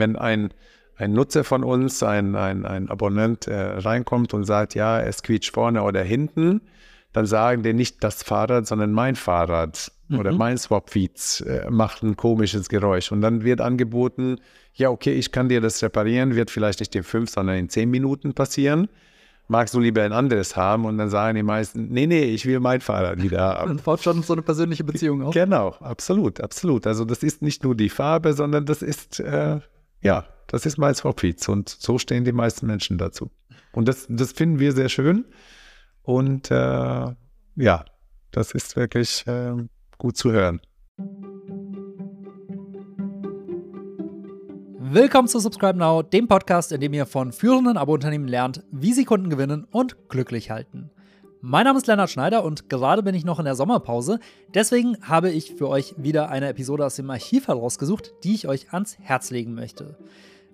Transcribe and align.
wenn 0.00 0.16
ein, 0.16 0.52
ein 0.96 1.12
Nutzer 1.12 1.44
von 1.44 1.62
uns, 1.62 2.02
ein, 2.02 2.34
ein, 2.34 2.66
ein 2.66 2.90
Abonnent 2.90 3.46
äh, 3.46 3.54
reinkommt 3.54 4.34
und 4.34 4.44
sagt, 4.44 4.74
ja, 4.74 5.00
es 5.00 5.22
quietscht 5.22 5.54
vorne 5.54 5.82
oder 5.82 6.02
hinten, 6.02 6.60
dann 7.12 7.26
sagen 7.26 7.62
die 7.62 7.72
nicht 7.72 8.02
das 8.02 8.22
Fahrrad, 8.22 8.66
sondern 8.66 8.92
mein 8.92 9.14
Fahrrad 9.16 9.92
mhm. 10.08 10.18
oder 10.18 10.32
mein 10.32 10.58
Swapfeeds 10.58 11.42
äh, 11.42 11.70
macht 11.70 12.02
ein 12.02 12.16
komisches 12.16 12.68
Geräusch. 12.68 13.12
Und 13.12 13.20
dann 13.20 13.44
wird 13.44 13.60
angeboten, 13.60 14.38
ja, 14.74 14.90
okay, 14.90 15.12
ich 15.12 15.30
kann 15.30 15.48
dir 15.48 15.60
das 15.60 15.82
reparieren, 15.82 16.34
wird 16.34 16.50
vielleicht 16.50 16.80
nicht 16.80 16.94
in 16.94 17.02
fünf, 17.02 17.30
sondern 17.30 17.56
in 17.56 17.68
zehn 17.68 17.90
Minuten 17.90 18.34
passieren 18.34 18.88
magst 19.50 19.74
du 19.74 19.80
lieber 19.80 20.02
ein 20.02 20.12
anderes 20.12 20.56
haben? 20.56 20.86
Und 20.86 20.96
dann 20.96 21.10
sagen 21.10 21.36
die 21.36 21.42
meisten, 21.42 21.88
nee, 21.88 22.06
nee, 22.06 22.24
ich 22.24 22.46
will 22.46 22.60
mein 22.60 22.80
Fahrrad 22.80 23.20
wieder 23.20 23.40
haben. 23.40 23.76
Dann 23.76 23.84
baut 23.84 24.00
schon 24.00 24.22
so 24.22 24.32
eine 24.32 24.42
persönliche 24.42 24.84
Beziehung 24.84 25.22
auf. 25.22 25.34
Genau, 25.34 25.74
absolut, 25.80 26.40
absolut. 26.40 26.86
Also 26.86 27.04
das 27.04 27.22
ist 27.22 27.42
nicht 27.42 27.64
nur 27.64 27.74
die 27.74 27.88
Farbe, 27.90 28.32
sondern 28.32 28.64
das 28.64 28.80
ist, 28.80 29.20
äh, 29.20 29.60
ja, 30.02 30.24
das 30.46 30.66
ist 30.66 30.78
mein 30.78 30.94
Swapfeeds 30.94 31.48
und 31.48 31.68
so 31.68 31.98
stehen 31.98 32.24
die 32.24 32.32
meisten 32.32 32.66
Menschen 32.66 32.98
dazu. 32.98 33.30
Und 33.72 33.86
das, 33.86 34.06
das 34.08 34.32
finden 34.32 34.58
wir 34.58 34.72
sehr 34.72 34.88
schön 34.88 35.26
und 36.02 36.50
äh, 36.50 37.14
ja, 37.56 37.84
das 38.30 38.52
ist 38.52 38.76
wirklich 38.76 39.26
äh, 39.26 39.54
gut 39.98 40.16
zu 40.16 40.32
hören. 40.32 40.60
Willkommen 44.92 45.28
zu 45.28 45.38
Subscribe 45.38 45.78
Now, 45.78 46.02
dem 46.02 46.26
Podcast, 46.26 46.72
in 46.72 46.80
dem 46.80 46.92
ihr 46.92 47.06
von 47.06 47.32
führenden 47.32 47.76
Abo-Unternehmen 47.76 48.26
lernt, 48.26 48.64
wie 48.72 48.92
sie 48.92 49.04
Kunden 49.04 49.30
gewinnen 49.30 49.64
und 49.70 50.08
glücklich 50.08 50.50
halten. 50.50 50.90
Mein 51.42 51.64
Name 51.64 51.78
ist 51.78 51.86
Lennart 51.86 52.10
Schneider 52.10 52.44
und 52.44 52.68
gerade 52.68 53.02
bin 53.02 53.14
ich 53.14 53.24
noch 53.24 53.38
in 53.38 53.46
der 53.46 53.54
Sommerpause. 53.54 54.20
Deswegen 54.52 54.98
habe 55.00 55.30
ich 55.30 55.54
für 55.54 55.70
euch 55.70 55.94
wieder 55.96 56.28
eine 56.28 56.48
Episode 56.48 56.84
aus 56.84 56.96
dem 56.96 57.08
Archiv 57.08 57.48
herausgesucht, 57.48 58.12
die 58.24 58.34
ich 58.34 58.46
euch 58.46 58.74
ans 58.74 58.98
Herz 58.98 59.30
legen 59.30 59.54
möchte. 59.54 59.96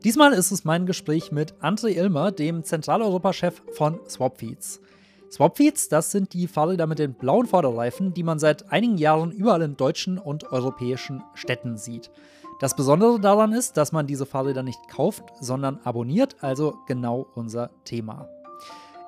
Diesmal 0.05 0.33
ist 0.33 0.53
es 0.53 0.65
mein 0.65 0.87
Gespräch 0.87 1.33
mit 1.33 1.55
André 1.55 1.89
Ilmer, 1.97 2.31
dem 2.31 2.63
Zentraleuropa-Chef 2.63 3.63
von 3.73 3.99
Swapfeeds. 4.09 4.81
Swapfeeds, 5.29 5.89
das 5.89 6.13
sind 6.13 6.33
die 6.35 6.47
Fahrräder 6.47 6.87
mit 6.87 7.01
den 7.01 7.15
blauen 7.15 7.47
Vorderreifen, 7.47 8.15
die 8.15 8.23
man 8.23 8.39
seit 8.39 8.71
einigen 8.71 8.97
Jahren 8.97 9.33
überall 9.33 9.63
in 9.63 9.77
deutschen 9.77 10.19
und 10.19 10.53
europäischen 10.53 11.25
Städten 11.35 11.79
sieht. 11.79 12.13
Das 12.61 12.77
Besondere 12.77 13.19
daran 13.19 13.53
ist, 13.53 13.77
dass 13.77 13.91
man 13.91 14.07
diese 14.07 14.25
Fahrräder 14.25 14.63
nicht 14.63 14.89
kauft, 14.89 15.25
sondern 15.41 15.81
abonniert, 15.83 16.37
also 16.43 16.77
genau 16.87 17.27
unser 17.35 17.71
Thema. 17.85 18.29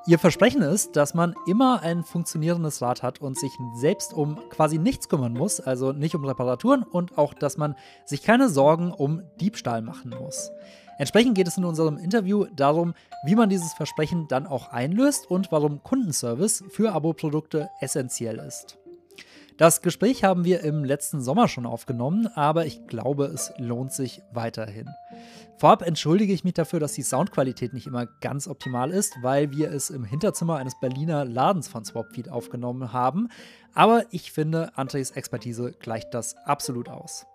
Ihr 0.09 0.19
Versprechen 0.19 0.63
ist, 0.63 0.97
dass 0.97 1.13
man 1.13 1.35
immer 1.47 1.83
ein 1.83 2.03
funktionierendes 2.03 2.81
Rad 2.81 3.03
hat 3.03 3.21
und 3.21 3.39
sich 3.39 3.53
selbst 3.75 4.15
um 4.15 4.39
quasi 4.49 4.79
nichts 4.79 5.11
kümmern 5.11 5.35
muss, 5.35 5.61
also 5.61 5.93
nicht 5.93 6.15
um 6.15 6.25
Reparaturen 6.25 6.83
und 6.83 7.19
auch, 7.19 7.35
dass 7.35 7.59
man 7.59 7.77
sich 8.07 8.23
keine 8.23 8.49
Sorgen 8.49 8.91
um 8.91 9.23
Diebstahl 9.39 9.83
machen 9.83 10.15
muss. 10.19 10.51
Entsprechend 10.97 11.35
geht 11.35 11.47
es 11.47 11.59
in 11.59 11.67
unserem 11.67 11.99
Interview 11.99 12.47
darum, 12.57 12.95
wie 13.27 13.35
man 13.35 13.51
dieses 13.51 13.75
Versprechen 13.75 14.29
dann 14.29 14.47
auch 14.47 14.73
einlöst 14.73 15.31
und 15.31 15.53
warum 15.53 15.83
Kundenservice 15.83 16.65
für 16.71 16.95
Abo-Produkte 16.95 17.69
essentiell 17.83 18.39
ist. 18.39 18.79
Das 19.59 19.83
Gespräch 19.83 20.25
haben 20.25 20.47
wir 20.47 20.63
im 20.63 20.85
letzten 20.85 21.21
Sommer 21.21 21.49
schon 21.49 21.67
aufgenommen, 21.67 22.29
aber 22.29 22.65
ich 22.65 22.87
glaube, 22.87 23.27
es 23.27 23.53
lohnt 23.59 23.93
sich 23.93 24.23
weiterhin. 24.33 24.89
Vorab 25.57 25.83
entschuldige 25.83 26.33
ich 26.33 26.45
mich 26.45 26.55
dafür, 26.55 26.81
dass 26.81 26.93
die 26.93 27.03
Soundqualität 27.03 27.73
nicht 27.73 27.87
immer 27.87 28.07
ganz 28.21 28.47
optimal 28.47 28.91
ist, 28.91 29.17
weil 29.23 29.51
wir 29.51 29.73
es 29.73 29.91
im 29.91 30.05
Hinterzimmer 30.05 30.57
eines 30.57 30.79
Berliner 30.79 31.25
Ladens 31.25 31.69
von 31.69 31.85
Swapfeed 31.85 32.31
aufgenommen 32.31 32.93
haben. 32.93 33.29
Aber 33.75 34.05
ich 34.11 34.33
finde, 34.33 34.77
Andres 34.77 35.11
Expertise 35.11 35.73
gleicht 35.73 36.15
das 36.15 36.37
absolut 36.45 36.89
aus. 36.89 37.27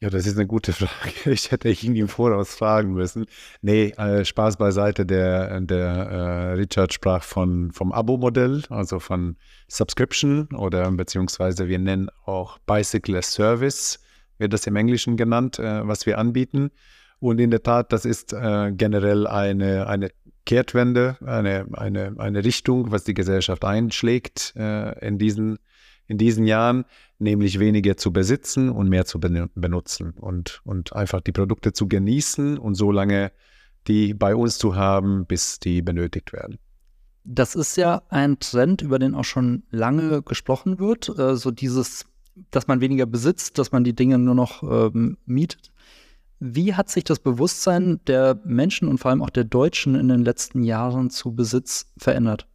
Ja, 0.00 0.10
das 0.10 0.26
ist 0.26 0.36
eine 0.36 0.48
gute 0.48 0.72
Frage. 0.72 1.30
Ich 1.30 1.52
hätte 1.52 1.70
ihn 1.70 1.94
im 1.94 2.08
Voraus 2.08 2.56
fragen 2.56 2.94
müssen. 2.94 3.26
Nee, 3.60 3.90
äh, 3.90 4.24
Spaß 4.24 4.56
beiseite. 4.56 5.06
Der, 5.06 5.60
der 5.60 5.86
äh, 5.86 6.52
Richard 6.54 6.92
sprach 6.92 7.22
von, 7.22 7.70
vom 7.70 7.92
Abo-Modell, 7.92 8.64
also 8.68 8.98
von 8.98 9.36
Subscription 9.68 10.48
oder 10.56 10.90
beziehungsweise 10.90 11.68
wir 11.68 11.78
nennen 11.78 12.08
auch 12.24 12.58
Bicycle 12.66 13.16
as 13.16 13.32
Service, 13.32 14.00
wird 14.38 14.52
das 14.52 14.66
im 14.66 14.74
Englischen 14.74 15.16
genannt, 15.16 15.60
äh, 15.60 15.86
was 15.86 16.04
wir 16.04 16.18
anbieten. 16.18 16.72
Und 17.20 17.38
in 17.38 17.52
der 17.52 17.62
Tat, 17.62 17.92
das 17.92 18.04
ist 18.04 18.32
äh, 18.32 18.72
generell 18.72 19.28
eine, 19.28 19.86
eine 19.86 20.10
Kehrtwende, 20.44 21.16
eine, 21.24 21.66
eine, 21.72 22.14
eine 22.18 22.44
Richtung, 22.44 22.90
was 22.90 23.04
die 23.04 23.14
Gesellschaft 23.14 23.64
einschlägt 23.64 24.54
äh, 24.56 25.06
in, 25.06 25.18
diesen, 25.18 25.58
in 26.08 26.18
diesen 26.18 26.46
Jahren, 26.46 26.84
nämlich 27.18 27.58
weniger 27.58 27.96
zu 27.96 28.12
besitzen 28.12 28.68
und 28.68 28.88
mehr 28.88 29.04
zu 29.04 29.20
benutzen 29.20 30.10
und, 30.10 30.60
und 30.64 30.94
einfach 30.94 31.20
die 31.20 31.32
Produkte 31.32 31.72
zu 31.72 31.88
genießen 31.88 32.58
und 32.58 32.74
so 32.74 32.90
lange 32.90 33.30
die 33.88 34.14
bei 34.14 34.34
uns 34.34 34.58
zu 34.58 34.76
haben, 34.76 35.26
bis 35.26 35.58
die 35.58 35.82
benötigt 35.82 36.32
werden. 36.32 36.58
Das 37.24 37.54
ist 37.54 37.76
ja 37.76 38.02
ein 38.08 38.38
Trend, 38.38 38.82
über 38.82 38.98
den 38.98 39.14
auch 39.14 39.24
schon 39.24 39.62
lange 39.70 40.22
gesprochen 40.22 40.78
wird. 40.78 41.08
Äh, 41.18 41.36
so 41.36 41.50
dieses, 41.50 42.06
dass 42.50 42.66
man 42.66 42.80
weniger 42.80 43.06
besitzt, 43.06 43.58
dass 43.58 43.72
man 43.72 43.84
die 43.84 43.94
Dinge 43.94 44.18
nur 44.18 44.34
noch 44.34 44.62
ähm, 44.62 45.18
mietet. 45.24 45.71
Wie 46.44 46.74
hat 46.74 46.90
sich 46.90 47.04
das 47.04 47.20
Bewusstsein 47.20 48.00
der 48.08 48.40
Menschen 48.44 48.88
und 48.88 48.98
vor 48.98 49.12
allem 49.12 49.22
auch 49.22 49.30
der 49.30 49.44
Deutschen 49.44 49.94
in 49.94 50.08
den 50.08 50.24
letzten 50.24 50.64
Jahren 50.64 51.08
zu 51.08 51.36
Besitz 51.36 51.92
verändert? 51.96 52.48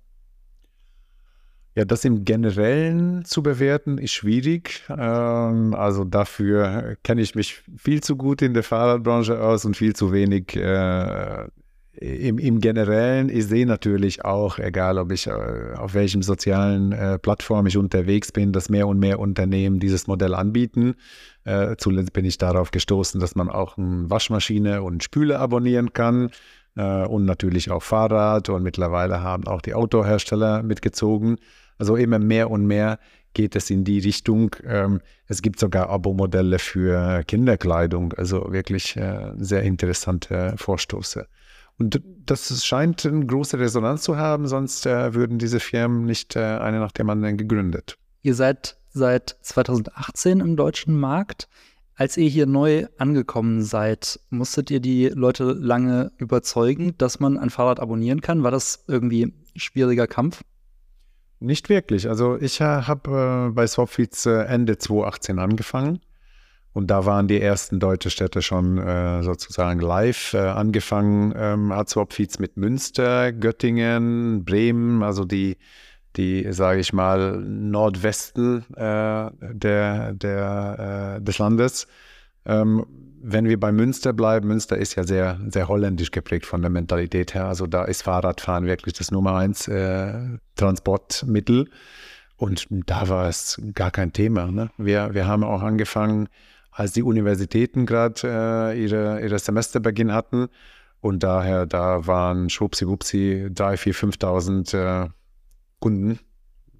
Ja, 1.73 1.85
das 1.85 2.03
im 2.03 2.25
Generellen 2.25 3.23
zu 3.23 3.41
bewerten 3.41 3.97
ist 3.97 4.11
schwierig. 4.11 4.83
Ähm, 4.89 5.73
also 5.73 6.03
dafür 6.03 6.97
kenne 7.03 7.21
ich 7.21 7.33
mich 7.33 7.63
viel 7.77 8.03
zu 8.03 8.17
gut 8.17 8.41
in 8.41 8.53
der 8.53 8.63
Fahrradbranche 8.63 9.41
aus 9.41 9.63
und 9.63 9.77
viel 9.77 9.95
zu 9.95 10.11
wenig 10.11 10.57
äh, 10.57 11.47
im, 11.99 12.37
im 12.37 12.59
Generellen. 12.61 13.29
Ich 13.29 13.47
sehe 13.47 13.65
natürlich 13.65 14.23
auch, 14.23 14.59
egal 14.59 14.97
ob 14.97 15.11
ich 15.11 15.27
äh, 15.27 15.31
auf 15.75 15.93
welchem 15.93 16.21
sozialen 16.21 16.91
äh, 16.91 17.17
Plattform 17.17 17.65
ich 17.67 17.77
unterwegs 17.77 18.31
bin, 18.31 18.51
dass 18.51 18.69
mehr 18.69 18.87
und 18.87 18.99
mehr 18.99 19.19
Unternehmen 19.19 19.79
dieses 19.79 20.07
Modell 20.07 20.33
anbieten. 20.35 20.95
Äh, 21.43 21.75
zuletzt 21.77 22.13
bin 22.13 22.25
ich 22.25 22.37
darauf 22.37 22.71
gestoßen, 22.71 23.19
dass 23.19 23.35
man 23.35 23.49
auch 23.49 23.77
eine 23.77 24.09
Waschmaschine 24.09 24.83
und 24.83 25.03
Spüle 25.03 25.39
abonnieren 25.39 25.93
kann 25.93 26.29
äh, 26.75 27.05
und 27.05 27.25
natürlich 27.25 27.71
auch 27.71 27.83
Fahrrad 27.83 28.49
und 28.49 28.63
mittlerweile 28.63 29.21
haben 29.21 29.47
auch 29.47 29.61
die 29.61 29.73
Autohersteller 29.73 30.63
mitgezogen. 30.63 31.37
Also 31.79 31.95
immer 31.95 32.19
mehr 32.19 32.51
und 32.51 32.65
mehr 32.65 32.99
geht 33.33 33.55
es 33.55 33.69
in 33.69 33.83
die 33.83 33.99
Richtung. 33.99 34.55
Ähm, 34.65 34.99
es 35.27 35.41
gibt 35.41 35.59
sogar 35.59 35.89
Abo-Modelle 35.89 36.59
für 36.59 37.23
Kinderkleidung, 37.23 38.13
also 38.13 38.51
wirklich 38.51 38.95
äh, 38.97 39.31
sehr 39.37 39.63
interessante 39.63 40.53
Vorstoße. 40.57 41.27
Und 41.79 42.01
das 42.25 42.65
scheint 42.65 43.05
eine 43.05 43.25
große 43.25 43.59
Resonanz 43.59 44.01
zu 44.03 44.17
haben, 44.17 44.47
sonst 44.47 44.85
äh, 44.85 45.13
würden 45.13 45.37
diese 45.37 45.59
Firmen 45.59 46.05
nicht 46.05 46.35
äh, 46.35 46.39
eine 46.39 46.79
nach 46.79 46.91
dem 46.91 47.09
anderen 47.09 47.37
gegründet. 47.37 47.97
Ihr 48.23 48.33
seid 48.33 48.77
seit 48.89 49.37
2018 49.41 50.39
im 50.39 50.55
deutschen 50.55 50.99
Markt. 50.99 51.47
Als 51.95 52.17
ihr 52.17 52.29
hier 52.29 52.45
neu 52.45 52.87
angekommen 52.97 53.63
seid, 53.63 54.19
musstet 54.29 54.69
ihr 54.69 54.79
die 54.79 55.07
Leute 55.07 55.45
lange 55.45 56.11
überzeugen, 56.17 56.95
dass 56.97 57.19
man 57.19 57.37
ein 57.37 57.49
Fahrrad 57.49 57.79
abonnieren 57.79 58.21
kann? 58.21 58.43
War 58.43 58.51
das 58.51 58.83
irgendwie 58.87 59.25
ein 59.25 59.33
schwieriger 59.55 60.07
Kampf? 60.07 60.43
Nicht 61.39 61.69
wirklich. 61.69 62.09
Also 62.09 62.37
ich 62.37 62.61
habe 62.61 63.49
äh, 63.49 63.53
bei 63.53 63.67
Swapfeeds 63.67 64.25
äh, 64.25 64.43
Ende 64.45 64.77
2018 64.77 65.39
angefangen 65.39 65.99
und 66.77 66.91
da 66.91 67.07
waren 67.07 67.27
die 67.27 67.41
ersten 67.41 67.79
deutschen 67.79 68.11
Städte 68.11 68.43
schon 68.43 68.77
äh, 68.77 69.23
sozusagen 69.23 69.79
live. 69.79 70.35
Äh, 70.35 70.37
angefangen 70.37 71.33
ähm, 71.35 71.73
Swapfeeds 71.87 72.37
mit 72.37 72.55
Münster, 72.55 73.33
Göttingen, 73.33 74.45
Bremen, 74.45 75.01
also 75.01 75.25
die 75.25 75.57
die, 76.17 76.45
sage 76.51 76.79
ich 76.79 76.93
mal, 76.93 77.39
Nordwesten 77.39 78.63
äh, 78.75 79.31
der, 79.41 80.13
der, 80.13 81.15
äh, 81.17 81.23
des 81.23 81.39
Landes. 81.39 81.87
Ähm, 82.45 82.85
wenn 83.23 83.49
wir 83.49 83.59
bei 83.59 83.71
Münster 83.71 84.13
bleiben, 84.13 84.47
Münster 84.47 84.77
ist 84.77 84.93
ja 84.95 85.03
sehr, 85.03 85.39
sehr 85.49 85.67
holländisch 85.67 86.11
geprägt 86.11 86.45
von 86.45 86.61
der 86.61 86.69
Mentalität 86.69 87.33
her. 87.33 87.47
Also 87.47 87.65
da 87.65 87.85
ist 87.85 88.03
Fahrradfahren 88.03 88.67
wirklich 88.67 88.93
das 88.93 89.09
Nummer 89.09 89.35
eins 89.35 89.67
äh, 89.67 90.13
Transportmittel. 90.55 91.69
Und 92.35 92.67
da 92.69 93.09
war 93.09 93.27
es 93.27 93.59
gar 93.73 93.89
kein 93.89 94.13
Thema. 94.13 94.51
Ne? 94.51 94.69
Wir, 94.77 95.15
wir 95.15 95.25
haben 95.25 95.43
auch 95.43 95.63
angefangen, 95.63 96.29
als 96.77 96.91
die 96.91 97.01
Universitäten 97.01 97.87
gerade 97.87 98.21
äh, 98.23 98.83
ihre, 98.83 99.19
ihre 99.23 99.39
Semesterbeginn 99.39 100.13
hatten. 100.13 100.47
Und 101.01 101.23
daher, 101.23 101.65
da 101.65 102.05
waren 102.05 102.51
schwuppsiwupsi 102.51 103.47
3.000, 103.49 103.77
4.000, 103.77 104.71
5.000 104.71 105.05
äh, 105.05 105.09
Kunden, 105.79 106.19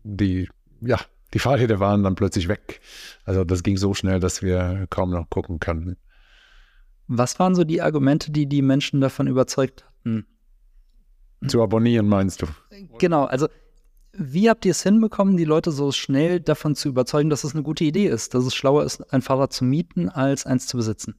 die, 0.03 0.49
ja, 0.81 0.99
die 1.33 1.39
Fahrräder 1.39 1.79
waren 1.79 2.03
dann 2.03 2.13
plötzlich 2.13 2.47
weg. 2.47 2.79
Also 3.25 3.43
das 3.43 3.63
ging 3.63 3.77
so 3.77 3.95
schnell, 3.95 4.19
dass 4.19 4.43
wir 4.43 4.85
kaum 4.91 5.09
noch 5.09 5.31
gucken 5.31 5.59
konnten. 5.59 5.97
Was 7.07 7.39
waren 7.39 7.55
so 7.55 7.63
die 7.63 7.81
Argumente, 7.81 8.31
die 8.31 8.47
die 8.47 8.61
Menschen 8.61 9.01
davon 9.01 9.25
überzeugt 9.25 9.83
hatten? 9.83 10.27
Zu 11.47 11.63
abonnieren, 11.63 12.07
meinst 12.07 12.43
du? 12.43 12.47
Genau, 12.99 13.25
also 13.25 13.47
wie 14.17 14.49
habt 14.49 14.65
ihr 14.65 14.71
es 14.71 14.83
hinbekommen, 14.83 15.37
die 15.37 15.45
Leute 15.45 15.71
so 15.71 15.91
schnell 15.91 16.39
davon 16.39 16.75
zu 16.75 16.89
überzeugen, 16.89 17.29
dass 17.29 17.43
es 17.43 17.53
eine 17.53 17.63
gute 17.63 17.83
Idee 17.83 18.07
ist, 18.07 18.33
dass 18.33 18.45
es 18.45 18.55
schlauer 18.55 18.83
ist, 18.83 19.01
ein 19.13 19.21
Fahrrad 19.21 19.53
zu 19.53 19.63
mieten, 19.63 20.09
als 20.09 20.45
eins 20.45 20.67
zu 20.67 20.77
besitzen? 20.77 21.15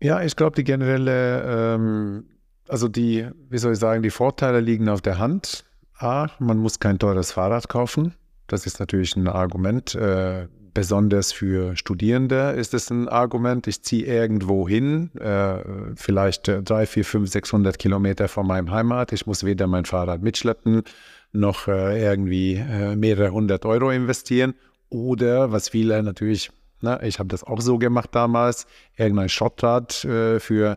Ja, 0.00 0.22
ich 0.22 0.36
glaube, 0.36 0.56
die 0.56 0.64
generelle, 0.64 1.74
ähm, 1.74 2.24
also 2.68 2.88
die, 2.88 3.28
wie 3.48 3.58
soll 3.58 3.72
ich 3.72 3.78
sagen, 3.78 4.02
die 4.02 4.10
Vorteile 4.10 4.60
liegen 4.60 4.88
auf 4.88 5.02
der 5.02 5.18
Hand. 5.18 5.64
A, 5.98 6.28
man 6.38 6.58
muss 6.58 6.78
kein 6.78 6.98
teures 6.98 7.32
Fahrrad 7.32 7.68
kaufen. 7.68 8.14
Das 8.46 8.64
ist 8.64 8.80
natürlich 8.80 9.14
ein 9.16 9.28
Argument. 9.28 9.94
Äh, 9.94 10.48
besonders 10.72 11.32
für 11.32 11.76
Studierende 11.76 12.52
ist 12.52 12.74
es 12.74 12.90
ein 12.90 13.08
Argument. 13.08 13.66
Ich 13.66 13.82
ziehe 13.82 14.06
irgendwo 14.06 14.68
hin, 14.68 15.10
äh, 15.16 15.58
vielleicht 15.96 16.48
äh, 16.48 16.62
drei, 16.62 16.86
vier, 16.86 17.04
fünf, 17.04 17.30
600 17.30 17.78
Kilometer 17.78 18.28
von 18.28 18.46
meinem 18.46 18.70
Heimat. 18.70 19.12
Ich 19.12 19.26
muss 19.26 19.44
weder 19.44 19.66
mein 19.66 19.84
Fahrrad 19.84 20.22
mitschleppen, 20.22 20.82
noch 21.32 21.68
äh, 21.68 22.02
irgendwie 22.02 22.54
äh, 22.54 22.96
mehrere 22.96 23.32
hundert 23.32 23.64
Euro 23.64 23.90
investieren. 23.90 24.54
Oder, 24.88 25.52
was 25.52 25.68
viele 25.68 26.02
natürlich, 26.02 26.50
na, 26.80 27.02
ich 27.02 27.18
habe 27.18 27.28
das 27.28 27.44
auch 27.44 27.60
so 27.60 27.78
gemacht 27.78 28.10
damals, 28.12 28.66
irgendein 28.96 29.28
Schottrad 29.28 30.04
äh, 30.04 30.40
für 30.40 30.76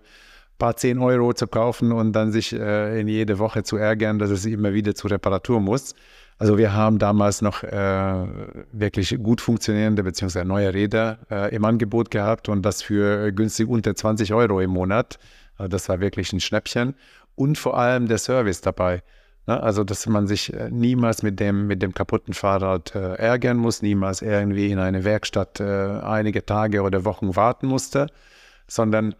paar 0.57 0.77
zehn 0.77 0.99
Euro 0.99 1.33
zu 1.33 1.47
kaufen 1.47 1.91
und 1.91 2.13
dann 2.13 2.31
sich 2.31 2.53
äh, 2.53 2.99
in 2.99 3.07
jede 3.07 3.39
Woche 3.39 3.63
zu 3.63 3.77
ärgern, 3.77 4.19
dass 4.19 4.29
es 4.29 4.45
immer 4.45 4.73
wieder 4.73 4.95
zur 4.95 5.11
Reparatur 5.11 5.59
muss. 5.59 5.95
Also 6.37 6.57
wir 6.57 6.73
haben 6.73 6.99
damals 6.99 7.41
noch 7.41 7.63
äh, 7.63 8.27
wirklich 8.71 9.17
gut 9.21 9.41
funktionierende 9.41 10.03
bzw. 10.03 10.45
neue 10.45 10.73
Räder 10.73 11.19
äh, 11.29 11.55
im 11.55 11.65
Angebot 11.65 12.11
gehabt 12.11 12.49
und 12.49 12.63
das 12.63 12.81
für 12.81 13.31
günstig 13.31 13.67
unter 13.67 13.95
20 13.95 14.33
Euro 14.33 14.59
im 14.61 14.71
Monat. 14.71 15.19
Also 15.57 15.69
das 15.69 15.89
war 15.89 15.99
wirklich 15.99 16.31
ein 16.33 16.39
Schnäppchen. 16.39 16.95
Und 17.35 17.57
vor 17.57 17.77
allem 17.77 18.07
der 18.07 18.17
Service 18.17 18.61
dabei. 18.61 19.01
Ne? 19.47 19.61
Also 19.61 19.83
dass 19.83 20.05
man 20.07 20.27
sich 20.27 20.53
äh, 20.53 20.69
niemals 20.69 21.23
mit 21.23 21.39
dem, 21.39 21.67
mit 21.67 21.81
dem 21.81 21.93
kaputten 21.93 22.33
Fahrrad 22.33 22.95
äh, 22.95 23.15
ärgern 23.15 23.57
muss, 23.57 23.81
niemals 23.81 24.21
irgendwie 24.21 24.71
in 24.71 24.79
eine 24.79 25.03
Werkstatt 25.03 25.59
äh, 25.59 25.63
einige 25.63 26.45
Tage 26.45 26.81
oder 26.81 27.05
Wochen 27.05 27.35
warten 27.35 27.67
musste, 27.67 28.07
sondern 28.67 29.15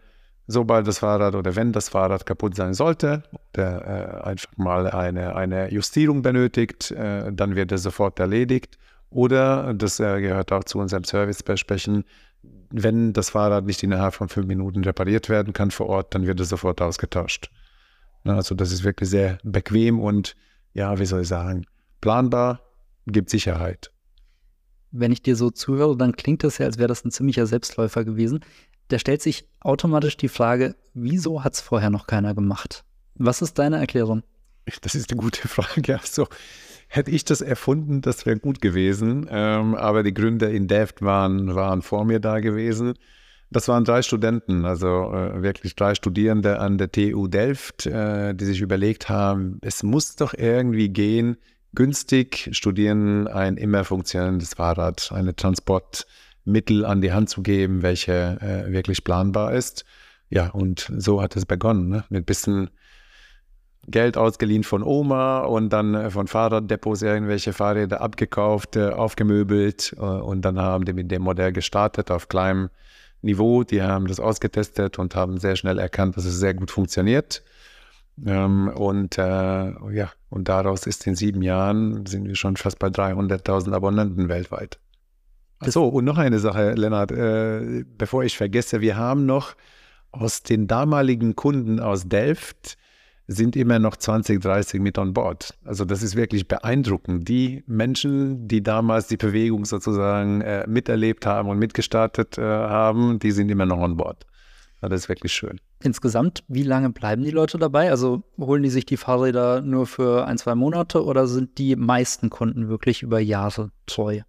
sobald 0.46 0.86
das 0.86 0.98
Fahrrad 0.98 1.34
oder 1.34 1.56
wenn 1.56 1.72
das 1.72 1.88
Fahrrad 1.88 2.26
kaputt 2.26 2.54
sein 2.56 2.74
sollte 2.74 3.22
oder 3.52 4.22
äh, 4.22 4.28
einfach 4.28 4.50
mal 4.56 4.90
eine, 4.90 5.36
eine 5.36 5.70
Justierung 5.72 6.22
benötigt, 6.22 6.90
äh, 6.90 7.32
dann 7.32 7.56
wird 7.56 7.72
es 7.72 7.82
sofort 7.82 8.18
erledigt. 8.18 8.78
Oder, 9.10 9.74
das 9.74 10.00
äh, 10.00 10.20
gehört 10.20 10.50
auch 10.52 10.64
zu 10.64 10.78
unserem 10.80 11.04
Service-Besprechen, 11.04 12.04
wenn 12.70 13.12
das 13.12 13.30
Fahrrad 13.30 13.64
nicht 13.64 13.82
innerhalb 13.84 14.14
von 14.14 14.28
fünf 14.28 14.46
Minuten 14.48 14.82
repariert 14.82 15.28
werden 15.28 15.52
kann 15.52 15.70
vor 15.70 15.86
Ort, 15.86 16.14
dann 16.14 16.26
wird 16.26 16.40
es 16.40 16.48
sofort 16.48 16.82
ausgetauscht. 16.82 17.50
Also 18.24 18.54
das 18.54 18.72
ist 18.72 18.84
wirklich 18.84 19.10
sehr 19.10 19.38
bequem 19.42 20.00
und, 20.00 20.36
ja, 20.72 20.98
wie 20.98 21.06
soll 21.06 21.22
ich 21.22 21.28
sagen, 21.28 21.66
planbar, 22.00 22.60
gibt 23.06 23.30
Sicherheit. 23.30 23.90
Wenn 24.90 25.12
ich 25.12 25.22
dir 25.22 25.36
so 25.36 25.50
zuhöre, 25.50 25.96
dann 25.96 26.16
klingt 26.16 26.44
das 26.44 26.58
ja, 26.58 26.66
als 26.66 26.78
wäre 26.78 26.88
das 26.88 27.04
ein 27.04 27.10
ziemlicher 27.10 27.46
Selbstläufer 27.46 28.04
gewesen 28.04 28.40
da 28.88 28.98
stellt 28.98 29.22
sich 29.22 29.48
automatisch 29.60 30.16
die 30.16 30.28
Frage, 30.28 30.76
wieso 30.92 31.42
hat 31.44 31.54
es 31.54 31.60
vorher 31.60 31.90
noch 31.90 32.06
keiner 32.06 32.34
gemacht? 32.34 32.84
Was 33.14 33.42
ist 33.42 33.58
deine 33.58 33.78
Erklärung? 33.78 34.22
Das 34.82 34.94
ist 34.94 35.10
eine 35.10 35.20
gute 35.20 35.48
Frage. 35.48 35.98
Also, 35.98 36.26
hätte 36.88 37.10
ich 37.10 37.24
das 37.24 37.40
erfunden, 37.40 38.00
das 38.02 38.26
wäre 38.26 38.38
gut 38.38 38.60
gewesen. 38.60 39.26
Ähm, 39.30 39.74
aber 39.74 40.02
die 40.02 40.14
Gründer 40.14 40.50
in 40.50 40.68
Delft 40.68 41.02
waren, 41.02 41.54
waren 41.54 41.82
vor 41.82 42.04
mir 42.04 42.20
da 42.20 42.40
gewesen. 42.40 42.94
Das 43.54 43.68
waren 43.68 43.84
drei 43.84 44.02
Studenten, 44.02 44.64
also 44.64 45.12
äh, 45.12 45.42
wirklich 45.42 45.76
drei 45.76 45.94
Studierende 45.94 46.58
an 46.58 46.76
der 46.76 46.90
TU 46.90 47.28
Delft, 47.28 47.86
äh, 47.86 48.34
die 48.34 48.44
sich 48.44 48.60
überlegt 48.60 49.08
haben, 49.08 49.58
es 49.62 49.82
muss 49.82 50.16
doch 50.16 50.34
irgendwie 50.34 50.88
gehen, 50.88 51.36
günstig 51.74 52.50
studieren 52.52 53.28
ein 53.28 53.56
immer 53.56 53.84
funktionierendes 53.84 54.54
Fahrrad, 54.54 55.10
eine 55.12 55.34
Transport- 55.34 56.06
Mittel 56.44 56.84
an 56.84 57.00
die 57.00 57.12
Hand 57.12 57.30
zu 57.30 57.42
geben, 57.42 57.82
welche 57.82 58.38
äh, 58.40 58.70
wirklich 58.70 59.04
planbar 59.04 59.54
ist. 59.54 59.84
Ja, 60.28 60.50
und 60.50 60.90
so 60.96 61.22
hat 61.22 61.36
es 61.36 61.46
begonnen, 61.46 61.88
ne? 61.88 62.04
mit 62.08 62.26
bisschen 62.26 62.70
Geld 63.86 64.16
ausgeliehen 64.16 64.64
von 64.64 64.82
Oma 64.82 65.40
und 65.40 65.70
dann 65.70 65.94
äh, 65.94 66.10
von 66.10 66.26
Fahrraddepots 66.26 67.02
irgendwelche 67.02 67.52
Fahrräder 67.52 68.00
abgekauft, 68.00 68.76
äh, 68.76 68.90
aufgemöbelt 68.90 69.94
äh, 69.96 70.00
und 70.00 70.42
dann 70.42 70.58
haben 70.58 70.84
die 70.84 70.92
mit 70.92 71.10
dem 71.10 71.22
Modell 71.22 71.52
gestartet 71.52 72.10
auf 72.10 72.28
kleinem 72.28 72.70
Niveau. 73.24 73.64
Die 73.64 73.82
haben 73.82 74.06
das 74.06 74.20
ausgetestet 74.20 74.98
und 74.98 75.14
haben 75.14 75.38
sehr 75.38 75.56
schnell 75.56 75.78
erkannt, 75.78 76.16
dass 76.16 76.24
es 76.24 76.38
sehr 76.38 76.54
gut 76.54 76.70
funktioniert. 76.70 77.42
Ähm, 78.24 78.68
und 78.68 79.18
äh, 79.18 79.22
ja, 79.22 80.12
und 80.30 80.48
daraus 80.48 80.86
ist 80.86 81.06
in 81.06 81.16
sieben 81.16 81.42
Jahren 81.42 82.06
sind 82.06 82.26
wir 82.28 82.36
schon 82.36 82.56
fast 82.56 82.78
bei 82.78 82.88
300.000 82.88 83.72
Abonnenten 83.72 84.28
weltweit. 84.28 84.78
So, 85.60 85.88
und 85.88 86.04
noch 86.04 86.18
eine 86.18 86.38
Sache, 86.38 86.72
Lennart, 86.72 87.10
äh, 87.10 87.84
bevor 87.96 88.22
ich 88.24 88.36
vergesse, 88.36 88.80
wir 88.80 88.96
haben 88.96 89.26
noch 89.26 89.54
aus 90.12 90.42
den 90.42 90.66
damaligen 90.66 91.34
Kunden 91.34 91.80
aus 91.80 92.08
Delft 92.08 92.76
sind 93.26 93.56
immer 93.56 93.78
noch 93.78 93.96
20, 93.96 94.40
30 94.40 94.80
mit 94.80 94.98
on 94.98 95.14
board. 95.14 95.54
Also 95.64 95.84
das 95.84 96.02
ist 96.02 96.14
wirklich 96.14 96.46
beeindruckend. 96.46 97.28
Die 97.28 97.64
Menschen, 97.66 98.46
die 98.48 98.62
damals 98.62 99.08
die 99.08 99.16
Bewegung 99.16 99.64
sozusagen 99.64 100.42
äh, 100.42 100.66
miterlebt 100.68 101.24
haben 101.24 101.48
und 101.48 101.58
mitgestartet 101.58 102.36
äh, 102.36 102.42
haben, 102.42 103.18
die 103.18 103.30
sind 103.30 103.50
immer 103.50 103.66
noch 103.66 103.78
on 103.78 103.96
board. 103.96 104.26
das 104.80 104.92
ist 104.92 105.08
wirklich 105.08 105.32
schön. 105.32 105.58
Insgesamt, 105.82 106.44
wie 106.48 106.62
lange 106.62 106.90
bleiben 106.90 107.22
die 107.22 107.30
Leute 107.30 107.58
dabei? 107.58 107.90
Also 107.90 108.22
holen 108.38 108.62
die 108.62 108.70
sich 108.70 108.86
die 108.86 108.96
Fahrräder 108.96 109.60
nur 109.62 109.86
für 109.86 110.26
ein, 110.26 110.38
zwei 110.38 110.54
Monate 110.54 111.04
oder 111.04 111.26
sind 111.26 111.58
die 111.58 111.76
meisten 111.76 112.30
Kunden 112.30 112.68
wirklich 112.68 113.02
über 113.02 113.20
Jahre 113.20 113.70
treu? 113.86 114.20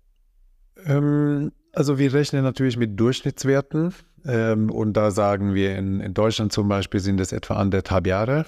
Ähm, 0.86 1.52
also 1.74 1.98
wir 1.98 2.14
rechnen 2.14 2.44
natürlich 2.44 2.78
mit 2.78 3.00
Durchschnittswerten 3.00 3.94
ähm, 4.26 4.70
und 4.72 4.94
da 4.94 5.12
sagen 5.12 5.54
wir 5.54 5.76
in, 5.78 6.00
in, 6.00 6.14
Deutschland 6.14 6.52
zum 6.52 6.68
Beispiel 6.68 7.00
sind 7.00 7.20
es 7.20 7.32
etwa 7.32 7.56
anderthalb 7.56 8.08
Jahre. 8.08 8.46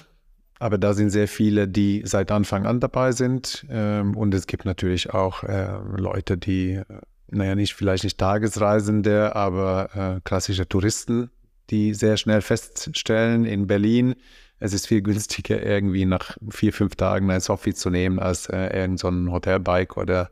Aber 0.58 0.78
da 0.78 0.92
sind 0.92 1.10
sehr 1.10 1.28
viele, 1.28 1.68
die 1.68 2.02
seit 2.04 2.30
Anfang 2.32 2.66
an 2.66 2.80
dabei 2.80 3.12
sind. 3.12 3.66
Ähm, 3.70 4.16
und 4.16 4.34
es 4.34 4.46
gibt 4.46 4.64
natürlich 4.64 5.10
auch 5.10 5.44
äh, 5.44 5.78
Leute, 5.96 6.36
die, 6.36 6.72
äh, 6.74 6.84
naja, 7.30 7.54
nicht 7.54 7.74
vielleicht 7.74 8.04
nicht 8.04 8.18
Tagesreisende, 8.18 9.36
aber 9.36 10.16
äh, 10.16 10.20
klassische 10.24 10.68
Touristen, 10.68 11.30
die 11.70 11.94
sehr 11.94 12.16
schnell 12.16 12.40
feststellen 12.40 13.44
in 13.44 13.66
Berlin, 13.66 14.14
es 14.60 14.72
ist 14.72 14.88
viel 14.88 15.02
günstiger, 15.02 15.62
irgendwie 15.62 16.04
nach 16.04 16.36
vier, 16.50 16.72
fünf 16.72 16.96
Tagen 16.96 17.30
ein 17.30 17.40
Sophie 17.40 17.74
zu 17.74 17.90
nehmen, 17.90 18.18
als 18.18 18.48
äh, 18.48 18.76
irgend 18.76 18.98
so 18.98 19.08
Hotelbike 19.08 19.96
oder 19.96 20.30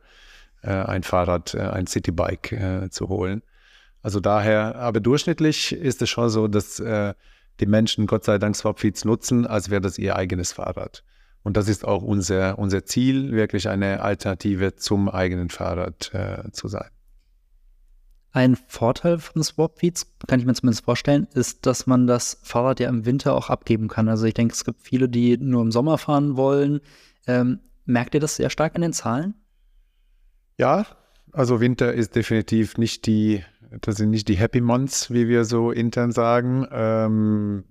äh, 0.63 0.69
ein 0.69 1.03
Fahrrad, 1.03 1.53
äh, 1.53 1.59
ein 1.59 1.87
Citybike 1.87 2.55
äh, 2.55 2.89
zu 2.89 3.07
holen. 3.07 3.41
Also 4.01 4.19
daher, 4.19 4.75
aber 4.75 4.99
durchschnittlich 4.99 5.73
ist 5.73 6.01
es 6.01 6.09
schon 6.09 6.29
so, 6.29 6.47
dass 6.47 6.81
die 7.59 7.65
Menschen 7.65 8.07
Gott 8.07 8.23
sei 8.23 8.37
Dank 8.37 8.55
Swapfeeds 8.55 9.05
nutzen, 9.05 9.45
als 9.45 9.69
wäre 9.69 9.81
das 9.81 9.97
ihr 9.97 10.15
eigenes 10.15 10.53
Fahrrad. 10.53 11.03
Und 11.43 11.55
das 11.55 11.69
ist 11.69 11.85
auch 11.85 12.03
unser, 12.03 12.59
unser 12.59 12.85
Ziel, 12.85 13.31
wirklich 13.31 13.69
eine 13.69 14.01
Alternative 14.01 14.75
zum 14.75 15.07
eigenen 15.09 15.49
Fahrrad 15.49 16.13
äh, 16.13 16.51
zu 16.51 16.67
sein. 16.67 16.89
Ein 18.31 18.55
Vorteil 18.67 19.17
von 19.17 19.41
Swapfeeds, 19.41 20.13
kann 20.27 20.39
ich 20.39 20.45
mir 20.45 20.53
zumindest 20.53 20.85
vorstellen, 20.85 21.27
ist, 21.33 21.65
dass 21.65 21.87
man 21.87 22.05
das 22.05 22.39
Fahrrad 22.43 22.79
ja 22.79 22.89
im 22.89 23.05
Winter 23.05 23.33
auch 23.33 23.49
abgeben 23.49 23.87
kann. 23.87 24.09
Also 24.09 24.25
ich 24.25 24.33
denke, 24.33 24.53
es 24.53 24.65
gibt 24.65 24.83
viele, 24.83 25.09
die 25.09 25.37
nur 25.37 25.61
im 25.61 25.71
Sommer 25.71 25.97
fahren 25.97 26.37
wollen. 26.37 26.81
Ähm, 27.25 27.59
merkt 27.85 28.13
ihr 28.13 28.19
das 28.19 28.35
sehr 28.35 28.49
stark 28.49 28.75
in 28.75 28.81
den 28.81 28.93
Zahlen? 28.93 29.33
Ja, 30.57 30.85
also 31.31 31.59
Winter 31.61 31.93
ist 31.93 32.15
definitiv 32.15 32.77
nicht 32.77 33.05
die, 33.05 33.43
das 33.81 33.95
sind 33.95 34.09
nicht 34.09 34.27
die 34.27 34.37
Happy 34.37 34.61
Months, 34.61 35.11
wie 35.11 35.27
wir 35.27 35.45
so 35.45 35.71
intern 35.71 36.11
sagen. 36.11 36.67
Ähm, 36.71 37.63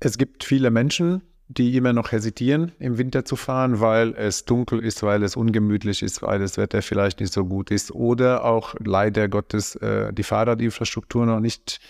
es 0.00 0.18
gibt 0.18 0.44
viele 0.44 0.70
Menschen, 0.70 1.22
die 1.48 1.76
immer 1.76 1.92
noch 1.92 2.12
hesitieren, 2.12 2.72
im 2.78 2.98
Winter 2.98 3.24
zu 3.24 3.36
fahren, 3.36 3.80
weil 3.80 4.14
es 4.14 4.44
dunkel 4.44 4.80
ist, 4.80 5.02
weil 5.02 5.22
es 5.22 5.36
ungemütlich 5.36 6.02
ist, 6.02 6.22
weil 6.22 6.38
das 6.38 6.56
Wetter 6.56 6.82
vielleicht 6.82 7.20
nicht 7.20 7.32
so 7.32 7.44
gut 7.44 7.70
ist 7.70 7.90
oder 7.90 8.44
auch 8.44 8.74
leider 8.78 9.28
Gottes 9.28 9.76
äh, 9.76 10.12
die 10.12 10.22
Fahrradinfrastruktur 10.22 11.26
noch 11.26 11.40
nicht 11.40 11.80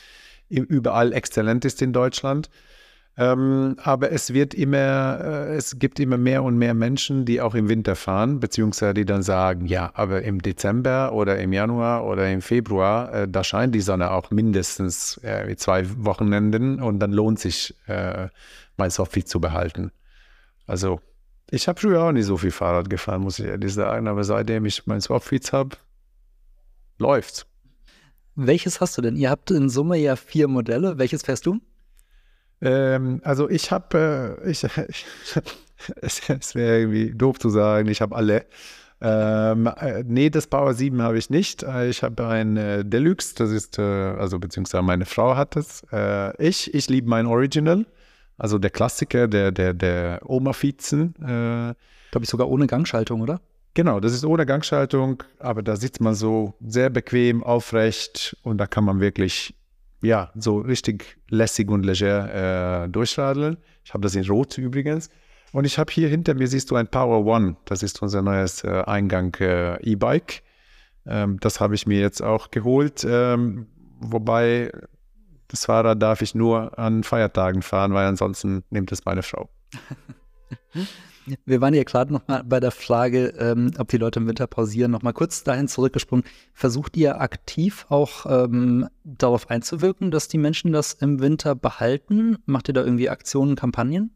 überall 0.48 1.12
exzellent 1.12 1.64
ist 1.64 1.80
in 1.80 1.92
Deutschland. 1.92 2.50
Ähm, 3.18 3.76
aber 3.82 4.10
es 4.10 4.32
wird 4.32 4.54
immer, 4.54 5.20
äh, 5.20 5.56
es 5.56 5.78
gibt 5.78 6.00
immer 6.00 6.16
mehr 6.16 6.42
und 6.42 6.56
mehr 6.56 6.72
Menschen, 6.72 7.26
die 7.26 7.42
auch 7.42 7.54
im 7.54 7.68
Winter 7.68 7.94
fahren, 7.94 8.40
beziehungsweise 8.40 8.94
die 8.94 9.04
dann 9.04 9.22
sagen, 9.22 9.66
ja, 9.66 9.90
aber 9.94 10.22
im 10.22 10.40
Dezember 10.40 11.12
oder 11.12 11.38
im 11.38 11.52
Januar 11.52 12.06
oder 12.06 12.30
im 12.30 12.40
Februar, 12.40 13.12
äh, 13.12 13.28
da 13.28 13.44
scheint 13.44 13.74
die 13.74 13.82
Sonne 13.82 14.12
auch 14.12 14.30
mindestens 14.30 15.18
äh, 15.22 15.54
zwei 15.56 15.84
Wochenenden 16.04 16.80
und 16.80 17.00
dann 17.00 17.12
lohnt 17.12 17.38
sich 17.38 17.74
äh, 17.86 18.28
mein 18.78 18.90
Softfeed 18.90 19.28
zu 19.28 19.40
behalten. 19.42 19.92
Also 20.66 21.00
ich 21.50 21.68
habe 21.68 21.78
früher 21.78 22.02
auch 22.02 22.12
nicht 22.12 22.24
so 22.24 22.38
viel 22.38 22.50
Fahrrad 22.50 22.88
gefahren, 22.88 23.20
muss 23.20 23.38
ich 23.38 23.44
ehrlich 23.44 23.74
sagen, 23.74 24.08
aber 24.08 24.24
seitdem 24.24 24.64
ich 24.64 24.86
mein 24.86 25.02
Softfeeds 25.02 25.52
habe, 25.52 25.76
läuft's. 26.96 27.44
Welches 28.36 28.80
hast 28.80 28.96
du 28.96 29.02
denn? 29.02 29.16
Ihr 29.16 29.28
habt 29.28 29.50
in 29.50 29.68
Summe 29.68 29.98
ja 29.98 30.16
vier 30.16 30.48
Modelle. 30.48 30.96
Welches 30.96 31.22
fährst 31.22 31.44
du? 31.44 31.60
Ähm, 32.62 33.20
also 33.24 33.50
ich 33.50 33.70
habe, 33.70 34.38
äh, 34.44 34.50
ich, 34.50 34.62
es, 36.00 36.54
wäre 36.54 36.78
irgendwie 36.80 37.12
doof 37.12 37.38
zu 37.38 37.50
sagen, 37.50 37.88
ich 37.88 38.00
habe 38.00 38.14
alle. 38.14 38.46
Ähm, 39.04 39.66
äh, 39.66 40.04
nee, 40.06 40.30
das 40.30 40.46
Power 40.46 40.74
7 40.74 41.02
habe 41.02 41.18
ich 41.18 41.28
nicht. 41.28 41.64
Äh, 41.64 41.88
ich 41.88 42.04
habe 42.04 42.24
ein 42.28 42.56
äh, 42.56 42.84
Deluxe, 42.84 43.34
das 43.34 43.50
ist, 43.50 43.78
äh, 43.78 43.82
also 43.82 44.38
beziehungsweise 44.38 44.82
meine 44.82 45.06
Frau 45.06 45.36
hat 45.36 45.56
es. 45.56 45.82
Äh, 45.92 46.40
ich, 46.40 46.72
ich 46.72 46.88
liebe 46.88 47.08
mein 47.08 47.26
Original, 47.26 47.84
also 48.38 48.58
der 48.58 48.70
Klassiker, 48.70 49.26
der, 49.26 49.50
der, 49.50 49.74
der 49.74 50.20
Oma-Vizen. 50.24 51.16
Äh, 51.16 51.74
Glaube 52.12 52.22
ich 52.22 52.28
sogar 52.28 52.48
ohne 52.48 52.68
Gangschaltung, 52.68 53.22
oder? 53.22 53.40
Genau, 53.74 53.98
das 53.98 54.12
ist 54.12 54.24
ohne 54.24 54.46
Gangschaltung, 54.46 55.24
aber 55.40 55.62
da 55.62 55.76
sitzt 55.76 56.00
man 56.00 56.14
so 56.14 56.54
sehr 56.60 56.90
bequem, 56.90 57.42
aufrecht 57.42 58.36
und 58.42 58.58
da 58.58 58.66
kann 58.66 58.84
man 58.84 59.00
wirklich 59.00 59.54
ja, 60.02 60.30
so 60.34 60.58
richtig 60.58 61.18
lässig 61.28 61.70
und 61.70 61.84
leger 61.84 62.84
äh, 62.84 62.88
durchradeln. 62.88 63.56
Ich 63.84 63.94
habe 63.94 64.02
das 64.02 64.14
in 64.14 64.26
Rot 64.26 64.58
übrigens. 64.58 65.10
Und 65.52 65.64
ich 65.64 65.78
habe 65.78 65.92
hier 65.92 66.08
hinter 66.08 66.34
mir, 66.34 66.48
siehst 66.48 66.70
du, 66.70 66.76
ein 66.76 66.88
Power 66.88 67.24
One. 67.26 67.56
Das 67.66 67.82
ist 67.82 68.02
unser 68.02 68.22
neues 68.22 68.64
äh, 68.64 68.82
Eingang 68.86 69.34
äh, 69.40 69.80
E-Bike. 69.82 70.42
Ähm, 71.06 71.38
das 71.40 71.60
habe 71.60 71.74
ich 71.74 71.86
mir 71.86 72.00
jetzt 72.00 72.22
auch 72.22 72.50
geholt. 72.50 73.06
Ähm, 73.08 73.66
wobei 74.00 74.72
das 75.48 75.66
Fahrrad 75.66 76.00
darf 76.02 76.22
ich 76.22 76.34
nur 76.34 76.78
an 76.78 77.04
Feiertagen 77.04 77.62
fahren, 77.62 77.92
weil 77.92 78.06
ansonsten 78.06 78.64
nimmt 78.70 78.90
es 78.92 79.04
meine 79.04 79.22
Frau. 79.22 79.50
Wir 81.44 81.60
waren 81.60 81.74
ja 81.74 81.84
gerade 81.84 82.12
noch 82.12 82.26
mal 82.26 82.42
bei 82.44 82.60
der 82.60 82.70
Frage, 82.70 83.28
ähm, 83.38 83.70
ob 83.78 83.88
die 83.88 83.98
Leute 83.98 84.20
im 84.20 84.26
Winter 84.26 84.46
pausieren. 84.46 84.90
Noch 84.90 85.02
mal 85.02 85.12
kurz 85.12 85.44
dahin 85.44 85.68
zurückgesprungen. 85.68 86.24
Versucht 86.52 86.96
ihr 86.96 87.20
aktiv 87.20 87.86
auch 87.88 88.26
ähm, 88.26 88.88
darauf 89.04 89.50
einzuwirken, 89.50 90.10
dass 90.10 90.28
die 90.28 90.38
Menschen 90.38 90.72
das 90.72 90.92
im 90.92 91.20
Winter 91.20 91.54
behalten? 91.54 92.38
Macht 92.46 92.68
ihr 92.68 92.74
da 92.74 92.84
irgendwie 92.84 93.08
Aktionen, 93.08 93.56
Kampagnen? 93.56 94.14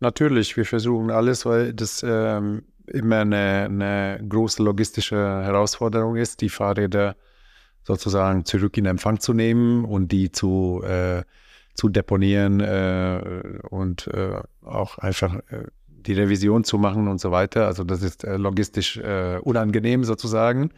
Natürlich, 0.00 0.56
wir 0.56 0.66
versuchen 0.66 1.10
alles, 1.10 1.46
weil 1.46 1.72
das 1.72 2.04
ähm, 2.06 2.62
immer 2.86 3.20
eine, 3.20 3.64
eine, 3.70 4.24
große 4.28 4.62
logistische 4.62 5.16
Herausforderung 5.16 6.16
ist, 6.16 6.40
die 6.40 6.48
Fahrräder 6.48 7.16
sozusagen 7.82 8.44
zurück 8.44 8.76
in 8.76 8.86
Empfang 8.86 9.20
zu 9.20 9.32
nehmen 9.32 9.84
und 9.84 10.12
die 10.12 10.32
zu, 10.32 10.82
äh, 10.84 11.22
zu 11.74 11.88
deponieren 11.88 12.60
äh, 12.60 13.60
und 13.70 14.08
äh, 14.08 14.40
auch 14.62 14.98
einfach 14.98 15.36
äh, 15.48 15.64
die 16.06 16.14
Revision 16.14 16.64
zu 16.64 16.78
machen 16.78 17.08
und 17.08 17.20
so 17.20 17.30
weiter. 17.30 17.66
Also 17.66 17.84
das 17.84 18.02
ist 18.02 18.24
äh, 18.24 18.36
logistisch 18.36 18.96
äh, 18.98 19.38
unangenehm 19.42 20.04
sozusagen. 20.04 20.70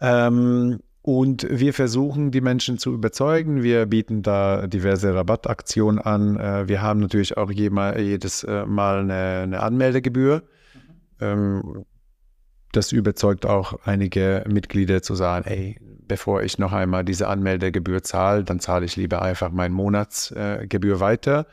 Ähm, 0.00 0.80
und 1.02 1.46
wir 1.48 1.72
versuchen, 1.72 2.32
die 2.32 2.40
Menschen 2.40 2.78
zu 2.78 2.92
überzeugen. 2.92 3.62
Wir 3.62 3.86
bieten 3.86 4.22
da 4.22 4.66
diverse 4.66 5.14
Rabattaktionen 5.14 6.00
an. 6.00 6.36
Äh, 6.36 6.68
wir 6.68 6.82
haben 6.82 7.00
natürlich 7.00 7.36
auch 7.36 7.50
jedes 7.50 8.44
Mal 8.44 9.00
eine, 9.00 9.42
eine 9.42 9.62
Anmeldegebühr. 9.62 10.42
Ähm, 11.20 11.84
das 12.72 12.92
überzeugt 12.92 13.46
auch 13.46 13.78
einige 13.84 14.44
Mitglieder 14.48 15.00
zu 15.00 15.14
sagen, 15.14 15.48
ey, 15.48 15.78
bevor 16.08 16.42
ich 16.42 16.58
noch 16.58 16.72
einmal 16.72 17.04
diese 17.04 17.28
Anmeldegebühr 17.28 18.02
zahle, 18.02 18.44
dann 18.44 18.60
zahle 18.60 18.84
ich 18.84 18.96
lieber 18.96 19.22
einfach 19.22 19.50
meine 19.50 19.74
Monatsgebühr 19.74 21.00
weiter 21.00 21.46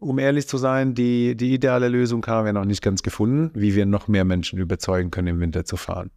um 0.00 0.18
ehrlich 0.18 0.48
zu 0.48 0.56
sein, 0.56 0.94
die, 0.94 1.36
die 1.36 1.54
ideale 1.54 1.88
Lösung 1.88 2.26
haben 2.26 2.46
wir 2.46 2.52
noch 2.52 2.64
nicht 2.64 2.82
ganz 2.82 3.02
gefunden, 3.02 3.50
wie 3.54 3.74
wir 3.74 3.86
noch 3.86 4.08
mehr 4.08 4.24
Menschen 4.24 4.58
überzeugen 4.58 5.10
können, 5.10 5.28
im 5.28 5.40
Winter 5.40 5.64
zu 5.64 5.76
fahren. 5.76 6.10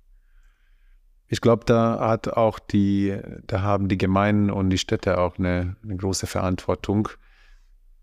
Ich 1.27 1.41
glaube, 1.41 1.65
da 1.65 1.99
hat 1.99 2.29
auch 2.29 2.59
die, 2.59 3.17
da 3.47 3.61
haben 3.61 3.87
die 3.89 3.97
Gemeinden 3.97 4.49
und 4.49 4.69
die 4.69 4.77
Städte 4.77 5.17
auch 5.17 5.37
eine, 5.37 5.75
eine 5.83 5.97
große 5.97 6.27
Verantwortung 6.27 7.09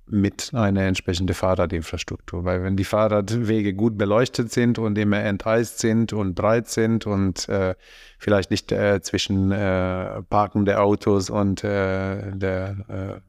mit 0.07 0.51
einer 0.53 0.83
entsprechenden 0.83 1.35
Fahrradinfrastruktur. 1.35 2.45
Weil 2.45 2.63
wenn 2.63 2.77
die 2.77 2.85
Fahrradwege 2.85 3.75
gut 3.75 3.97
beleuchtet 3.97 4.51
sind 4.53 4.79
und 4.79 4.99
immer 4.99 5.21
enteist 5.21 5.79
sind 5.79 6.13
und 6.13 6.35
breit 6.35 6.69
sind 6.69 7.07
und 7.07 7.49
äh, 7.49 7.75
vielleicht 8.19 8.51
nicht 8.51 8.73
äh, 8.73 9.01
zwischen 9.01 9.53
äh, 9.53 10.23
parkende 10.23 10.81
Autos 10.81 11.31
und 11.31 11.63
äh, 11.63 12.37
der 12.37 12.77
äh, 12.89 13.21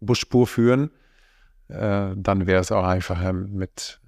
Busspur 0.00 0.46
führen, 0.46 0.90
äh, 1.70 2.14
dann 2.16 2.46
wäre 2.46 2.60
es 2.60 2.72
auch 2.72 2.84
einfacher, 2.84 3.32
mit, 3.32 4.00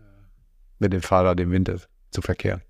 mit 0.78 0.92
dem 0.92 1.02
Fahrrad 1.02 1.40
im 1.40 1.50
Winter 1.50 1.76
zu 2.10 2.22
verkehren. 2.22 2.62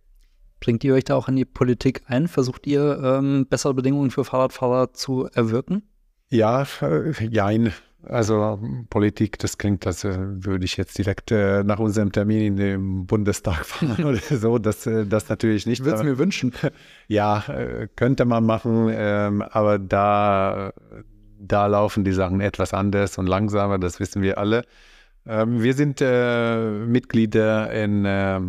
Bringt 0.60 0.84
ihr 0.84 0.94
euch 0.94 1.04
da 1.04 1.16
auch 1.16 1.28
in 1.28 1.36
die 1.36 1.44
Politik 1.44 2.02
ein? 2.06 2.28
Versucht 2.28 2.66
ihr, 2.66 3.00
ähm, 3.02 3.46
bessere 3.48 3.74
Bedingungen 3.74 4.10
für 4.10 4.24
Fahrradfahrer 4.24 4.92
zu 4.92 5.28
erwirken? 5.32 5.82
Ja, 6.30 6.66
äh, 6.80 7.12
jein. 7.28 7.72
Also 8.04 8.60
Politik, 8.90 9.38
das 9.38 9.58
klingt, 9.58 9.86
als 9.86 10.02
äh, 10.04 10.16
würde 10.18 10.64
ich 10.64 10.76
jetzt 10.76 10.98
direkt 10.98 11.30
äh, 11.30 11.62
nach 11.62 11.78
unserem 11.78 12.10
Termin 12.10 12.40
in 12.40 12.56
den 12.56 13.06
Bundestag 13.06 13.64
fahren 13.66 14.04
oder 14.04 14.18
so. 14.18 14.58
Das, 14.58 14.86
äh, 14.86 15.06
das 15.06 15.28
natürlich 15.28 15.66
nicht. 15.66 15.80
Ich 15.80 15.84
würde 15.84 15.98
es 15.98 16.04
mir 16.04 16.18
wünschen. 16.18 16.52
Ja, 17.08 17.44
äh, 17.48 17.88
könnte 17.94 18.24
man 18.24 18.44
machen, 18.46 18.88
ähm, 18.90 19.42
aber 19.42 19.78
da 19.78 20.72
da 21.42 21.66
laufen 21.66 22.04
die 22.04 22.12
Sachen 22.12 22.40
etwas 22.40 22.72
anders 22.72 23.18
und 23.18 23.26
langsamer, 23.26 23.78
das 23.78 24.00
wissen 24.00 24.22
wir 24.22 24.38
alle. 24.38 24.64
Ähm, 25.26 25.62
wir 25.62 25.74
sind 25.74 26.00
äh, 26.00 26.70
Mitglieder 26.70 27.72
in, 27.72 28.04
äh, 28.04 28.40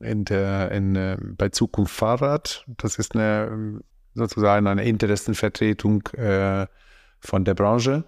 in, 0.00 0.24
der, 0.24 0.70
in 0.72 0.96
äh, 0.96 1.16
bei 1.20 1.50
Zukunft 1.50 1.94
Fahrrad. 1.94 2.64
Das 2.78 2.98
ist 2.98 3.14
eine, 3.14 3.80
sozusagen 4.14 4.66
eine 4.66 4.84
Interessenvertretung 4.84 6.06
äh, 6.16 6.66
von 7.20 7.44
der 7.44 7.54
Branche. 7.54 8.04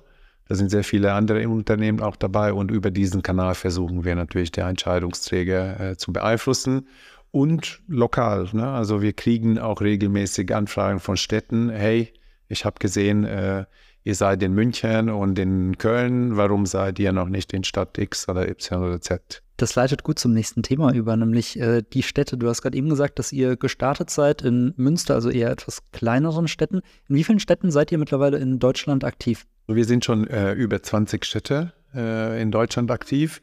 Da 0.48 0.54
sind 0.54 0.70
sehr 0.70 0.84
viele 0.84 1.12
andere 1.12 1.48
Unternehmen 1.48 2.00
auch 2.00 2.16
dabei 2.16 2.52
und 2.52 2.70
über 2.70 2.90
diesen 2.90 3.22
Kanal 3.22 3.54
versuchen 3.54 4.04
wir 4.04 4.14
natürlich 4.14 4.52
die 4.52 4.60
Entscheidungsträger 4.60 5.80
äh, 5.80 5.96
zu 5.96 6.12
beeinflussen 6.12 6.88
und 7.30 7.80
lokal. 7.88 8.48
Ne? 8.52 8.68
Also 8.68 9.00
wir 9.00 9.14
kriegen 9.14 9.58
auch 9.58 9.80
regelmäßig 9.80 10.54
Anfragen 10.54 11.00
von 11.00 11.16
Städten. 11.16 11.70
Hey, 11.70 12.12
ich 12.48 12.66
habe 12.66 12.78
gesehen, 12.78 13.24
äh, 13.24 13.64
ihr 14.04 14.14
seid 14.14 14.42
in 14.42 14.52
München 14.52 15.08
und 15.08 15.38
in 15.38 15.78
Köln, 15.78 16.36
warum 16.36 16.66
seid 16.66 16.98
ihr 16.98 17.12
noch 17.12 17.28
nicht 17.28 17.52
in 17.52 17.64
Stadt 17.64 17.98
X 17.98 18.28
oder 18.28 18.48
Y 18.48 18.82
oder 18.82 19.00
Z? 19.00 19.42
Das 19.56 19.74
leitet 19.74 20.02
gut 20.02 20.18
zum 20.18 20.32
nächsten 20.32 20.62
Thema 20.62 20.92
über, 20.92 21.16
nämlich 21.16 21.58
äh, 21.58 21.82
die 21.82 22.02
Städte. 22.02 22.36
Du 22.36 22.48
hast 22.48 22.62
gerade 22.62 22.76
eben 22.76 22.88
gesagt, 22.88 23.18
dass 23.18 23.32
ihr 23.32 23.56
gestartet 23.56 24.10
seid 24.10 24.42
in 24.42 24.74
Münster, 24.76 25.14
also 25.14 25.30
eher 25.30 25.50
etwas 25.50 25.82
kleineren 25.92 26.48
Städten. 26.48 26.80
In 27.08 27.16
wie 27.16 27.24
vielen 27.24 27.38
Städten 27.38 27.70
seid 27.70 27.92
ihr 27.92 27.98
mittlerweile 27.98 28.38
in 28.38 28.58
Deutschland 28.58 29.04
aktiv? 29.04 29.46
Wir 29.66 29.84
sind 29.84 30.04
schon 30.04 30.26
äh, 30.26 30.52
über 30.52 30.82
20 30.82 31.24
Städte 31.24 31.72
äh, 31.94 32.40
in 32.42 32.50
Deutschland 32.50 32.90
aktiv. 32.90 33.40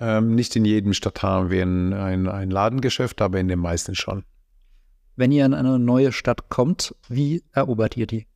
Ähm, 0.00 0.34
nicht 0.34 0.54
in 0.56 0.64
jedem 0.64 0.92
Stadt 0.92 1.22
haben 1.22 1.50
wir 1.50 1.62
ein, 1.62 1.92
ein, 1.92 2.28
ein 2.28 2.50
Ladengeschäft, 2.50 3.22
aber 3.22 3.38
in 3.38 3.48
den 3.48 3.58
meisten 3.58 3.94
schon. 3.94 4.24
Wenn 5.16 5.32
ihr 5.32 5.46
in 5.46 5.54
eine 5.54 5.78
neue 5.78 6.12
Stadt 6.12 6.48
kommt, 6.48 6.94
wie 7.08 7.42
erobert 7.52 7.96
ihr 7.96 8.06
die? 8.06 8.26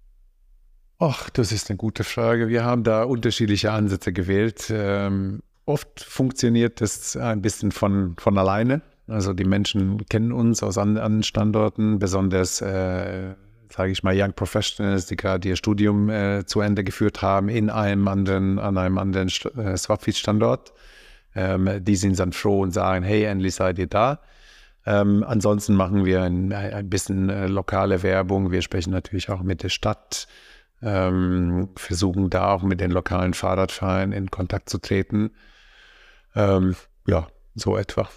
Ach, 1.04 1.30
das 1.30 1.50
ist 1.50 1.68
eine 1.68 1.76
gute 1.76 2.04
Frage. 2.04 2.48
Wir 2.48 2.64
haben 2.64 2.84
da 2.84 3.02
unterschiedliche 3.02 3.72
Ansätze 3.72 4.12
gewählt. 4.12 4.72
Ähm, 4.72 5.42
oft 5.64 5.98
funktioniert 5.98 6.80
das 6.80 7.16
ein 7.16 7.42
bisschen 7.42 7.72
von, 7.72 8.14
von 8.20 8.38
alleine. 8.38 8.82
Also 9.08 9.32
die 9.32 9.42
Menschen 9.42 10.06
kennen 10.06 10.30
uns 10.30 10.62
aus 10.62 10.78
anderen 10.78 11.24
Standorten, 11.24 11.98
besonders, 11.98 12.60
äh, 12.60 13.34
sage 13.68 13.90
ich 13.90 14.04
mal, 14.04 14.14
Young 14.16 14.32
Professionals, 14.34 15.06
die 15.06 15.16
gerade 15.16 15.48
ihr 15.48 15.56
Studium 15.56 16.08
äh, 16.08 16.46
zu 16.46 16.60
Ende 16.60 16.84
geführt 16.84 17.20
haben 17.20 17.48
in 17.48 17.68
einem 17.68 18.06
anderen, 18.06 18.60
an 18.60 18.78
einem 18.78 18.98
anderen 18.98 19.26
äh, 19.26 19.76
Swapfeed-Standort. 19.76 20.72
Ähm, 21.34 21.84
die 21.84 21.96
sind 21.96 22.16
dann 22.20 22.32
froh 22.32 22.60
und 22.60 22.70
sagen, 22.70 23.04
hey, 23.04 23.24
endlich 23.24 23.56
seid 23.56 23.76
ihr 23.80 23.88
da. 23.88 24.20
Ähm, 24.86 25.24
ansonsten 25.26 25.74
machen 25.74 26.04
wir 26.04 26.22
ein, 26.22 26.52
ein 26.52 26.88
bisschen 26.88 27.28
äh, 27.28 27.48
lokale 27.48 28.04
Werbung. 28.04 28.52
Wir 28.52 28.62
sprechen 28.62 28.92
natürlich 28.92 29.30
auch 29.30 29.42
mit 29.42 29.64
der 29.64 29.68
Stadt 29.68 30.28
ähm, 30.82 31.70
versuchen 31.76 32.30
da 32.30 32.52
auch 32.52 32.62
mit 32.62 32.80
den 32.80 32.90
lokalen 32.90 33.34
Fahrradvereinen 33.34 34.12
in 34.12 34.30
Kontakt 34.30 34.68
zu 34.68 34.78
treten. 34.78 35.30
Ähm, 36.34 36.74
ja, 37.06 37.28
so 37.54 37.76
etwa. 37.76 38.08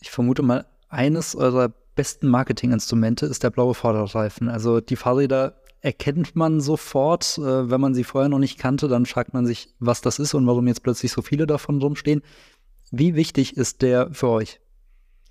Ich 0.00 0.10
vermute 0.10 0.42
mal, 0.42 0.66
eines 0.88 1.36
eurer 1.36 1.72
besten 1.94 2.28
Marketinginstrumente 2.28 3.26
ist 3.26 3.42
der 3.42 3.50
blaue 3.50 3.74
Vorderreifen. 3.74 4.48
Also 4.48 4.80
die 4.80 4.96
Fahrräder 4.96 5.62
erkennt 5.80 6.34
man 6.36 6.60
sofort. 6.60 7.38
Äh, 7.38 7.70
wenn 7.70 7.80
man 7.80 7.94
sie 7.94 8.04
vorher 8.04 8.28
noch 8.28 8.38
nicht 8.38 8.58
kannte, 8.58 8.88
dann 8.88 9.06
fragt 9.06 9.34
man 9.34 9.46
sich, 9.46 9.74
was 9.78 10.00
das 10.00 10.18
ist 10.18 10.34
und 10.34 10.46
warum 10.46 10.66
jetzt 10.66 10.82
plötzlich 10.82 11.12
so 11.12 11.22
viele 11.22 11.46
davon 11.46 11.80
rumstehen. 11.80 12.22
Wie 12.90 13.14
wichtig 13.14 13.56
ist 13.56 13.82
der 13.82 14.12
für 14.12 14.28
euch? 14.28 14.60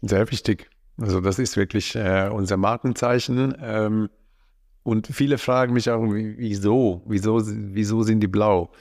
Sehr 0.01 0.29
wichtig. 0.31 0.69
Also 1.00 1.21
das 1.21 1.39
ist 1.39 1.57
wirklich 1.57 1.95
äh, 1.95 2.29
unser 2.31 2.57
Markenzeichen. 2.57 3.55
Ähm, 3.59 4.09
und 4.83 5.07
viele 5.07 5.38
fragen 5.38 5.73
mich 5.73 5.89
auch, 5.89 6.01
wieso? 6.03 7.03
Wieso, 7.05 7.41
wieso 7.45 8.03
sind 8.03 8.21
die 8.21 8.27
blau? 8.27 8.71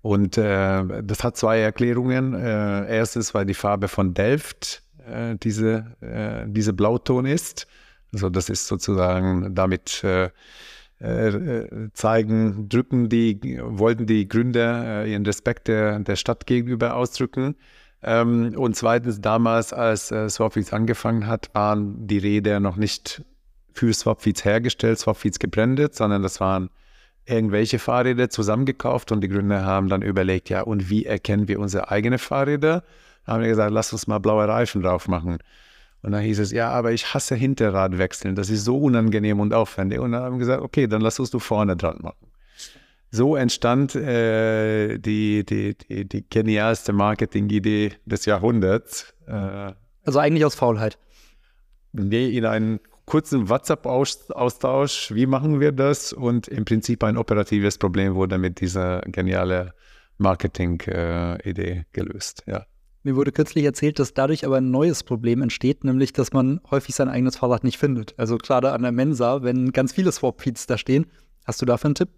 Und 0.00 0.36
äh, 0.38 1.02
das 1.02 1.22
hat 1.22 1.36
zwei 1.36 1.60
Erklärungen. 1.60 2.34
Äh, 2.34 2.96
erstens, 2.96 3.34
weil 3.34 3.46
die 3.46 3.54
Farbe 3.54 3.88
von 3.88 4.14
Delft 4.14 4.82
äh, 5.06 5.36
diese, 5.36 5.94
äh, 6.00 6.44
diese 6.48 6.72
Blauton 6.72 7.26
ist. 7.26 7.66
Also 8.12 8.28
das 8.30 8.48
ist 8.48 8.66
sozusagen 8.66 9.54
damit 9.54 10.02
äh, 10.04 10.30
äh, 10.98 11.90
zeigen, 11.92 12.68
drücken 12.68 13.08
die, 13.08 13.60
wollten 13.62 14.06
die 14.06 14.28
Gründer 14.28 15.06
ihren 15.06 15.24
Respekt 15.24 15.68
der, 15.68 15.98
der 16.00 16.16
Stadt 16.16 16.46
gegenüber 16.46 16.96
ausdrücken. 16.96 17.56
Ähm, 18.02 18.54
und 18.56 18.74
zweitens, 18.74 19.20
damals, 19.20 19.72
als 19.72 20.10
äh, 20.10 20.28
Swapfeeds 20.28 20.72
angefangen 20.72 21.26
hat, 21.26 21.54
waren 21.54 22.06
die 22.06 22.18
Räder 22.18 22.58
noch 22.58 22.76
nicht 22.76 23.22
für 23.72 23.92
Swapfeeds 23.92 24.44
hergestellt, 24.44 24.98
Swapfeeds 24.98 25.38
gebrandet, 25.38 25.94
sondern 25.94 26.22
das 26.22 26.40
waren 26.40 26.70
irgendwelche 27.24 27.78
Fahrräder 27.78 28.30
zusammengekauft 28.30 29.12
und 29.12 29.20
die 29.20 29.28
Gründer 29.28 29.64
haben 29.64 29.88
dann 29.88 30.02
überlegt, 30.02 30.48
ja, 30.48 30.62
und 30.62 30.90
wie 30.90 31.06
erkennen 31.06 31.48
wir 31.48 31.60
unsere 31.60 31.90
eigenen 31.90 32.18
Fahrräder? 32.18 32.82
Da 33.26 33.32
haben 33.32 33.42
wir 33.42 33.48
gesagt, 33.48 33.72
lass 33.72 33.92
uns 33.92 34.06
mal 34.06 34.18
blaue 34.18 34.48
Reifen 34.48 34.82
drauf 34.82 35.06
machen. 35.06 35.38
Und 36.02 36.12
dann 36.12 36.22
hieß 36.22 36.40
es, 36.40 36.50
ja, 36.50 36.70
aber 36.70 36.90
ich 36.90 37.14
hasse 37.14 37.36
Hinterrad 37.36 37.96
wechseln, 37.96 38.34
das 38.34 38.50
ist 38.50 38.64
so 38.64 38.76
unangenehm 38.76 39.38
und 39.38 39.54
aufwendig. 39.54 40.00
Und 40.00 40.12
dann 40.12 40.22
haben 40.22 40.34
wir 40.34 40.40
gesagt, 40.40 40.62
okay, 40.62 40.88
dann 40.88 41.00
lass 41.00 41.20
uns 41.20 41.30
du 41.30 41.38
vorne 41.38 41.76
dran 41.76 41.98
machen. 42.02 42.26
So 43.12 43.36
entstand 43.36 43.94
äh, 43.94 44.98
die, 44.98 45.44
die, 45.44 45.76
die, 45.76 46.08
die 46.08 46.28
genialste 46.28 46.92
Marketingidee 46.92 47.92
des 48.06 48.24
Jahrhunderts. 48.24 49.14
Äh, 49.26 49.72
also 50.04 50.18
eigentlich 50.18 50.44
aus 50.44 50.54
Faulheit. 50.54 50.98
Nee, 51.92 52.30
in 52.30 52.46
einen 52.46 52.80
kurzen 53.12 53.50
WhatsApp-Austausch, 53.50 55.12
wie 55.14 55.26
machen 55.26 55.60
wir 55.60 55.72
das? 55.72 56.14
Und 56.14 56.48
im 56.48 56.64
Prinzip 56.64 57.04
ein 57.04 57.18
operatives 57.18 57.76
Problem 57.76 58.14
wurde 58.14 58.38
mit 58.38 58.62
dieser 58.62 59.02
genialen 59.02 59.70
Marketing-Idee 60.16 61.70
äh, 61.70 61.84
gelöst. 61.92 62.42
Ja. 62.46 62.64
Mir 63.02 63.14
wurde 63.14 63.30
kürzlich 63.30 63.66
erzählt, 63.66 63.98
dass 63.98 64.14
dadurch 64.14 64.46
aber 64.46 64.56
ein 64.56 64.70
neues 64.70 65.02
Problem 65.02 65.42
entsteht, 65.42 65.84
nämlich 65.84 66.14
dass 66.14 66.32
man 66.32 66.62
häufig 66.70 66.94
sein 66.94 67.10
eigenes 67.10 67.36
Fahrrad 67.36 67.64
nicht 67.64 67.76
findet. 67.76 68.18
Also 68.18 68.38
gerade 68.38 68.72
an 68.72 68.80
der 68.80 68.92
Mensa, 68.92 69.42
wenn 69.42 69.72
ganz 69.72 69.92
viele 69.92 70.10
Swap-Feeds 70.10 70.66
da 70.66 70.78
stehen. 70.78 71.04
Hast 71.44 71.60
du 71.60 71.66
dafür 71.66 71.88
einen 71.88 71.96
Tipp? 71.96 72.08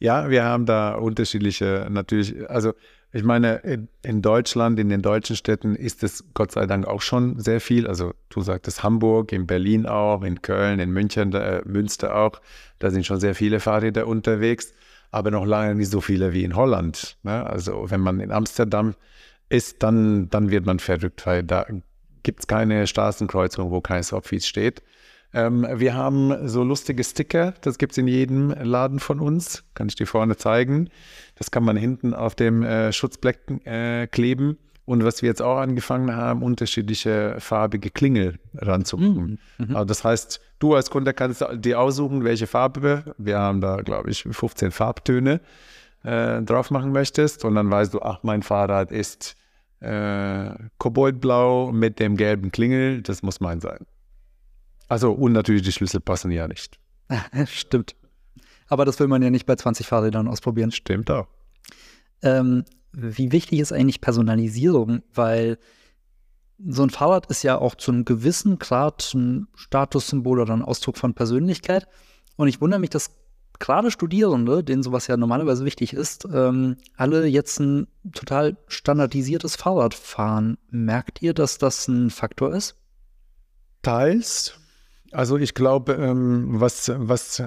Ja, 0.00 0.30
wir 0.30 0.42
haben 0.42 0.66
da 0.66 0.96
unterschiedliche, 0.96 1.86
natürlich, 1.88 2.50
also 2.50 2.72
ich 3.14 3.24
meine, 3.24 3.56
in, 4.02 4.22
Deutschland, 4.22 4.78
in 4.78 4.88
den 4.88 5.02
deutschen 5.02 5.36
Städten 5.36 5.76
ist 5.76 6.02
es 6.02 6.24
Gott 6.32 6.52
sei 6.52 6.64
Dank 6.64 6.86
auch 6.86 7.02
schon 7.02 7.38
sehr 7.38 7.60
viel. 7.60 7.86
Also 7.86 8.14
du 8.30 8.40
sagtest 8.40 8.82
Hamburg, 8.82 9.32
in 9.32 9.46
Berlin 9.46 9.84
auch, 9.84 10.22
in 10.22 10.40
Köln, 10.40 10.80
in 10.80 10.90
München, 10.90 11.34
äh, 11.34 11.60
Münster 11.66 12.16
auch. 12.16 12.40
Da 12.78 12.90
sind 12.90 13.04
schon 13.04 13.20
sehr 13.20 13.34
viele 13.34 13.60
Fahrräder 13.60 14.06
unterwegs, 14.06 14.72
aber 15.10 15.30
noch 15.30 15.44
lange 15.44 15.74
nicht 15.74 15.90
so 15.90 16.00
viele 16.00 16.32
wie 16.32 16.42
in 16.42 16.56
Holland. 16.56 17.18
Ne? 17.22 17.44
Also 17.44 17.90
wenn 17.90 18.00
man 18.00 18.18
in 18.18 18.32
Amsterdam 18.32 18.94
ist, 19.50 19.82
dann, 19.82 20.30
dann 20.30 20.50
wird 20.50 20.64
man 20.64 20.78
verrückt, 20.78 21.26
weil 21.26 21.42
da 21.42 21.66
gibt 22.22 22.40
es 22.40 22.46
keine 22.46 22.86
Straßenkreuzung, 22.86 23.70
wo 23.70 23.82
kein 23.82 24.02
Swapfeed 24.02 24.44
steht. 24.44 24.82
Ähm, 25.34 25.66
wir 25.74 25.94
haben 25.94 26.48
so 26.48 26.62
lustige 26.62 27.04
Sticker, 27.04 27.54
das 27.62 27.78
gibt 27.78 27.92
es 27.92 27.98
in 27.98 28.06
jedem 28.06 28.50
Laden 28.50 28.98
von 28.98 29.20
uns. 29.20 29.64
Kann 29.74 29.88
ich 29.88 29.94
dir 29.94 30.06
vorne 30.06 30.36
zeigen. 30.36 30.90
Das 31.42 31.50
kann 31.50 31.64
man 31.64 31.76
hinten 31.76 32.14
auf 32.14 32.36
dem 32.36 32.62
äh, 32.62 32.92
Schutzbleck 32.92 33.40
äh, 33.64 34.06
kleben. 34.06 34.58
Und 34.84 35.02
was 35.02 35.22
wir 35.22 35.28
jetzt 35.28 35.42
auch 35.42 35.56
angefangen 35.56 36.14
haben, 36.14 36.40
unterschiedliche 36.40 37.34
farbige 37.40 37.90
Klingel 37.90 38.38
ranzumachen. 38.54 39.40
Mhm. 39.58 39.66
mhm. 39.66 39.74
Also 39.74 39.86
das 39.86 40.04
heißt, 40.04 40.40
du 40.60 40.76
als 40.76 40.88
Kunde 40.88 41.12
kannst 41.12 41.44
dir 41.54 41.80
aussuchen, 41.80 42.22
welche 42.22 42.46
Farbe. 42.46 43.16
Wir 43.18 43.40
haben 43.40 43.60
da, 43.60 43.78
glaube 43.78 44.10
ich, 44.10 44.22
15 44.22 44.70
Farbtöne 44.70 45.40
äh, 46.04 46.42
drauf 46.42 46.70
machen 46.70 46.92
möchtest. 46.92 47.44
Und 47.44 47.56
dann 47.56 47.68
weißt 47.68 47.92
du, 47.92 48.02
ach, 48.02 48.20
mein 48.22 48.44
Fahrrad 48.44 48.92
ist 48.92 49.34
äh, 49.80 50.50
Koboldblau 50.78 51.72
mit 51.72 51.98
dem 51.98 52.16
gelben 52.16 52.52
Klingel. 52.52 53.02
Das 53.02 53.24
muss 53.24 53.40
mein 53.40 53.60
sein. 53.60 53.84
Also, 54.86 55.10
und 55.10 55.32
natürlich 55.32 55.62
die 55.62 55.72
Schlüssel 55.72 55.98
passen 55.98 56.30
ja 56.30 56.46
nicht. 56.46 56.78
Stimmt. 57.46 57.96
Aber 58.72 58.86
das 58.86 58.98
will 58.98 59.06
man 59.06 59.20
ja 59.20 59.28
nicht 59.28 59.44
bei 59.44 59.54
20 59.54 59.86
Fahrrädern 59.86 60.28
ausprobieren. 60.28 60.70
Stimmt 60.70 61.10
auch. 61.10 61.26
Ähm, 62.22 62.64
wie 62.92 63.30
wichtig 63.30 63.58
ist 63.58 63.70
eigentlich 63.70 64.00
Personalisierung? 64.00 65.02
Weil 65.12 65.58
so 66.66 66.82
ein 66.82 66.88
Fahrrad 66.88 67.26
ist 67.26 67.42
ja 67.42 67.58
auch 67.58 67.74
zu 67.74 67.90
einem 67.90 68.06
gewissen 68.06 68.58
Grad 68.58 69.12
ein 69.12 69.46
Statussymbol 69.54 70.40
oder 70.40 70.54
ein 70.54 70.62
Ausdruck 70.62 70.96
von 70.96 71.12
Persönlichkeit. 71.12 71.86
Und 72.36 72.48
ich 72.48 72.62
wundere 72.62 72.80
mich, 72.80 72.88
dass 72.88 73.10
gerade 73.58 73.90
Studierende, 73.90 74.64
denen 74.64 74.82
sowas 74.82 75.06
ja 75.06 75.18
normalerweise 75.18 75.66
wichtig 75.66 75.92
ist, 75.92 76.26
ähm, 76.32 76.78
alle 76.96 77.26
jetzt 77.26 77.60
ein 77.60 77.88
total 78.14 78.56
standardisiertes 78.68 79.54
Fahrrad 79.54 79.92
fahren. 79.92 80.56
Merkt 80.70 81.20
ihr, 81.20 81.34
dass 81.34 81.58
das 81.58 81.88
ein 81.88 82.08
Faktor 82.08 82.54
ist? 82.54 82.76
Teils. 83.82 84.54
Also 85.10 85.36
ich 85.36 85.52
glaube, 85.52 85.92
ähm, 85.92 86.58
was, 86.58 86.90
was, 86.96 87.42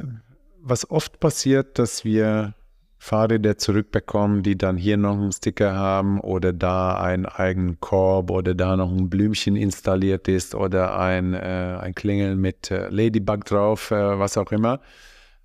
was 0.66 0.90
oft 0.90 1.20
passiert, 1.20 1.78
dass 1.78 2.04
wir 2.04 2.56
Fahrräder 2.98 3.58
zurückbekommen, 3.58 4.42
die 4.42 4.58
dann 4.58 4.78
hier 4.78 4.98
noch 4.98 5.14
einen 5.14 5.32
Sticker 5.32 5.76
haben 5.76 6.20
oder 6.20 6.54
da 6.54 7.00
einen 7.00 7.28
eigenen 7.28 7.80
Korb 7.80 8.32
oder 8.32 8.56
da 8.56 8.76
noch 8.76 8.92
ein 8.92 9.10
Blümchen 9.10 9.56
installiert 9.56 10.28
ist 10.28 10.56
oder 10.56 10.98
ein, 10.98 11.36
äh, 11.36 11.78
ein 11.80 11.94
Klingel 11.94 12.36
mit 12.36 12.72
äh, 12.72 12.90
Ladybug 12.90 13.46
drauf, 13.46 13.92
äh, 13.92 14.18
was 14.18 14.38
auch 14.38 14.52
immer. 14.52 14.80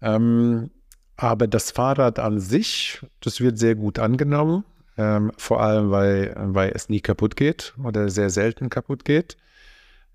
Ähm, 0.01 0.71
aber 1.19 1.47
das 1.49 1.71
Fahrrad 1.71 2.19
an 2.19 2.41
sich, 2.41 3.01
das 3.21 3.43
wird 3.43 3.59
sehr 3.59 3.75
gut 3.75 3.99
angenommen, 3.99 4.65
ähm, 4.97 5.31
vor 5.37 5.61
allem 5.61 5.91
weil, 5.91 6.35
weil 6.39 6.73
es 6.75 6.89
nie 6.89 7.01
kaputt 7.01 7.37
geht 7.37 7.75
oder 7.85 8.09
sehr 8.09 8.31
selten 8.31 8.71
kaputt 8.71 9.05
geht. 9.05 9.37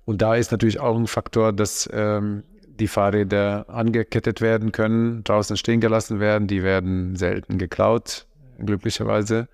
Und 0.05 0.23
da 0.23 0.35
ist 0.35 0.53
natürlich 0.53 0.81
auch 0.81 0.97
ein 0.97 1.07
Faktor, 1.07 1.53
dass 1.53 1.89
ähm, 1.93 2.43
die 2.81 2.89
Fahrräder 2.89 3.67
angekettet 3.69 4.41
werden 4.41 4.73
können, 4.73 5.25
draußen 5.25 5.57
stehen 5.57 5.81
gelassen 5.81 6.21
werden. 6.21 6.49
Die 6.49 6.63
werden 6.63 7.17
selten 7.17 7.59
geklaut, 7.59 8.27
glücklicherweise. 8.59 9.49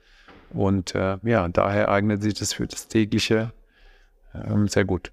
Und 0.53 0.95
äh, 0.95 1.19
ja, 1.23 1.49
daher 1.49 1.89
eignet 1.91 2.23
sich 2.23 2.35
das 2.35 2.53
für 2.53 2.67
das 2.67 2.89
tägliche 2.89 3.53
äh, 4.33 4.67
sehr 4.67 4.85
gut. 4.85 5.13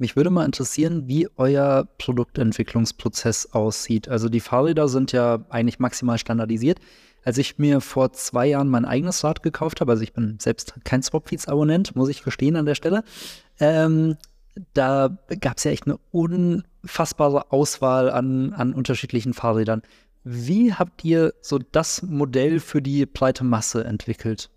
Mich 0.00 0.14
würde 0.14 0.30
mal 0.30 0.44
interessieren, 0.44 1.08
wie 1.08 1.28
euer 1.36 1.88
Produktentwicklungsprozess 1.98 3.52
aussieht. 3.52 4.08
Also 4.08 4.28
die 4.28 4.40
Fahrräder 4.40 4.88
sind 4.88 5.10
ja 5.10 5.44
eigentlich 5.48 5.80
maximal 5.80 6.18
standardisiert. 6.18 6.78
Als 7.24 7.36
ich 7.36 7.58
mir 7.58 7.80
vor 7.80 8.12
zwei 8.12 8.46
Jahren 8.46 8.68
mein 8.68 8.84
eigenes 8.84 9.24
Rad 9.24 9.42
gekauft 9.42 9.80
habe, 9.80 9.90
also 9.92 10.04
ich 10.04 10.12
bin 10.12 10.38
selbst 10.40 10.74
kein 10.84 11.02
Swapfeeds-Abonnent, 11.02 11.96
muss 11.96 12.08
ich 12.08 12.22
gestehen 12.22 12.54
an 12.54 12.64
der 12.64 12.76
Stelle, 12.76 13.02
ähm, 13.58 14.16
da 14.72 15.18
gab 15.40 15.58
es 15.58 15.64
ja 15.64 15.72
echt 15.72 15.86
eine 15.86 15.98
unfassbare 16.88 17.52
Auswahl 17.52 18.10
an, 18.10 18.54
an 18.54 18.72
unterschiedlichen 18.72 19.34
Fahrrädern. 19.34 19.82
Wie 20.24 20.72
habt 20.72 21.04
ihr 21.04 21.34
so 21.42 21.58
das 21.58 22.02
Modell 22.02 22.60
für 22.60 22.80
die 22.80 23.04
breite 23.06 23.44
Masse 23.44 23.84
entwickelt? 23.84 24.50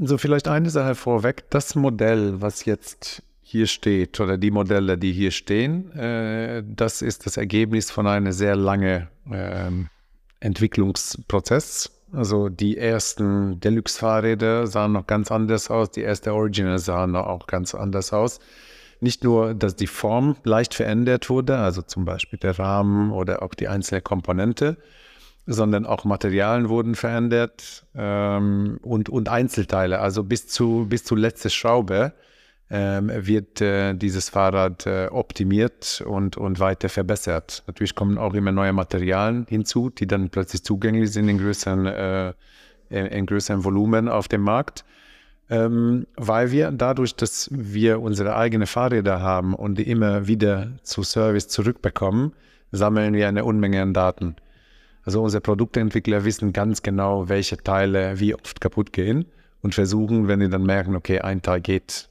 So, 0.00 0.18
vielleicht 0.18 0.48
eine 0.48 0.70
Sache 0.70 0.94
vorweg. 0.94 1.44
Das 1.50 1.74
Modell, 1.74 2.40
was 2.40 2.64
jetzt 2.64 3.22
hier 3.40 3.66
steht, 3.66 4.20
oder 4.20 4.36
die 4.36 4.50
Modelle, 4.50 4.98
die 4.98 5.12
hier 5.12 5.30
stehen, 5.30 5.92
äh, 5.92 6.62
das 6.66 7.02
ist 7.02 7.26
das 7.26 7.36
Ergebnis 7.36 7.90
von 7.90 8.06
einem 8.06 8.32
sehr 8.32 8.56
langen 8.56 9.08
äh, 9.30 9.70
Entwicklungsprozess. 10.40 11.90
Also 12.12 12.48
die 12.48 12.76
ersten 12.78 13.60
Deluxe-Fahrräder 13.60 14.66
sahen 14.66 14.92
noch 14.92 15.06
ganz 15.06 15.30
anders 15.30 15.70
aus, 15.70 15.92
die 15.92 16.02
ersten 16.02 16.30
Original 16.30 16.78
sahen 16.78 17.14
auch 17.14 17.46
ganz 17.46 17.74
anders 17.74 18.12
aus. 18.12 18.40
Nicht 19.00 19.24
nur, 19.24 19.54
dass 19.54 19.76
die 19.76 19.86
Form 19.86 20.36
leicht 20.44 20.74
verändert 20.74 21.30
wurde, 21.30 21.56
also 21.56 21.82
zum 21.82 22.04
Beispiel 22.04 22.38
der 22.38 22.58
Rahmen 22.58 23.12
oder 23.12 23.42
auch 23.42 23.54
die 23.54 23.68
einzelnen 23.68 24.04
Komponente, 24.04 24.76
sondern 25.46 25.86
auch 25.86 26.04
Materialien 26.04 26.68
wurden 26.68 26.94
verändert 26.94 27.84
ähm, 27.94 28.78
und, 28.82 29.08
und 29.08 29.28
Einzelteile, 29.28 30.00
also 30.00 30.22
bis 30.22 30.46
zu, 30.48 30.86
bis 30.88 31.04
zu 31.04 31.16
letzte 31.16 31.50
Schraube 31.50 32.12
ähm, 32.70 33.10
wird 33.12 33.60
äh, 33.60 33.94
dieses 33.94 34.28
Fahrrad 34.28 34.86
äh, 34.86 35.08
optimiert 35.10 36.04
und, 36.06 36.36
und 36.36 36.60
weiter 36.60 36.88
verbessert. 36.88 37.64
Natürlich 37.66 37.96
kommen 37.96 38.16
auch 38.16 38.34
immer 38.34 38.52
neue 38.52 38.72
Materialien 38.72 39.44
hinzu, 39.48 39.90
die 39.90 40.06
dann 40.06 40.30
plötzlich 40.30 40.62
zugänglich 40.62 41.10
sind 41.10 41.28
in 41.28 41.38
größeren, 41.38 41.86
äh, 41.86 42.32
in 42.90 43.26
größeren 43.26 43.64
Volumen 43.64 44.08
auf 44.08 44.28
dem 44.28 44.42
Markt. 44.42 44.84
Ähm, 45.50 46.06
weil 46.16 46.52
wir 46.52 46.70
dadurch, 46.70 47.16
dass 47.16 47.48
wir 47.52 48.00
unsere 48.00 48.36
eigenen 48.36 48.68
Fahrräder 48.68 49.20
haben 49.20 49.52
und 49.54 49.78
die 49.78 49.90
immer 49.90 50.28
wieder 50.28 50.78
zu 50.84 51.02
Service 51.02 51.48
zurückbekommen, 51.48 52.32
sammeln 52.70 53.14
wir 53.14 53.26
eine 53.26 53.44
Unmenge 53.44 53.82
an 53.82 53.92
Daten. 53.92 54.36
Also 55.02 55.20
unsere 55.22 55.40
Produktentwickler 55.40 56.24
wissen 56.24 56.52
ganz 56.52 56.82
genau, 56.82 57.28
welche 57.28 57.56
Teile 57.56 58.20
wie 58.20 58.34
oft 58.34 58.60
kaputt 58.60 58.92
gehen 58.92 59.26
und 59.60 59.74
versuchen, 59.74 60.28
wenn 60.28 60.38
die 60.38 60.48
dann 60.48 60.62
merken, 60.62 60.94
okay, 60.94 61.18
ein 61.18 61.42
Teil 61.42 61.60
geht 61.60 62.08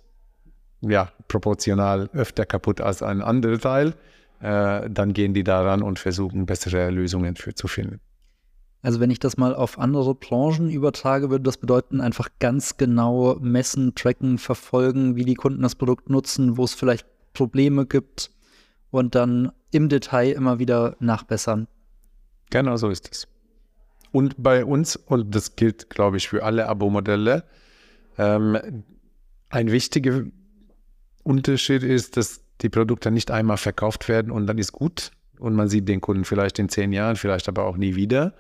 ja, 0.81 1.09
proportional 1.27 2.09
öfter 2.13 2.45
kaputt 2.45 2.81
als 2.81 3.01
ein 3.03 3.21
anderer 3.21 3.59
Teil, 3.59 3.93
äh, 4.41 4.89
dann 4.89 5.13
gehen 5.13 5.33
die 5.33 5.43
daran 5.43 5.81
und 5.81 5.99
versuchen, 5.99 6.45
bessere 6.45 6.89
Lösungen 6.89 7.35
für 7.35 7.53
zu 7.53 7.67
finden. 7.67 7.99
Also 8.81 8.99
wenn 8.99 9.11
ich 9.11 9.19
das 9.19 9.37
mal 9.37 9.53
auf 9.53 9.77
andere 9.77 10.15
Branchen 10.15 10.69
übertrage, 10.69 11.29
würde 11.29 11.43
das 11.43 11.57
bedeuten, 11.57 11.99
einfach 11.99 12.29
ganz 12.39 12.77
genau 12.77 13.35
messen, 13.41 13.93
tracken, 13.93 14.37
verfolgen, 14.37 15.15
wie 15.15 15.25
die 15.25 15.35
Kunden 15.35 15.61
das 15.61 15.75
Produkt 15.75 16.09
nutzen, 16.09 16.57
wo 16.57 16.63
es 16.63 16.73
vielleicht 16.73 17.05
Probleme 17.33 17.85
gibt 17.85 18.31
und 18.89 19.15
dann 19.15 19.51
im 19.71 19.89
Detail 19.89 20.31
immer 20.31 20.59
wieder 20.59 20.95
nachbessern. 20.99 21.67
Genau 22.49 22.77
so 22.77 22.89
ist 22.89 23.09
es. 23.11 23.27
Und 24.11 24.35
bei 24.41 24.65
uns, 24.65 24.95
und 24.95 25.35
das 25.35 25.55
gilt, 25.55 25.89
glaube 25.89 26.17
ich, 26.17 26.29
für 26.29 26.43
alle 26.43 26.67
Abo-Modelle, 26.67 27.43
ähm, 28.17 28.83
ein 29.49 29.71
wichtiger 29.71 30.23
Unterschied 31.23 31.83
ist, 31.83 32.17
dass 32.17 32.41
die 32.61 32.69
Produkte 32.69 33.11
nicht 33.11 33.29
einmal 33.29 33.57
verkauft 33.57 34.07
werden 34.07 34.31
und 34.31 34.47
dann 34.47 34.57
ist 34.57 34.71
gut 34.71 35.11
und 35.37 35.53
man 35.53 35.69
sieht 35.69 35.87
den 35.87 36.01
Kunden 36.01 36.25
vielleicht 36.25 36.59
in 36.59 36.69
zehn 36.69 36.91
Jahren, 36.91 37.15
vielleicht 37.15 37.47
aber 37.47 37.65
auch 37.65 37.77
nie 37.77 37.95
wieder, 37.95 38.33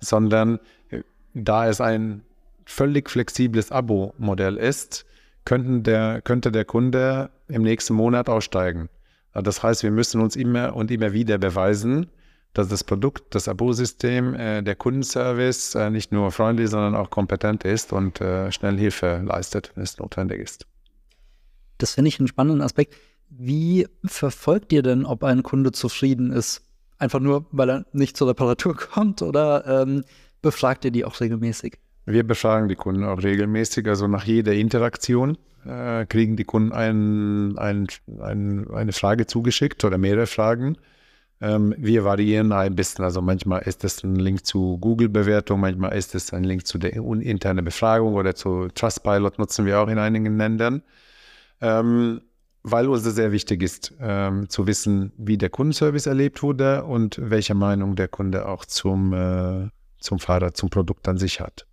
sondern 0.00 0.58
äh, 0.90 1.02
da 1.34 1.68
es 1.68 1.80
ein 1.80 2.22
völlig 2.64 3.10
flexibles 3.10 3.72
Abo-Modell 3.72 4.56
ist, 4.56 5.06
könnten 5.44 5.82
der, 5.82 6.20
könnte 6.20 6.52
der 6.52 6.64
Kunde 6.64 7.30
im 7.48 7.62
nächsten 7.62 7.94
Monat 7.94 8.28
aussteigen. 8.28 8.88
Das 9.32 9.62
heißt, 9.62 9.82
wir 9.82 9.90
müssen 9.90 10.20
uns 10.20 10.36
immer 10.36 10.74
und 10.74 10.90
immer 10.90 11.12
wieder 11.12 11.38
beweisen, 11.38 12.10
dass 12.54 12.68
das 12.68 12.82
Produkt, 12.82 13.34
das 13.34 13.48
Abo-System, 13.48 14.34
äh, 14.34 14.62
der 14.62 14.74
Kundenservice 14.74 15.74
äh, 15.74 15.90
nicht 15.90 16.12
nur 16.12 16.32
freundlich, 16.32 16.68
sondern 16.70 16.94
auch 16.94 17.10
kompetent 17.10 17.64
ist 17.64 17.92
und 17.92 18.18
schnell 18.18 18.76
Hilfe 18.78 19.22
leistet, 19.24 19.72
wenn 19.74 19.84
es 19.84 19.98
notwendig 19.98 20.40
ist. 20.40 20.66
Das 21.78 21.94
finde 21.94 22.08
ich 22.08 22.18
einen 22.18 22.28
spannenden 22.28 22.62
Aspekt. 22.62 22.94
Wie 23.30 23.86
verfolgt 24.04 24.72
ihr 24.72 24.82
denn, 24.82 25.06
ob 25.06 25.22
ein 25.22 25.42
Kunde 25.42 25.72
zufrieden 25.72 26.32
ist? 26.32 26.67
Einfach 26.98 27.20
nur, 27.20 27.46
weil 27.52 27.70
er 27.70 27.86
nicht 27.92 28.16
zur 28.16 28.28
Reparatur 28.28 28.76
kommt 28.92 29.22
oder 29.22 29.82
ähm, 29.82 30.04
befragt 30.42 30.84
ihr 30.84 30.90
die 30.90 31.04
auch 31.04 31.20
regelmäßig? 31.20 31.78
Wir 32.06 32.26
befragen 32.26 32.68
die 32.68 32.74
Kunden 32.74 33.04
auch 33.04 33.22
regelmäßig. 33.22 33.86
Also 33.86 34.08
nach 34.08 34.24
jeder 34.24 34.54
Interaktion 34.54 35.36
äh, 35.66 36.06
kriegen 36.06 36.36
die 36.36 36.44
Kunden 36.44 36.72
ein, 36.72 37.58
ein, 37.58 37.86
ein, 38.20 38.70
eine 38.70 38.92
Frage 38.92 39.26
zugeschickt 39.26 39.84
oder 39.84 39.98
mehrere 39.98 40.26
Fragen. 40.26 40.78
Ähm, 41.40 41.74
wir 41.76 42.04
variieren 42.04 42.52
ein 42.52 42.74
bisschen. 42.74 43.04
Also 43.04 43.20
manchmal 43.20 43.62
ist 43.62 43.84
es 43.84 44.02
ein 44.02 44.16
Link 44.16 44.44
zu 44.46 44.78
Google-Bewertung, 44.78 45.60
manchmal 45.60 45.96
ist 45.96 46.14
es 46.14 46.32
ein 46.32 46.44
Link 46.44 46.66
zu 46.66 46.78
der 46.78 46.94
internen 46.94 47.64
Befragung 47.64 48.14
oder 48.14 48.34
zu 48.34 48.68
Trustpilot 48.74 49.38
nutzen 49.38 49.66
wir 49.66 49.80
auch 49.80 49.88
in 49.88 49.98
einigen 49.98 50.36
Ländern 50.36 50.82
ähm, 51.60 52.20
weil 52.62 52.88
uns 52.88 53.02
sehr 53.04 53.32
wichtig 53.32 53.62
ist, 53.62 53.94
ähm, 54.00 54.48
zu 54.48 54.66
wissen, 54.66 55.12
wie 55.16 55.38
der 55.38 55.50
Kundenservice 55.50 56.06
erlebt 56.06 56.42
wurde 56.42 56.84
und 56.84 57.18
welche 57.20 57.54
Meinung 57.54 57.96
der 57.96 58.08
Kunde 58.08 58.46
auch 58.46 58.64
zum, 58.64 59.12
äh, 59.12 59.68
zum 60.00 60.18
Fahrrad, 60.18 60.56
zum 60.56 60.70
Produkt 60.70 61.08
an 61.08 61.18
sich 61.18 61.40
hat. 61.40 61.66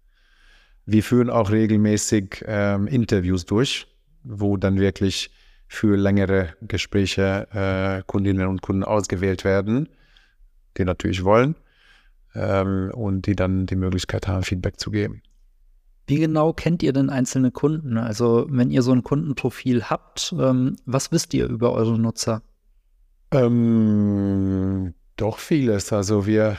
Wir 0.85 1.03
führen 1.03 1.29
auch 1.29 1.51
regelmäßig 1.51 2.43
ähm, 2.45 2.87
Interviews 2.87 3.45
durch, 3.45 3.87
wo 4.23 4.57
dann 4.57 4.79
wirklich 4.79 5.31
für 5.67 5.97
längere 5.97 6.53
Gespräche 6.61 7.47
äh, 7.51 8.03
Kundinnen 8.05 8.47
und 8.47 8.61
Kunden 8.61 8.83
ausgewählt 8.83 9.43
werden, 9.43 9.89
die 10.77 10.85
natürlich 10.85 11.23
wollen 11.23 11.55
ähm, 12.35 12.91
und 12.93 13.25
die 13.25 13.35
dann 13.35 13.65
die 13.65 13.75
Möglichkeit 13.75 14.27
haben, 14.27 14.43
Feedback 14.43 14.79
zu 14.79 14.91
geben. 14.91 15.23
Wie 16.07 16.17
genau 16.17 16.53
kennt 16.53 16.83
ihr 16.83 16.93
denn 16.93 17.09
einzelne 17.09 17.51
Kunden? 17.51 17.97
Also 17.97 18.45
wenn 18.49 18.69
ihr 18.69 18.83
so 18.83 18.91
ein 18.91 19.03
Kundenprofil 19.03 19.85
habt, 19.85 20.35
ähm, 20.39 20.75
was 20.85 21.11
wisst 21.11 21.33
ihr 21.33 21.47
über 21.47 21.73
eure 21.73 21.97
Nutzer? 21.97 22.41
Ähm, 23.31 24.93
doch 25.17 25.39
vieles. 25.39 25.91
Also 25.91 26.27
wir, 26.27 26.57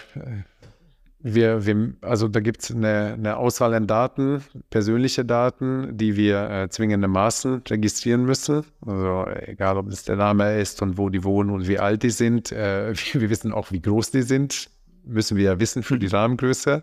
wir, 1.21 1.65
wir 1.65 1.95
also 2.01 2.27
da 2.27 2.41
gibt 2.41 2.63
es 2.63 2.71
eine, 2.73 3.15
eine, 3.15 3.37
Auswahl 3.37 3.75
an 3.75 3.87
Daten, 3.87 4.43
persönliche 4.71 5.25
Daten, 5.25 5.97
die 5.97 6.17
wir 6.17 6.51
äh, 6.51 6.69
zwingendermaßen 6.69 7.63
registrieren 7.69 8.25
müssen. 8.25 8.65
Also 8.85 9.27
egal, 9.47 9.77
ob 9.77 9.89
es 9.89 10.05
der 10.05 10.17
Name 10.17 10.59
ist 10.59 10.83
und 10.83 10.99
wo 10.99 11.09
die 11.09 11.23
wohnen 11.23 11.51
und 11.51 11.69
wie 11.69 11.79
alt 11.79 12.03
die 12.03 12.11
sind. 12.11 12.51
Äh, 12.51 12.95
wir, 12.95 13.21
wir 13.21 13.31
wissen 13.31 13.53
auch, 13.53 13.71
wie 13.71 13.81
groß 13.81 14.11
die 14.11 14.23
sind. 14.23 14.71
Müssen 15.05 15.37
wir 15.37 15.45
ja 15.45 15.61
wissen 15.61 15.85
für 15.85 15.99
die 15.99 16.07
Rahmengröße. 16.09 16.83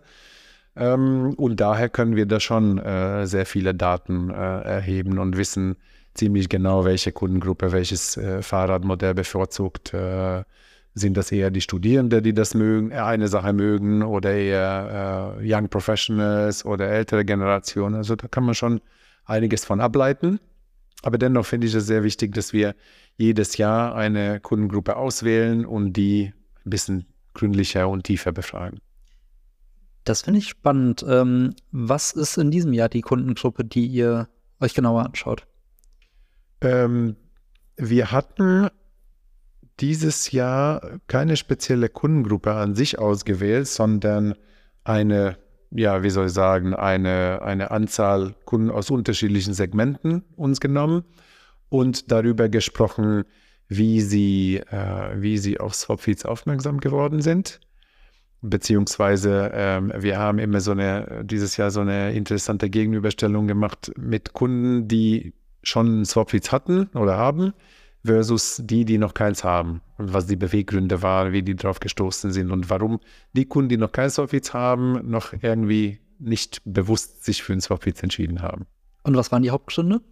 Ähm, 0.76 1.34
und 1.36 1.60
daher 1.60 1.88
können 1.88 2.16
wir 2.16 2.26
da 2.26 2.40
schon 2.40 2.78
äh, 2.78 3.26
sehr 3.26 3.46
viele 3.46 3.74
Daten 3.74 4.30
äh, 4.30 4.34
erheben 4.34 5.18
und 5.18 5.36
wissen 5.36 5.76
ziemlich 6.14 6.48
genau, 6.48 6.84
welche 6.84 7.12
Kundengruppe 7.12 7.72
welches 7.72 8.16
äh, 8.16 8.42
Fahrradmodell 8.42 9.14
bevorzugt. 9.14 9.94
Äh, 9.94 10.44
sind 10.96 11.16
das 11.16 11.32
eher 11.32 11.50
die 11.50 11.60
Studierenden, 11.60 12.22
die 12.22 12.32
das 12.32 12.54
mögen, 12.54 12.92
äh, 12.92 12.96
eine 12.96 13.28
Sache 13.28 13.52
mögen 13.52 14.02
oder 14.02 14.32
eher 14.32 15.36
äh, 15.40 15.54
Young 15.54 15.68
Professionals 15.68 16.64
oder 16.64 16.88
ältere 16.88 17.24
Generationen? 17.24 17.96
Also 17.96 18.16
da 18.16 18.28
kann 18.28 18.44
man 18.44 18.54
schon 18.54 18.80
einiges 19.24 19.64
von 19.64 19.80
ableiten. 19.80 20.40
Aber 21.02 21.18
dennoch 21.18 21.44
finde 21.44 21.66
ich 21.66 21.74
es 21.74 21.86
sehr 21.86 22.02
wichtig, 22.02 22.34
dass 22.34 22.52
wir 22.52 22.74
jedes 23.16 23.56
Jahr 23.58 23.94
eine 23.94 24.40
Kundengruppe 24.40 24.96
auswählen 24.96 25.66
und 25.66 25.92
die 25.92 26.32
ein 26.64 26.70
bisschen 26.70 27.06
gründlicher 27.34 27.88
und 27.88 28.04
tiefer 28.04 28.32
befragen. 28.32 28.80
Das 30.04 30.22
finde 30.22 30.38
ich 30.38 30.48
spannend. 30.48 31.04
Ähm, 31.08 31.54
was 31.72 32.12
ist 32.12 32.36
in 32.36 32.50
diesem 32.50 32.72
Jahr 32.72 32.88
die 32.88 33.00
Kundengruppe, 33.00 33.64
die 33.64 33.86
ihr 33.86 34.28
euch 34.60 34.74
genauer 34.74 35.04
anschaut? 35.04 35.46
Ähm, 36.60 37.16
wir 37.76 38.12
hatten 38.12 38.68
dieses 39.80 40.30
Jahr 40.30 41.00
keine 41.08 41.36
spezielle 41.36 41.88
Kundengruppe 41.88 42.52
an 42.52 42.74
sich 42.74 42.98
ausgewählt, 42.98 43.66
sondern 43.66 44.34
eine, 44.84 45.38
ja, 45.70 46.02
wie 46.02 46.10
soll 46.10 46.26
ich 46.26 46.32
sagen, 46.32 46.74
eine, 46.74 47.42
eine 47.42 47.70
Anzahl 47.70 48.34
Kunden 48.44 48.70
aus 48.70 48.90
unterschiedlichen 48.90 49.54
Segmenten 49.54 50.22
uns 50.36 50.60
genommen 50.60 51.04
und 51.70 52.12
darüber 52.12 52.48
gesprochen, 52.48 53.24
wie 53.68 54.02
sie, 54.02 54.58
äh, 54.70 55.20
wie 55.20 55.38
sie 55.38 55.58
auf 55.58 55.74
Swapfeeds 55.74 56.26
aufmerksam 56.26 56.78
geworden 56.78 57.22
sind 57.22 57.60
Beziehungsweise 58.46 59.50
ähm, 59.54 59.90
wir 59.96 60.18
haben 60.18 60.38
immer 60.38 60.60
so 60.60 60.72
eine, 60.72 61.24
dieses 61.24 61.56
Jahr 61.56 61.70
so 61.70 61.80
eine 61.80 62.12
interessante 62.12 62.68
Gegenüberstellung 62.68 63.46
gemacht 63.46 63.90
mit 63.96 64.34
Kunden, 64.34 64.86
die 64.86 65.32
schon 65.62 66.04
Swapfeeds 66.04 66.52
hatten 66.52 66.88
oder 66.94 67.16
haben, 67.16 67.54
versus 68.04 68.60
die, 68.62 68.84
die 68.84 68.98
noch 68.98 69.14
keins 69.14 69.44
haben. 69.44 69.80
Und 69.96 70.12
was 70.12 70.26
die 70.26 70.36
Beweggründe 70.36 71.00
waren, 71.00 71.32
wie 71.32 71.42
die 71.42 71.56
drauf 71.56 71.80
gestoßen 71.80 72.32
sind 72.32 72.50
und 72.50 72.68
warum 72.68 73.00
die 73.32 73.46
Kunden, 73.46 73.70
die 73.70 73.76
noch 73.78 73.92
kein 73.92 74.10
Swapfeeds 74.10 74.52
haben, 74.52 75.10
noch 75.10 75.32
irgendwie 75.40 76.00
nicht 76.18 76.60
bewusst 76.66 77.24
sich 77.24 77.42
für 77.42 77.54
ein 77.54 77.62
Swapfeeds 77.62 78.02
entschieden 78.02 78.42
haben. 78.42 78.66
Und 79.04 79.16
was 79.16 79.32
waren 79.32 79.42
die 79.42 79.50
Hauptgründe? 79.50 80.02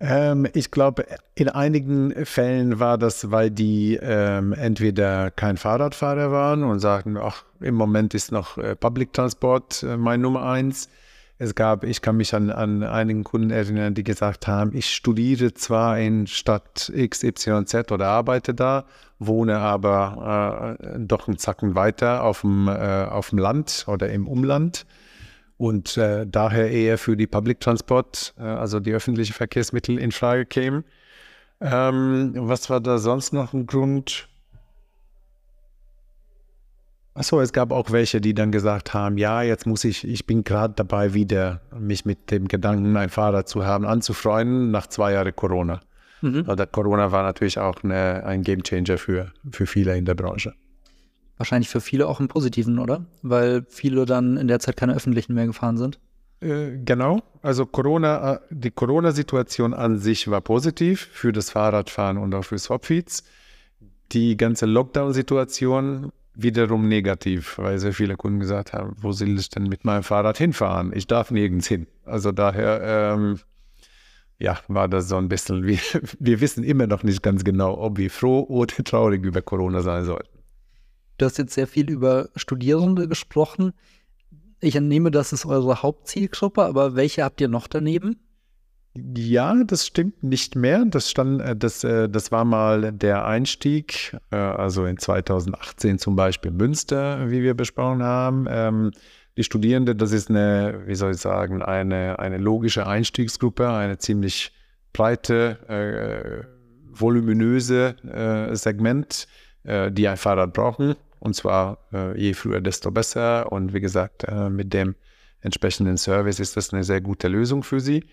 Ähm, 0.00 0.46
ich 0.54 0.70
glaube, 0.70 1.06
in 1.34 1.48
einigen 1.48 2.24
Fällen 2.24 2.78
war 2.78 2.98
das, 2.98 3.30
weil 3.30 3.50
die 3.50 3.98
ähm, 4.00 4.52
entweder 4.52 5.30
kein 5.30 5.56
Fahrradfahrer 5.56 6.30
waren 6.30 6.62
und 6.62 6.78
sagten, 6.78 7.16
ach, 7.16 7.44
im 7.60 7.74
Moment 7.74 8.14
ist 8.14 8.30
noch 8.30 8.58
äh, 8.58 8.76
Public 8.76 9.12
Transport 9.12 9.82
äh, 9.82 9.96
mein 9.96 10.20
Nummer 10.20 10.44
eins. 10.44 10.88
Es 11.40 11.54
gab, 11.54 11.84
ich 11.84 12.02
kann 12.02 12.16
mich 12.16 12.34
an, 12.34 12.50
an 12.50 12.82
einigen 12.82 13.22
Kunden 13.22 13.50
erinnern, 13.50 13.94
die 13.94 14.02
gesagt 14.02 14.48
haben, 14.48 14.74
ich 14.74 14.92
studiere 14.92 15.54
zwar 15.54 15.98
in 15.98 16.26
Stadt 16.26 16.92
XYZ 16.94 17.92
oder 17.92 18.08
arbeite 18.08 18.54
da, 18.54 18.84
wohne 19.20 19.58
aber 19.58 20.76
äh, 20.80 20.98
doch 20.98 21.28
einen 21.28 21.38
Zacken 21.38 21.76
weiter 21.76 22.24
auf 22.24 22.40
dem, 22.40 22.66
äh, 22.66 23.04
auf 23.04 23.30
dem 23.30 23.38
Land 23.38 23.84
oder 23.88 24.10
im 24.10 24.26
Umland 24.26 24.84
und 25.58 25.96
äh, 25.96 26.24
daher 26.26 26.70
eher 26.70 26.96
für 26.96 27.16
die 27.16 27.26
Public 27.26 27.60
Transport, 27.60 28.32
äh, 28.38 28.42
also 28.42 28.80
die 28.80 28.92
öffentlichen 28.92 29.34
Verkehrsmittel 29.34 29.98
in 29.98 30.12
Frage 30.12 30.46
kämen. 30.46 30.84
Ähm, 31.60 32.32
was 32.36 32.70
war 32.70 32.80
da 32.80 32.98
sonst 32.98 33.32
noch 33.32 33.52
ein 33.52 33.66
Grund? 33.66 34.28
Achso, 37.14 37.40
es 37.40 37.52
gab 37.52 37.72
auch 37.72 37.90
welche, 37.90 38.20
die 38.20 38.32
dann 38.32 38.52
gesagt 38.52 38.94
haben, 38.94 39.18
ja, 39.18 39.42
jetzt 39.42 39.66
muss 39.66 39.82
ich, 39.82 40.06
ich 40.06 40.24
bin 40.24 40.44
gerade 40.44 40.74
dabei, 40.74 41.14
wieder 41.14 41.60
mich 41.76 42.04
mit 42.04 42.30
dem 42.30 42.46
Gedanken, 42.46 42.96
ein 42.96 43.08
Fahrrad 43.08 43.48
zu 43.48 43.66
haben, 43.66 43.84
anzufreunden, 43.84 44.70
nach 44.70 44.86
zwei 44.86 45.14
Jahren 45.14 45.34
Corona. 45.34 45.80
Mhm. 46.20 46.44
Also 46.46 46.64
Corona 46.66 47.10
war 47.10 47.24
natürlich 47.24 47.58
auch 47.58 47.82
eine, 47.82 48.24
ein 48.24 48.44
Gamechanger 48.44 48.98
für, 48.98 49.32
für 49.50 49.66
viele 49.66 49.96
in 49.98 50.04
der 50.04 50.14
Branche. 50.14 50.54
Wahrscheinlich 51.38 51.68
für 51.68 51.80
viele 51.80 52.06
auch 52.06 52.20
im 52.20 52.28
Positiven, 52.28 52.78
oder? 52.78 53.06
Weil 53.22 53.64
viele 53.68 54.04
dann 54.04 54.36
in 54.36 54.48
der 54.48 54.58
Zeit 54.60 54.76
keine 54.76 54.94
öffentlichen 54.94 55.34
mehr 55.34 55.46
gefahren 55.46 55.78
sind. 55.78 55.98
Äh, 56.40 56.78
genau, 56.84 57.22
also 57.42 57.66
Corona, 57.66 58.34
äh, 58.34 58.38
die 58.50 58.70
Corona-Situation 58.70 59.74
an 59.74 59.98
sich 59.98 60.28
war 60.30 60.40
positiv 60.40 61.08
für 61.12 61.32
das 61.32 61.50
Fahrradfahren 61.50 62.18
und 62.18 62.34
auch 62.34 62.44
für 62.44 62.58
Swapfeeds. 62.58 63.24
Die 64.12 64.36
ganze 64.36 64.66
Lockdown-Situation 64.66 66.12
wiederum 66.34 66.88
negativ, 66.88 67.58
weil 67.58 67.78
sehr 67.78 67.92
viele 67.92 68.16
Kunden 68.16 68.38
gesagt 68.38 68.72
haben, 68.72 68.94
wo 69.00 69.10
soll 69.12 69.38
ich 69.38 69.50
denn 69.50 69.64
mit 69.64 69.84
meinem 69.84 70.04
Fahrrad 70.04 70.38
hinfahren? 70.38 70.92
Ich 70.94 71.08
darf 71.08 71.30
nirgends 71.32 71.66
hin. 71.66 71.88
Also 72.04 72.30
daher, 72.30 73.14
ähm, 73.14 73.40
ja, 74.38 74.58
war 74.68 74.86
das 74.86 75.08
so 75.08 75.16
ein 75.16 75.28
bisschen, 75.28 75.64
wir, 75.66 75.78
wir 76.20 76.40
wissen 76.40 76.62
immer 76.62 76.86
noch 76.86 77.02
nicht 77.02 77.22
ganz 77.22 77.42
genau, 77.42 77.76
ob 77.78 77.98
wir 77.98 78.10
froh 78.10 78.46
oder 78.48 78.72
traurig 78.84 79.24
über 79.24 79.42
Corona 79.42 79.82
sein 79.82 80.04
sollten. 80.04 80.37
Du 81.18 81.26
hast 81.26 81.36
jetzt 81.36 81.54
sehr 81.54 81.66
viel 81.66 81.90
über 81.90 82.30
Studierende 82.36 83.08
gesprochen. 83.08 83.72
Ich 84.60 84.76
entnehme, 84.76 85.10
das 85.10 85.32
ist 85.32 85.46
eure 85.46 85.82
Hauptzielgruppe, 85.82 86.64
aber 86.64 86.94
welche 86.94 87.24
habt 87.24 87.40
ihr 87.40 87.48
noch 87.48 87.66
daneben? 87.66 88.16
Ja, 89.16 89.54
das 89.64 89.86
stimmt 89.86 90.22
nicht 90.22 90.56
mehr. 90.56 90.84
Das, 90.84 91.10
stand, 91.10 91.40
äh, 91.40 91.56
das, 91.56 91.84
äh, 91.84 92.08
das 92.08 92.32
war 92.32 92.44
mal 92.44 92.92
der 92.92 93.26
Einstieg, 93.26 94.16
äh, 94.30 94.36
also 94.36 94.86
in 94.86 94.96
2018 94.96 95.98
zum 95.98 96.16
Beispiel 96.16 96.50
Münster, 96.50 97.30
wie 97.30 97.42
wir 97.42 97.54
besprochen 97.54 98.02
haben. 98.02 98.46
Ähm, 98.48 98.92
die 99.36 99.44
Studierende, 99.44 99.94
das 99.94 100.12
ist 100.12 100.30
eine, 100.30 100.82
wie 100.86 100.94
soll 100.94 101.12
ich 101.12 101.18
sagen, 101.18 101.62
eine, 101.62 102.18
eine 102.18 102.38
logische 102.38 102.86
Einstiegsgruppe, 102.86 103.68
eine 103.70 103.98
ziemlich 103.98 104.52
breite, 104.92 106.48
voluminöse 106.90 107.94
Segment, 108.54 109.28
die 109.62 110.08
ein 110.08 110.16
Fahrrad 110.16 110.54
brauchen. 110.54 110.96
Und 111.20 111.34
zwar 111.34 111.78
je 112.16 112.32
früher, 112.34 112.60
desto 112.60 112.90
besser. 112.90 113.50
Und 113.50 113.72
wie 113.74 113.80
gesagt, 113.80 114.26
mit 114.50 114.72
dem 114.72 114.94
entsprechenden 115.40 115.96
Service 115.96 116.40
ist 116.40 116.56
das 116.56 116.72
eine 116.72 116.84
sehr 116.84 117.00
gute 117.00 117.28
Lösung 117.28 117.62
für 117.62 117.80
sie. 117.80 118.04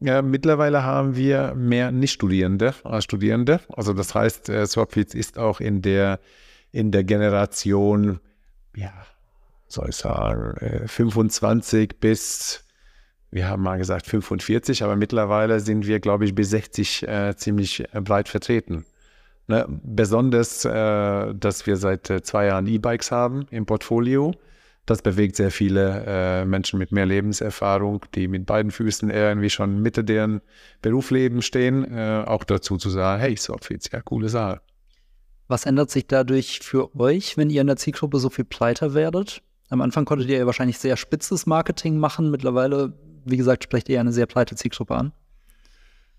Ja, 0.00 0.22
mittlerweile 0.22 0.84
haben 0.84 1.16
wir 1.16 1.54
mehr 1.54 1.90
Nicht-Studierende 1.90 2.74
als 2.84 3.04
Studierende. 3.04 3.60
Also 3.72 3.92
das 3.92 4.14
heißt, 4.14 4.48
äh, 4.48 4.66
Swapfeeds 4.66 5.14
ist 5.14 5.38
auch 5.38 5.60
in 5.60 5.82
der, 5.82 6.20
in 6.70 6.92
der 6.92 7.02
Generation, 7.02 8.20
ja, 8.76 8.92
soll 9.66 9.88
ich 9.88 9.96
sagen, 9.96 10.86
25 10.86 11.90
äh, 11.90 11.94
bis, 11.98 12.64
wir 13.32 13.48
haben 13.48 13.62
mal 13.62 13.78
gesagt 13.78 14.06
45, 14.06 14.84
aber 14.84 14.94
mittlerweile 14.94 15.58
sind 15.58 15.86
wir, 15.86 15.98
glaube 15.98 16.26
ich, 16.26 16.34
bis 16.34 16.50
60 16.50 17.08
äh, 17.08 17.36
ziemlich 17.36 17.92
äh, 17.92 18.00
breit 18.00 18.28
vertreten. 18.28 18.84
Ne? 19.48 19.66
Besonders, 19.68 20.64
äh, 20.64 21.34
dass 21.34 21.66
wir 21.66 21.76
seit 21.76 22.08
äh, 22.10 22.22
zwei 22.22 22.46
Jahren 22.46 22.66
E-Bikes 22.66 23.10
haben 23.10 23.46
im 23.50 23.66
Portfolio 23.66 24.32
das 24.88 25.02
bewegt 25.02 25.36
sehr 25.36 25.50
viele 25.50 26.04
äh, 26.06 26.44
Menschen 26.46 26.78
mit 26.78 26.92
mehr 26.92 27.04
Lebenserfahrung, 27.04 28.06
die 28.14 28.26
mit 28.26 28.46
beiden 28.46 28.70
Füßen 28.70 29.10
irgendwie 29.10 29.50
schon 29.50 29.82
Mitte 29.82 30.02
deren 30.02 30.40
Berufsleben 30.80 31.42
stehen, 31.42 31.84
äh, 31.92 32.24
auch 32.26 32.42
dazu 32.44 32.78
zu 32.78 32.88
sagen, 32.88 33.20
hey, 33.20 33.36
Softfeeds, 33.36 33.90
ja, 33.92 34.00
coole 34.00 34.30
Sache. 34.30 34.60
Was 35.46 35.66
ändert 35.66 35.90
sich 35.90 36.06
dadurch 36.06 36.60
für 36.60 36.94
euch, 36.98 37.36
wenn 37.36 37.50
ihr 37.50 37.60
in 37.60 37.66
der 37.66 37.76
Zielgruppe 37.76 38.18
so 38.18 38.30
viel 38.30 38.44
pleiter 38.44 38.94
werdet? 38.94 39.42
Am 39.68 39.82
Anfang 39.82 40.06
konntet 40.06 40.28
ihr 40.30 40.38
ja 40.38 40.46
wahrscheinlich 40.46 40.78
sehr 40.78 40.96
spitzes 40.96 41.44
Marketing 41.44 41.98
machen. 41.98 42.30
Mittlerweile, 42.30 42.94
wie 43.26 43.36
gesagt, 43.36 43.64
sprecht 43.64 43.88
ihr 43.90 44.00
eine 44.00 44.12
sehr 44.12 44.26
pleite 44.26 44.56
Zielgruppe 44.56 44.94
an. 44.94 45.12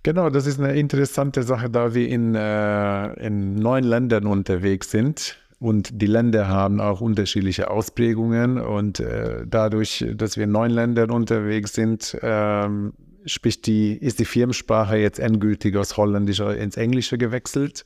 Genau, 0.03 0.29
das 0.29 0.45
ist 0.45 0.59
eine 0.59 0.75
interessante 0.75 1.43
Sache, 1.43 1.69
da 1.69 1.93
wir 1.93 2.07
in, 2.07 2.33
äh, 2.33 3.13
in 3.25 3.55
neun 3.55 3.83
Ländern 3.83 4.27
unterwegs 4.27 4.91
sind 4.91 5.37
und 5.59 6.01
die 6.01 6.05
Länder 6.05 6.47
haben 6.47 6.79
auch 6.79 7.01
unterschiedliche 7.01 7.69
Ausprägungen. 7.69 8.59
Und 8.59 9.01
äh, 9.01 9.45
dadurch, 9.45 10.05
dass 10.15 10.37
wir 10.37 10.45
in 10.45 10.51
neun 10.51 10.71
Ländern 10.71 11.11
unterwegs 11.11 11.73
sind, 11.73 12.17
ähm, 12.21 12.93
spricht 13.25 13.67
die, 13.67 13.93
ist 13.93 14.19
die 14.19 14.25
Firmensprache 14.25 14.95
jetzt 14.95 15.19
endgültig 15.19 15.75
aus 15.75 15.97
Holländischer 15.97 16.55
ins 16.55 16.77
Englische 16.77 17.17
gewechselt. 17.17 17.85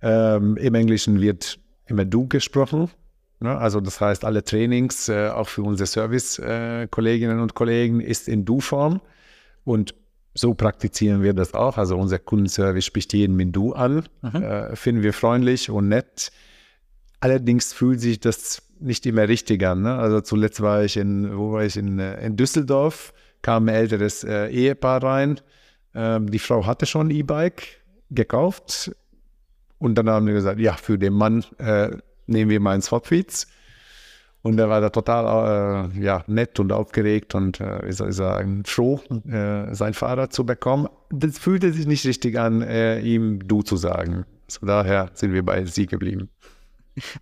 Ähm, 0.00 0.56
Im 0.56 0.74
Englischen 0.74 1.20
wird 1.20 1.58
immer 1.86 2.06
du 2.06 2.26
gesprochen. 2.26 2.88
Ne? 3.40 3.54
Also 3.54 3.82
das 3.82 4.00
heißt, 4.00 4.24
alle 4.24 4.42
Trainings, 4.42 5.10
äh, 5.10 5.28
auch 5.28 5.48
für 5.48 5.62
unsere 5.62 5.86
Service-Kolleginnen 5.86 7.38
äh, 7.38 7.42
und 7.42 7.54
Kollegen, 7.54 8.00
ist 8.00 8.28
in 8.28 8.46
Du-Form. 8.46 9.02
Und 9.64 9.94
so 10.34 10.54
praktizieren 10.54 11.22
wir 11.22 11.32
das 11.32 11.54
auch. 11.54 11.78
Also 11.78 11.96
unser 11.96 12.18
Kundenservice 12.18 12.84
spricht 12.84 13.12
jeden 13.12 13.36
mit 13.36 13.54
Du 13.54 13.72
an. 13.72 14.08
Mhm. 14.22 14.42
Äh, 14.42 14.76
finden 14.76 15.02
wir 15.02 15.12
freundlich 15.12 15.70
und 15.70 15.88
nett. 15.88 16.32
Allerdings 17.20 17.72
fühlt 17.72 18.00
sich 18.00 18.20
das 18.20 18.62
nicht 18.80 19.06
immer 19.06 19.28
richtig 19.28 19.64
an. 19.64 19.82
Ne? 19.82 19.94
Also 19.94 20.20
zuletzt 20.20 20.60
war 20.60 20.82
ich 20.84 20.96
in, 20.96 21.36
wo 21.36 21.52
war 21.52 21.64
ich 21.64 21.76
in, 21.76 21.98
äh, 21.98 22.24
in 22.26 22.36
Düsseldorf, 22.36 23.14
kam 23.42 23.68
ein 23.68 23.74
älteres 23.74 24.24
äh, 24.24 24.48
Ehepaar 24.48 25.02
rein. 25.02 25.40
Ähm, 25.94 26.30
die 26.30 26.40
Frau 26.40 26.66
hatte 26.66 26.86
schon 26.86 27.08
ein 27.08 27.10
E-Bike 27.10 27.80
gekauft 28.10 28.94
und 29.78 29.94
dann 29.94 30.08
haben 30.08 30.26
wir 30.26 30.34
gesagt, 30.34 30.60
ja, 30.60 30.74
für 30.74 30.98
den 30.98 31.12
Mann 31.12 31.44
äh, 31.58 31.96
nehmen 32.26 32.50
wir 32.50 32.60
mal 32.60 32.74
ein 32.74 32.82
Swapfeeds. 32.82 33.46
Und 34.44 34.58
er 34.58 34.68
war 34.68 34.82
da 34.82 34.90
total 34.90 35.90
äh, 35.96 36.04
ja, 36.04 36.22
nett 36.26 36.60
und 36.60 36.70
aufgeregt 36.70 37.34
und, 37.34 37.60
äh, 37.60 37.90
soll 37.90 38.10
ich 38.10 38.16
sagen, 38.16 38.62
froh, 38.66 39.00
äh, 39.26 39.74
sein 39.74 39.94
Fahrrad 39.94 40.34
zu 40.34 40.44
bekommen. 40.44 40.86
Das 41.08 41.38
fühlte 41.38 41.72
sich 41.72 41.86
nicht 41.86 42.04
richtig 42.04 42.38
an, 42.38 42.60
äh, 42.60 43.00
ihm 43.00 43.48
du 43.48 43.62
zu 43.62 43.78
sagen. 43.78 44.26
Von 44.50 44.68
daher 44.68 45.10
sind 45.14 45.32
wir 45.32 45.42
bei 45.42 45.64
sie 45.64 45.86
geblieben. 45.86 46.28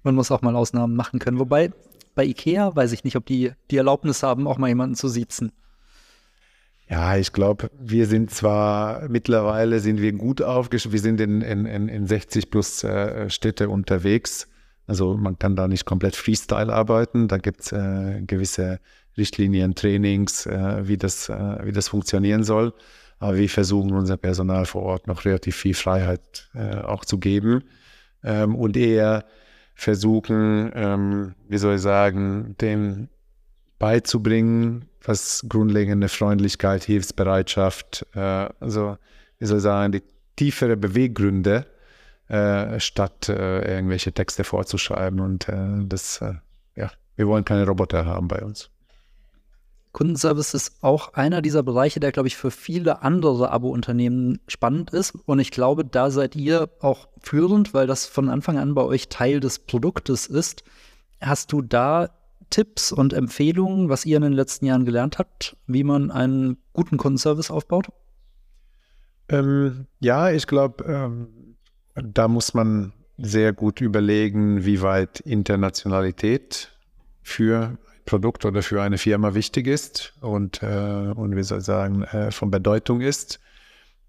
Man 0.02 0.16
muss 0.16 0.32
auch 0.32 0.42
mal 0.42 0.56
Ausnahmen 0.56 0.96
machen 0.96 1.20
können. 1.20 1.38
Wobei 1.38 1.70
bei 2.16 2.24
Ikea 2.24 2.74
weiß 2.74 2.90
ich 2.90 3.04
nicht, 3.04 3.14
ob 3.14 3.24
die 3.24 3.52
die 3.70 3.76
Erlaubnis 3.76 4.24
haben, 4.24 4.48
auch 4.48 4.58
mal 4.58 4.66
jemanden 4.66 4.96
zu 4.96 5.06
siezen. 5.06 5.52
Ja, 6.88 7.16
ich 7.16 7.32
glaube, 7.32 7.70
wir 7.78 8.06
sind 8.06 8.32
zwar 8.32 9.08
mittlerweile 9.08 9.78
sind 9.78 10.00
wir 10.00 10.12
gut 10.12 10.42
aufgestellt, 10.42 10.92
wir 10.92 11.00
sind 11.00 11.20
in, 11.20 11.40
in, 11.40 11.66
in 11.66 12.06
60 12.08 12.50
plus 12.50 12.82
äh, 12.82 13.30
Städte 13.30 13.68
unterwegs. 13.68 14.48
Also 14.86 15.16
man 15.16 15.38
kann 15.38 15.56
da 15.56 15.68
nicht 15.68 15.84
komplett 15.84 16.16
Freestyle 16.16 16.72
arbeiten. 16.72 17.28
Da 17.28 17.38
gibt 17.38 17.60
es 17.60 17.72
äh, 17.72 18.22
gewisse 18.26 18.80
Richtlinien, 19.16 19.74
Trainings, 19.74 20.46
äh, 20.46 20.86
wie, 20.86 20.96
das, 20.96 21.28
äh, 21.28 21.58
wie 21.64 21.72
das 21.72 21.88
funktionieren 21.88 22.44
soll. 22.44 22.72
Aber 23.18 23.36
wir 23.36 23.48
versuchen 23.48 23.92
unser 23.92 24.16
Personal 24.16 24.66
vor 24.66 24.82
Ort 24.82 25.06
noch 25.06 25.24
relativ 25.24 25.56
viel 25.56 25.74
Freiheit 25.74 26.50
äh, 26.54 26.76
auch 26.76 27.04
zu 27.04 27.18
geben 27.18 27.62
ähm, 28.24 28.56
und 28.56 28.76
eher 28.76 29.24
versuchen, 29.74 30.70
ähm, 30.74 31.34
wie 31.48 31.58
soll 31.58 31.76
ich 31.76 31.82
sagen, 31.82 32.56
dem 32.60 33.08
beizubringen, 33.78 34.86
was 35.04 35.44
grundlegende 35.48 36.08
Freundlichkeit, 36.08 36.84
Hilfsbereitschaft, 36.84 38.06
äh, 38.14 38.48
also 38.60 38.96
wie 39.38 39.46
soll 39.46 39.58
ich 39.58 39.62
sagen, 39.62 39.92
die 39.92 40.02
tiefere 40.36 40.76
Beweggründe, 40.76 41.66
äh, 42.32 42.80
statt 42.80 43.28
äh, 43.28 43.74
irgendwelche 43.76 44.10
Texte 44.12 44.42
vorzuschreiben. 44.42 45.20
Und 45.20 45.48
äh, 45.50 45.84
das, 45.84 46.22
äh, 46.22 46.34
ja, 46.76 46.90
wir 47.14 47.28
wollen 47.28 47.44
keine 47.44 47.66
Roboter 47.66 48.06
haben 48.06 48.26
bei 48.26 48.40
uns. 48.40 48.70
Kundenservice 49.92 50.54
ist 50.54 50.82
auch 50.82 51.12
einer 51.12 51.42
dieser 51.42 51.62
Bereiche, 51.62 52.00
der, 52.00 52.12
glaube 52.12 52.28
ich, 52.28 52.38
für 52.38 52.50
viele 52.50 53.02
andere 53.02 53.50
Abo-Unternehmen 53.50 54.40
spannend 54.48 54.90
ist. 54.94 55.14
Und 55.26 55.38
ich 55.40 55.50
glaube, 55.50 55.84
da 55.84 56.10
seid 56.10 56.34
ihr 56.34 56.70
auch 56.80 57.08
führend, 57.20 57.74
weil 57.74 57.86
das 57.86 58.06
von 58.06 58.30
Anfang 58.30 58.58
an 58.58 58.74
bei 58.74 58.82
euch 58.82 59.10
Teil 59.10 59.38
des 59.38 59.58
Produktes 59.58 60.26
ist. 60.26 60.64
Hast 61.20 61.52
du 61.52 61.60
da 61.60 62.08
Tipps 62.48 62.92
und 62.92 63.12
Empfehlungen, 63.12 63.90
was 63.90 64.06
ihr 64.06 64.16
in 64.16 64.22
den 64.22 64.32
letzten 64.32 64.64
Jahren 64.64 64.86
gelernt 64.86 65.18
habt, 65.18 65.58
wie 65.66 65.84
man 65.84 66.10
einen 66.10 66.56
guten 66.72 66.96
Kundenservice 66.96 67.50
aufbaut? 67.50 67.88
Ähm, 69.28 69.86
ja, 70.00 70.30
ich 70.30 70.46
glaube, 70.46 70.84
ähm, 70.84 71.51
da 71.94 72.28
muss 72.28 72.54
man 72.54 72.92
sehr 73.18 73.52
gut 73.52 73.80
überlegen, 73.80 74.64
wie 74.64 74.82
weit 74.82 75.20
Internationalität 75.20 76.72
für 77.22 77.78
Produkt 78.04 78.44
oder 78.44 78.62
für 78.62 78.82
eine 78.82 78.98
Firma 78.98 79.34
wichtig 79.34 79.66
ist 79.66 80.14
und, 80.20 80.62
äh, 80.62 81.12
und 81.14 81.36
wie 81.36 81.42
soll 81.42 81.58
ich 81.58 81.64
sagen, 81.64 82.02
äh, 82.02 82.30
von 82.30 82.50
Bedeutung 82.50 83.00
ist. 83.00 83.40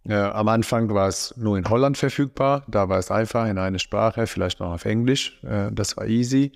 Äh, 0.06 0.15
am 0.15 0.48
Anfang 0.48 0.93
war 0.93 1.08
es 1.08 1.36
nur 1.38 1.58
in 1.58 1.69
Holland 1.69 1.98
verfügbar, 1.98 2.63
da 2.67 2.89
war 2.89 2.98
es 2.98 3.12
einfach 3.12 3.48
in 3.48 3.58
einer 3.58 3.80
Sprache, 3.80 4.28
vielleicht 4.28 4.60
noch 4.60 4.74
auf 4.74 4.86
Englisch, 4.86 5.39
äh, 5.43 5.69
das 5.72 5.96
war 5.96 6.08
easy. 6.08 6.54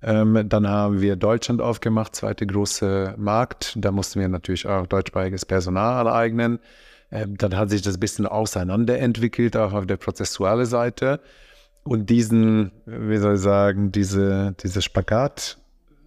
Ähm, 0.00 0.48
dann 0.48 0.68
haben 0.68 1.00
wir 1.00 1.16
Deutschland 1.16 1.60
aufgemacht, 1.60 2.14
zweite 2.14 2.46
große 2.46 3.14
Markt, 3.18 3.74
da 3.76 3.90
mussten 3.92 4.20
wir 4.20 4.28
natürlich 4.28 4.66
auch 4.66 4.86
deutschsprachiges 4.86 5.44
Personal 5.44 6.06
aneignen. 6.06 6.60
Ähm, 7.10 7.36
dann 7.38 7.56
hat 7.56 7.70
sich 7.70 7.82
das 7.82 7.94
ein 7.94 8.00
bisschen 8.00 8.26
auseinanderentwickelt, 8.26 9.56
auch 9.56 9.72
auf 9.72 9.86
der 9.86 9.96
prozessualen 9.96 10.66
Seite. 10.66 11.20
Und 11.84 12.10
diesen, 12.10 12.72
wie 12.84 13.16
soll 13.16 13.36
ich 13.36 13.40
sagen, 13.40 13.92
diese, 13.92 14.54
diese 14.62 14.82
Spagat 14.82 15.58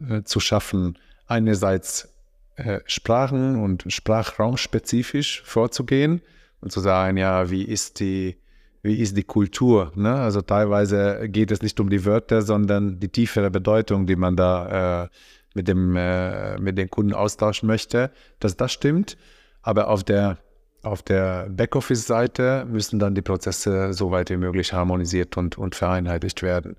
äh, 0.08 0.22
zu 0.24 0.40
schaffen, 0.40 0.98
einerseits 1.26 2.10
äh, 2.56 2.82
Sprachen- 2.86 3.62
und 3.62 3.86
Sprachraumspezifisch 3.88 5.42
vorzugehen 5.44 6.22
und 6.60 6.72
zu 6.72 6.82
sagen, 6.82 7.18
ja, 7.18 7.50
wie 7.50 7.64
ist 7.64 8.00
die, 8.00 8.38
wie 8.84 9.00
ist 9.00 9.18
die 9.18 9.24
Kultur? 9.24 9.92
Ne? 9.96 10.14
Also 10.14 10.42
teilweise 10.42 11.30
geht 11.30 11.52
es 11.52 11.62
nicht 11.62 11.80
um 11.80 11.90
die 11.90 12.06
Wörter, 12.06 12.42
sondern 12.42 13.00
die 13.00 13.10
tiefere 13.10 13.50
Bedeutung, 13.50 14.06
die 14.06 14.16
man 14.16 14.36
da 14.36 15.06
äh, 15.06 15.10
mit, 15.56 15.68
dem, 15.68 15.96
äh, 15.96 16.60
mit 16.60 16.78
den 16.78 16.90
Kunden 16.90 17.14
austauschen 17.14 17.68
möchte, 17.68 18.12
dass 18.40 18.58
das 18.58 18.72
stimmt. 18.72 19.18
Aber 19.64 19.88
auf 19.88 20.04
der 20.04 20.38
auf 20.84 21.04
der 21.04 21.48
Backoffice-Seite 21.50 22.66
müssen 22.68 23.00
dann 23.00 23.16
die 23.16 23.22
Prozesse 23.22 23.94
so 23.94 24.12
weit 24.12 24.30
wie 24.30 24.38
möglich 24.38 24.74
harmonisiert 24.74 25.38
und, 25.38 25.58
und 25.58 25.76
vereinheitlicht 25.76 26.42
werden. 26.42 26.76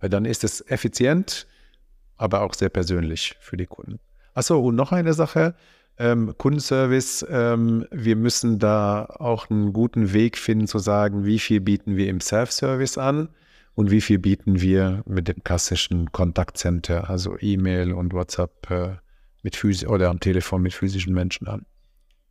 Weil 0.00 0.10
dann 0.10 0.24
ist 0.24 0.44
es 0.44 0.66
effizient, 0.68 1.46
aber 2.16 2.42
auch 2.42 2.54
sehr 2.54 2.68
persönlich 2.68 3.36
für 3.40 3.56
die 3.56 3.66
Kunden. 3.66 3.98
Achso, 4.34 4.58
und 4.60 4.76
noch 4.76 4.92
eine 4.92 5.14
Sache. 5.14 5.54
Ähm, 5.98 6.34
Kundenservice, 6.38 7.26
ähm, 7.28 7.86
wir 7.90 8.16
müssen 8.16 8.58
da 8.58 9.04
auch 9.04 9.50
einen 9.50 9.72
guten 9.72 10.12
Weg 10.12 10.38
finden 10.38 10.66
zu 10.66 10.78
sagen, 10.78 11.26
wie 11.26 11.38
viel 11.38 11.60
bieten 11.60 11.96
wir 11.96 12.08
im 12.08 12.20
Self-Service 12.20 12.96
an 12.96 13.28
und 13.74 13.90
wie 13.90 14.00
viel 14.00 14.18
bieten 14.18 14.60
wir 14.60 15.02
mit 15.06 15.28
dem 15.28 15.42
klassischen 15.44 16.12
Kontaktcenter, 16.12 17.10
also 17.10 17.36
E-Mail 17.38 17.92
und 17.92 18.12
WhatsApp 18.12 18.70
äh, 18.70 18.96
mit 19.42 19.56
Physi 19.56 19.86
oder 19.86 20.08
am 20.08 20.20
Telefon 20.20 20.62
mit 20.62 20.72
physischen 20.72 21.12
Menschen 21.12 21.48
an. 21.48 21.66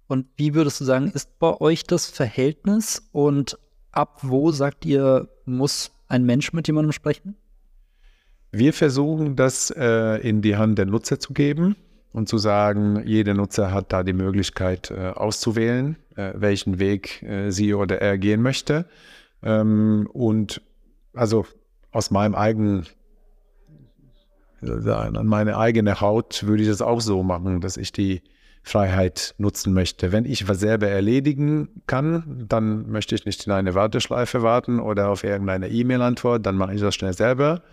Und 0.10 0.26
wie 0.38 0.56
würdest 0.56 0.82
du 0.82 0.86
sagen, 0.86 1.12
ist 1.14 1.38
bei 1.38 1.62
euch 1.62 1.84
das 1.84 2.08
Verhältnis 2.08 3.08
und 3.12 3.60
ab 3.92 4.18
wo 4.24 4.52
sagt 4.52 4.84
ihr, 4.84 5.30
muss 5.46 5.92
ein 6.08 6.26
Mensch 6.26 6.52
mit 6.52 6.66
jemandem 6.66 6.94
sprechen? 6.94 7.36
Wir 8.52 8.74
versuchen 8.74 9.36
das 9.36 9.70
äh, 9.70 10.16
in 10.28 10.42
die 10.42 10.56
Hand 10.56 10.80
der 10.80 10.88
Nutzer 10.88 11.20
zu 11.20 11.34
geben 11.34 11.76
und 12.12 12.28
zu 12.28 12.40
sagen, 12.40 13.04
jeder 13.06 13.36
Nutzer 13.36 13.72
hat 13.72 13.94
da 13.94 14.02
die 14.02 14.14
Möglichkeit 14.14 14.90
äh, 14.90 15.10
auszuwählen, 15.10 15.96
äh, 16.16 16.34
welchen 16.34 16.80
Weg 16.80 17.22
äh, 17.22 17.52
sie 17.52 17.76
oder 17.76 18.02
er 18.02 18.18
gehen 18.18 18.42
möchte. 18.42 18.86
Ähm, 19.44 20.10
und 20.12 20.64
also 21.14 21.46
aus 21.92 22.10
meinem 22.10 22.34
eigenen 22.34 22.88
an 24.62 25.28
meine 25.28 25.56
eigene 25.56 26.02
Haut 26.02 26.48
würde 26.48 26.64
ich 26.64 26.70
das 26.70 26.82
auch 26.82 27.00
so 27.00 27.22
machen, 27.22 27.62
dass 27.62 27.78
ich 27.78 27.92
die 27.92 28.24
Freiheit 28.70 29.36
nutzen 29.38 29.74
möchte. 29.74 30.12
Wenn 30.12 30.26
ich 30.26 30.48
was 30.48 30.60
selber 30.60 30.88
erledigen 30.88 31.82
kann, 31.88 32.46
dann 32.48 32.90
möchte 32.90 33.16
ich 33.16 33.26
nicht 33.26 33.46
in 33.46 33.52
eine 33.52 33.76
Warteschleife 33.76 34.42
warten 34.44 34.80
oder 34.80 35.10
auf 35.10 35.24
irgendeine 35.24 35.70
E-Mail-Antwort, 35.70 36.46
dann 36.46 36.56
mache 36.56 36.74
ich 36.74 36.82
das 36.82 36.96
schnell 36.96 37.14
selber. 37.14 37.64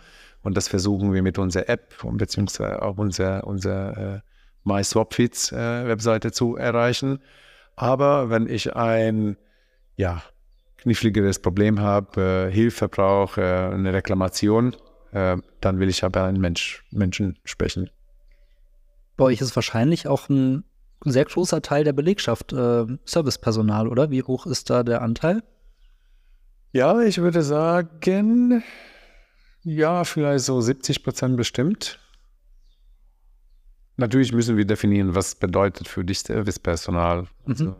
Und 0.42 0.56
das 0.56 0.68
versuchen 0.68 1.12
wir 1.12 1.22
mit 1.22 1.38
unserer 1.38 1.68
App 1.68 1.94
beziehungsweise 2.02 2.82
auch 2.82 2.98
unserer 2.98 3.46
unser, 3.46 4.16
äh, 4.16 4.20
MySwapFeeds-Webseite 4.66 6.28
äh, 6.28 6.32
zu 6.32 6.56
erreichen. 6.56 7.20
Aber 7.76 8.30
wenn 8.30 8.48
ich 8.48 8.74
ein 8.74 9.36
ja, 9.96 10.22
kniffligeres 10.78 11.38
Problem 11.38 11.80
habe, 11.80 12.48
äh, 12.48 12.52
Hilfe 12.52 12.88
brauche, 12.88 13.40
äh, 13.40 13.74
eine 13.74 13.92
Reklamation, 13.92 14.74
äh, 15.12 15.36
dann 15.60 15.78
will 15.78 15.88
ich 15.88 16.04
aber 16.04 16.24
einen 16.24 16.40
Mensch, 16.40 16.84
Menschen 16.90 17.38
sprechen. 17.44 17.90
Bei 19.16 19.24
euch 19.24 19.40
ist 19.40 19.56
wahrscheinlich 19.56 20.08
auch 20.08 20.28
ein 20.28 20.64
sehr 21.04 21.24
großer 21.24 21.62
Teil 21.62 21.84
der 21.84 21.92
Belegschaft 21.92 22.52
äh, 22.52 22.86
Servicepersonal, 23.04 23.88
oder? 23.88 24.10
Wie 24.10 24.22
hoch 24.22 24.46
ist 24.46 24.70
da 24.70 24.82
der 24.82 25.02
Anteil? 25.02 25.42
Ja, 26.72 27.00
ich 27.02 27.18
würde 27.18 27.42
sagen, 27.42 28.62
ja, 29.62 30.04
vielleicht 30.04 30.44
so 30.44 30.60
70 30.60 31.02
Prozent 31.02 31.36
bestimmt. 31.36 31.98
Natürlich 33.96 34.32
müssen 34.32 34.56
wir 34.56 34.66
definieren, 34.66 35.14
was 35.14 35.34
bedeutet 35.34 35.88
für 35.88 36.04
dich 36.04 36.20
Servicepersonal. 36.20 37.22
Mhm. 37.22 37.28
Also, 37.46 37.76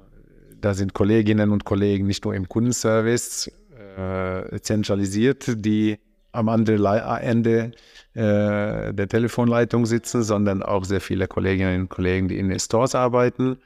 da 0.61 0.75
sind 0.75 0.95
Kolleginnen 0.95 1.51
und 1.51 1.65
Kollegen 1.65 2.07
nicht 2.07 2.25
nur 2.25 2.35
im 2.35 2.49
Kundenservice 2.49 3.51
äh, 3.97 4.61
zentralisiert, 4.61 5.45
die 5.65 5.99
am 6.37 6.49
anderen 6.49 6.85
Ende 6.85 7.73
äh, 8.15 8.93
der 8.95 9.09
Telefonleitung 9.09 9.87
sitzen, 9.87 10.23
sondern 10.23 10.63
auch 10.63 10.85
sehr 10.85 11.01
viele 11.01 11.27
Kolleginnen 11.27 11.83
und 11.83 11.89
Kollegen, 11.89 12.29
die 12.29 12.39
in 12.39 12.49
den 12.49 12.59
Stores 12.59 12.95
arbeiten. 12.95 13.59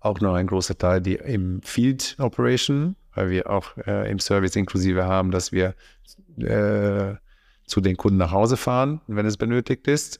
Auch 0.00 0.20
noch 0.20 0.34
ein 0.34 0.46
großer 0.46 0.76
Teil, 0.76 1.00
die 1.00 1.14
im 1.14 1.62
Field 1.62 2.16
Operation, 2.18 2.96
weil 3.14 3.30
wir 3.30 3.50
auch 3.50 3.76
äh, 3.86 4.10
im 4.10 4.18
Service 4.18 4.56
inklusive 4.56 5.04
haben, 5.04 5.30
dass 5.30 5.52
wir 5.52 5.74
äh, 6.38 7.14
zu 7.66 7.80
den 7.80 7.96
Kunden 7.96 8.18
nach 8.18 8.32
Hause 8.32 8.56
fahren, 8.56 9.00
wenn 9.06 9.26
es 9.26 9.36
benötigt 9.36 9.86
ist. 9.86 10.18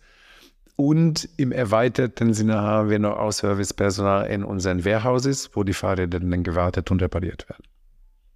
Und 0.76 1.28
im 1.36 1.52
erweiterten 1.52 2.32
Sinne 2.34 2.60
haben 2.60 2.88
wir 2.88 2.98
noch 2.98 3.16
auch 3.16 3.32
Servicepersonal 3.32 4.26
in 4.26 4.42
unseren 4.42 4.84
Warehouses, 4.84 5.50
wo 5.54 5.64
die 5.64 5.74
Fahrräder 5.74 6.20
dann 6.20 6.42
gewartet 6.42 6.90
und 6.90 7.02
repariert 7.02 7.48
werden. 7.48 7.64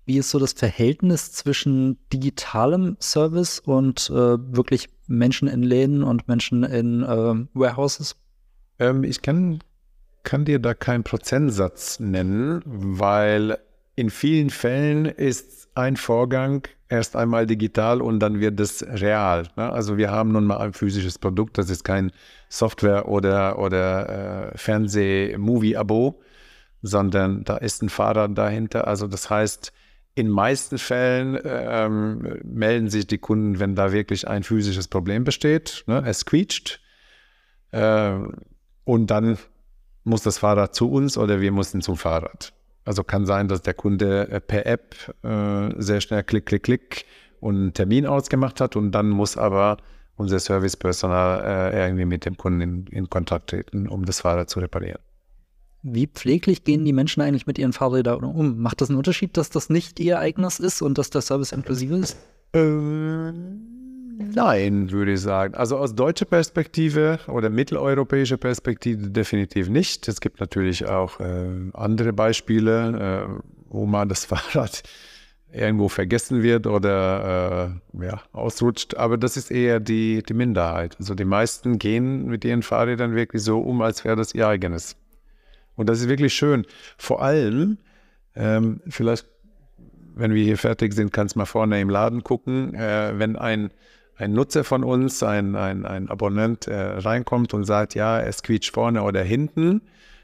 Wie 0.06 0.18
ist 0.18 0.30
so 0.30 0.38
das 0.38 0.52
Verhältnis 0.52 1.32
zwischen 1.32 1.98
digitalem 2.12 2.96
Service 3.00 3.58
und 3.58 4.08
äh, 4.08 4.14
wirklich 4.14 4.88
Menschen 5.08 5.48
in 5.48 5.64
Läden 5.64 6.04
und 6.04 6.28
Menschen 6.28 6.62
in 6.62 7.02
äh, 7.02 7.46
Warehouses? 7.54 8.14
Ähm, 8.78 9.02
ich 9.02 9.20
kann, 9.20 9.58
kann 10.22 10.44
dir 10.44 10.60
da 10.60 10.74
keinen 10.74 11.02
Prozentsatz 11.02 11.98
nennen, 11.98 12.62
weil 12.64 13.58
in 13.96 14.10
vielen 14.10 14.50
Fällen 14.50 15.06
ist 15.06 15.68
ein 15.74 15.96
Vorgang 15.96 16.68
erst 16.88 17.16
einmal 17.16 17.46
digital 17.46 18.00
und 18.00 18.20
dann 18.20 18.38
wird 18.38 18.60
es 18.60 18.86
real. 18.86 19.48
Ne? 19.56 19.72
Also 19.72 19.96
wir 19.96 20.12
haben 20.12 20.30
nun 20.30 20.44
mal 20.44 20.58
ein 20.58 20.72
physisches 20.72 21.18
Produkt, 21.18 21.58
das 21.58 21.68
ist 21.68 21.82
kein 21.82 22.12
Software 22.48 23.08
oder, 23.08 23.58
oder 23.58 24.52
äh, 24.52 24.56
Fernseh-Movie-Abo, 24.58 26.20
sondern 26.82 27.42
da 27.42 27.56
ist 27.56 27.82
ein 27.82 27.88
Fahrer 27.88 28.28
dahinter. 28.28 28.86
Also 28.86 29.08
das 29.08 29.28
heißt, 29.28 29.72
in 30.16 30.30
meisten 30.30 30.78
Fällen 30.78 31.38
ähm, 31.44 32.40
melden 32.42 32.88
sich 32.88 33.06
die 33.06 33.18
Kunden, 33.18 33.60
wenn 33.60 33.74
da 33.74 33.92
wirklich 33.92 34.26
ein 34.26 34.42
physisches 34.42 34.88
Problem 34.88 35.24
besteht. 35.24 35.84
Ne? 35.86 36.02
Es 36.06 36.24
quietscht. 36.24 36.80
Äh, 37.70 38.16
und 38.84 39.10
dann 39.10 39.36
muss 40.04 40.22
das 40.22 40.38
Fahrrad 40.38 40.74
zu 40.74 40.90
uns 40.90 41.18
oder 41.18 41.42
wir 41.42 41.52
müssen 41.52 41.82
zum 41.82 41.98
Fahrrad. 41.98 42.54
Also 42.86 43.04
kann 43.04 43.26
sein, 43.26 43.46
dass 43.48 43.60
der 43.60 43.74
Kunde 43.74 44.28
äh, 44.30 44.40
per 44.40 44.64
App 44.64 44.94
äh, 45.22 45.70
sehr 45.82 46.00
schnell 46.00 46.22
klick, 46.22 46.46
klick, 46.46 46.62
klick 46.62 47.04
und 47.40 47.56
einen 47.56 47.74
Termin 47.74 48.06
ausgemacht 48.06 48.62
hat 48.62 48.74
und 48.74 48.92
dann 48.92 49.10
muss 49.10 49.36
aber 49.36 49.76
unser 50.16 50.38
Servicepersonal 50.38 51.72
äh, 51.74 51.84
irgendwie 51.84 52.06
mit 52.06 52.24
dem 52.24 52.38
Kunden 52.38 52.62
in, 52.62 52.86
in 52.86 53.10
Kontakt 53.10 53.50
treten, 53.50 53.86
um 53.86 54.06
das 54.06 54.22
Fahrrad 54.22 54.48
zu 54.48 54.60
reparieren. 54.60 55.00
Wie 55.88 56.08
pfleglich 56.08 56.64
gehen 56.64 56.84
die 56.84 56.92
Menschen 56.92 57.20
eigentlich 57.22 57.46
mit 57.46 57.60
ihren 57.60 57.72
Fahrrädern 57.72 58.24
um? 58.24 58.58
Macht 58.58 58.80
das 58.80 58.88
einen 58.88 58.98
Unterschied, 58.98 59.36
dass 59.36 59.50
das 59.50 59.70
nicht 59.70 60.00
ihr 60.00 60.18
eigenes 60.18 60.58
ist 60.58 60.82
und 60.82 60.98
dass 60.98 61.10
der 61.10 61.20
Service 61.20 61.52
inklusive 61.52 61.94
ist? 61.94 62.16
Äh, 62.54 62.58
nein, 64.34 64.90
würde 64.90 65.12
ich 65.12 65.20
sagen. 65.20 65.54
Also 65.54 65.76
aus 65.76 65.94
deutscher 65.94 66.24
Perspektive 66.24 67.20
oder 67.28 67.50
mitteleuropäischer 67.50 68.36
Perspektive 68.36 69.10
definitiv 69.10 69.68
nicht. 69.68 70.08
Es 70.08 70.20
gibt 70.20 70.40
natürlich 70.40 70.86
auch 70.86 71.20
äh, 71.20 71.70
andere 71.72 72.12
Beispiele, 72.12 73.28
äh, 73.28 73.42
wo 73.68 73.86
man 73.86 74.08
das 74.08 74.24
Fahrrad 74.26 74.82
irgendwo 75.52 75.88
vergessen 75.88 76.42
wird 76.42 76.66
oder 76.66 77.70
äh, 77.94 78.06
ja, 78.06 78.22
ausrutscht. 78.32 78.96
Aber 78.96 79.18
das 79.18 79.36
ist 79.36 79.52
eher 79.52 79.78
die, 79.78 80.24
die 80.24 80.34
Minderheit. 80.34 80.96
Also 80.98 81.14
die 81.14 81.24
meisten 81.24 81.78
gehen 81.78 82.26
mit 82.26 82.44
ihren 82.44 82.64
Fahrrädern 82.64 83.14
wirklich 83.14 83.42
so 83.42 83.60
um, 83.60 83.82
als 83.82 84.04
wäre 84.04 84.16
das 84.16 84.34
ihr 84.34 84.48
eigenes. 84.48 84.96
Und 85.76 85.88
das 85.88 86.00
ist 86.00 86.08
wirklich 86.08 86.34
schön. 86.34 86.66
Vor 86.98 87.22
allem, 87.22 87.78
ähm, 88.34 88.80
vielleicht, 88.88 89.26
wenn 90.14 90.34
wir 90.34 90.42
hier 90.42 90.58
fertig 90.58 90.94
sind, 90.94 91.12
kannst 91.12 91.34
du 91.34 91.40
mal 91.40 91.46
vorne 91.46 91.80
im 91.80 91.90
Laden 91.90 92.24
gucken, 92.24 92.74
äh, 92.74 93.12
wenn 93.18 93.36
ein, 93.36 93.70
ein 94.16 94.32
Nutzer 94.32 94.64
von 94.64 94.82
uns, 94.82 95.22
ein, 95.22 95.54
ein, 95.54 95.84
ein 95.84 96.08
Abonnent 96.08 96.66
äh, 96.66 96.74
reinkommt 96.74 97.54
und 97.54 97.64
sagt, 97.64 97.94
ja, 97.94 98.20
es 98.20 98.42
quietscht 98.42 98.74
vorne 98.74 99.02
oder 99.02 99.22
hinten, 99.22 99.82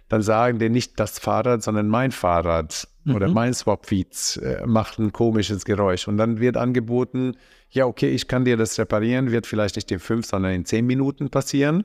dann 0.09 0.23
sagen 0.23 0.59
die 0.59 0.69
nicht 0.69 1.01
das 1.01 1.19
Fahrrad, 1.19 1.63
sondern 1.63 1.89
mein 1.89 2.13
Fahrrad 2.13 2.87
mhm. 3.05 3.15
oder 3.15 3.29
mein 3.29 3.55
Swap-Feeds 3.55 4.39
äh, 4.39 4.67
macht 4.67 4.99
ein 4.99 5.13
komisches 5.13 5.65
Geräusch. 5.65 6.09
Und 6.09 6.19
dann 6.19 6.41
wird 6.41 6.57
angeboten, 6.57 7.37
ja, 7.71 7.87
okay, 7.87 8.11
ich 8.11 8.29
kann 8.29 8.45
dir 8.45 8.57
das 8.57 8.79
reparieren, 8.79 9.31
wird 9.31 9.47
vielleicht 9.47 9.77
nicht 9.77 9.91
in 9.91 9.99
fünf, 9.99 10.27
sondern 10.27 10.53
in 10.53 10.65
zehn 10.65 10.87
Minuten 10.87 11.31
passieren. 11.31 11.85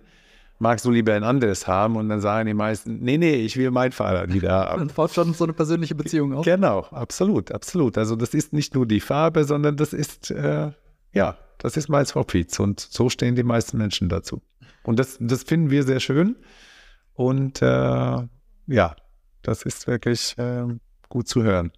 Magst 0.59 0.85
du 0.85 0.91
lieber 0.91 1.13
ein 1.13 1.23
anderes 1.23 1.67
haben? 1.67 1.95
Und 1.95 2.09
dann 2.09 2.21
sagen 2.21 2.47
die 2.47 2.53
meisten, 2.53 2.99
nee, 2.99 3.17
nee, 3.17 3.35
ich 3.35 3.57
will 3.57 3.71
mein 3.71 3.91
Fahrrad 3.91 4.33
wieder 4.33 4.51
haben. 4.69 4.87
Dann 4.87 4.95
baut 4.95 5.13
schon 5.13 5.33
so 5.33 5.43
eine 5.43 5.53
persönliche 5.53 5.95
Beziehung 5.95 6.33
auf. 6.33 6.45
Genau, 6.45 6.81
absolut, 6.91 7.51
absolut. 7.51 7.97
Also 7.97 8.15
das 8.15 8.33
ist 8.33 8.53
nicht 8.53 8.75
nur 8.75 8.85
die 8.85 8.99
Farbe, 8.99 9.43
sondern 9.43 9.77
das 9.77 9.93
ist, 9.93 10.31
äh, 10.31 10.71
ja, 11.13 11.37
das 11.57 11.77
ist 11.77 11.89
mein 11.89 12.05
Swapfeeds 12.05 12.59
und 12.59 12.79
so 12.79 13.09
stehen 13.09 13.35
die 13.35 13.43
meisten 13.43 13.77
Menschen 13.77 14.09
dazu. 14.09 14.41
Und 14.83 14.99
das, 14.99 15.17
das 15.19 15.43
finden 15.43 15.69
wir 15.69 15.83
sehr 15.83 15.99
schön 15.99 16.35
und 17.13 17.61
äh, 17.61 17.65
ja, 17.65 18.95
das 19.41 19.63
ist 19.63 19.87
wirklich 19.87 20.37
äh, 20.37 20.65
gut 21.09 21.27
zu 21.27 21.43
hören. 21.43 21.71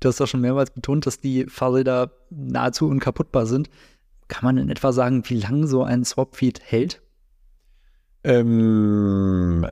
Du 0.00 0.08
hast 0.08 0.20
auch 0.20 0.26
schon 0.26 0.40
mehrmals 0.40 0.70
betont, 0.70 1.06
dass 1.06 1.20
die 1.20 1.46
Fahrräder 1.46 2.12
nahezu 2.30 2.86
unkaputtbar 2.88 3.46
sind. 3.46 3.68
Kann 4.28 4.44
man 4.44 4.58
in 4.58 4.70
etwa 4.70 4.92
sagen, 4.92 5.22
wie 5.26 5.40
lange 5.40 5.66
so 5.66 5.82
ein 5.82 6.04
Swapfeed 6.04 6.60
hält? 6.62 7.02
Ähm, 8.24 9.66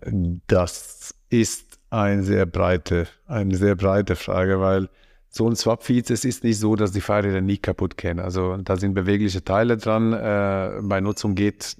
das 0.47 1.15
ist 1.31 1.79
eine 1.91 2.23
sehr 2.23 2.47
breite, 2.47 3.07
eine 3.27 3.57
sehr 3.57 3.77
breite 3.77 4.17
Frage, 4.17 4.61
weil 4.61 4.89
so 5.29 5.49
ein 5.49 5.57
Swapfeed, 5.57 6.11
es 6.11 6.25
ist 6.25 6.45
nicht 6.45 6.59
so, 6.59 6.77
dass 6.77 6.93
die 6.93 7.01
Fahrräder 7.01 7.41
nie 7.41 7.59
kaputt 7.59 7.97
gehen. 7.97 8.19
Also 8.19 8.57
da 8.57 8.77
sind 8.77 8.95
bewegliche 8.95 9.45
Teile 9.45 9.77
dran. 9.77 10.13
Äh, 10.13 10.81
bei 10.83 11.01
Nutzung 11.01 11.35
geht 11.35 11.77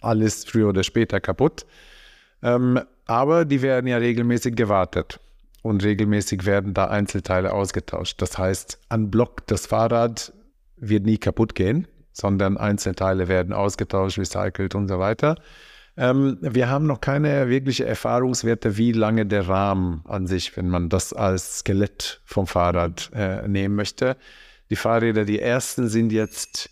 alles 0.00 0.44
früher 0.44 0.70
oder 0.70 0.82
später 0.82 1.20
kaputt. 1.20 1.66
Ähm, 2.42 2.80
aber 3.06 3.44
die 3.44 3.62
werden 3.62 3.86
ja 3.86 3.98
regelmäßig 3.98 4.56
gewartet 4.56 5.20
und 5.62 5.84
regelmäßig 5.84 6.46
werden 6.46 6.74
da 6.74 6.86
Einzelteile 6.86 7.52
ausgetauscht. 7.52 8.20
Das 8.22 8.38
heißt, 8.38 8.78
an 8.88 9.10
Block 9.10 9.46
das 9.46 9.66
Fahrrad 9.66 10.32
wird 10.76 11.04
nie 11.04 11.18
kaputt 11.18 11.54
gehen, 11.54 11.86
sondern 12.12 12.56
Einzelteile 12.56 13.28
werden 13.28 13.52
ausgetauscht, 13.52 14.18
recycelt 14.18 14.74
und 14.74 14.88
so 14.88 14.98
weiter. 14.98 15.36
Ähm, 15.96 16.38
wir 16.40 16.68
haben 16.68 16.86
noch 16.86 17.00
keine 17.00 17.48
wirkliche 17.48 17.86
Erfahrungswerte, 17.86 18.76
wie 18.76 18.92
lange 18.92 19.24
der 19.24 19.48
Rahmen 19.48 20.02
an 20.04 20.26
sich, 20.26 20.56
wenn 20.56 20.68
man 20.68 20.88
das 20.88 21.12
als 21.12 21.60
Skelett 21.60 22.20
vom 22.24 22.46
Fahrrad 22.46 23.10
äh, 23.14 23.48
nehmen 23.48 23.74
möchte. 23.74 24.16
Die 24.68 24.76
Fahrräder, 24.76 25.24
die 25.24 25.40
ersten 25.40 25.88
sind 25.88 26.12
jetzt 26.12 26.70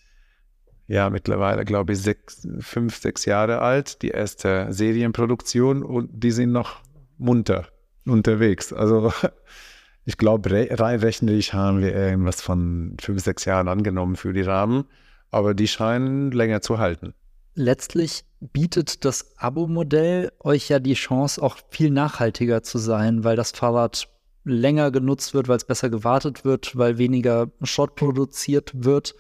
ja 0.87 1.09
mittlerweile, 1.09 1.65
glaube 1.65 1.95
ich, 1.95 2.01
sechs, 2.01 2.47
fünf, 2.61 2.97
sechs 2.97 3.25
Jahre 3.25 3.61
alt, 3.61 4.03
die 4.03 4.09
erste 4.09 4.67
Serienproduktion 4.71 5.83
und 5.83 6.11
die 6.13 6.31
sind 6.31 6.53
noch 6.53 6.83
munter 7.17 7.67
unterwegs. 8.05 8.75
Also 8.75 9.11
ich 10.05 10.19
glaube, 10.19 10.51
rein 10.53 11.01
rechnerisch 11.01 11.55
haben 11.55 11.81
wir 11.81 11.95
irgendwas 11.95 12.43
von 12.43 12.97
fünf, 13.01 13.23
sechs 13.23 13.47
Jahren 13.47 13.69
angenommen 13.69 14.17
für 14.17 14.35
die 14.35 14.43
Rahmen, 14.43 14.85
aber 15.31 15.55
die 15.55 15.69
scheinen 15.69 16.31
länger 16.31 16.61
zu 16.61 16.79
halten 16.79 17.15
letztlich 17.55 18.25
bietet 18.41 19.05
das 19.05 19.39
Abo-Modell 19.39 20.33
euch 20.41 20.69
ja 20.69 20.79
die 20.79 20.95
Chance, 20.95 21.43
auch 21.43 21.59
viel 21.71 21.91
nachhaltiger 21.91 22.63
zu 22.63 22.79
sein, 22.79 23.25
weil 23.25 23.37
das 23.37 23.53
Fahrrad 23.53 24.09
länger 24.45 24.91
genutzt 24.91 25.35
wird, 25.35 25.49
weil 25.49 25.57
es 25.57 25.65
besser 25.65 25.89
gewartet 25.89 26.45
wird, 26.45 26.77
weil 26.77 26.99
weniger 26.99 27.51
Schrott 27.63 27.95
produziert 27.95 28.73
wird. 28.75 29.15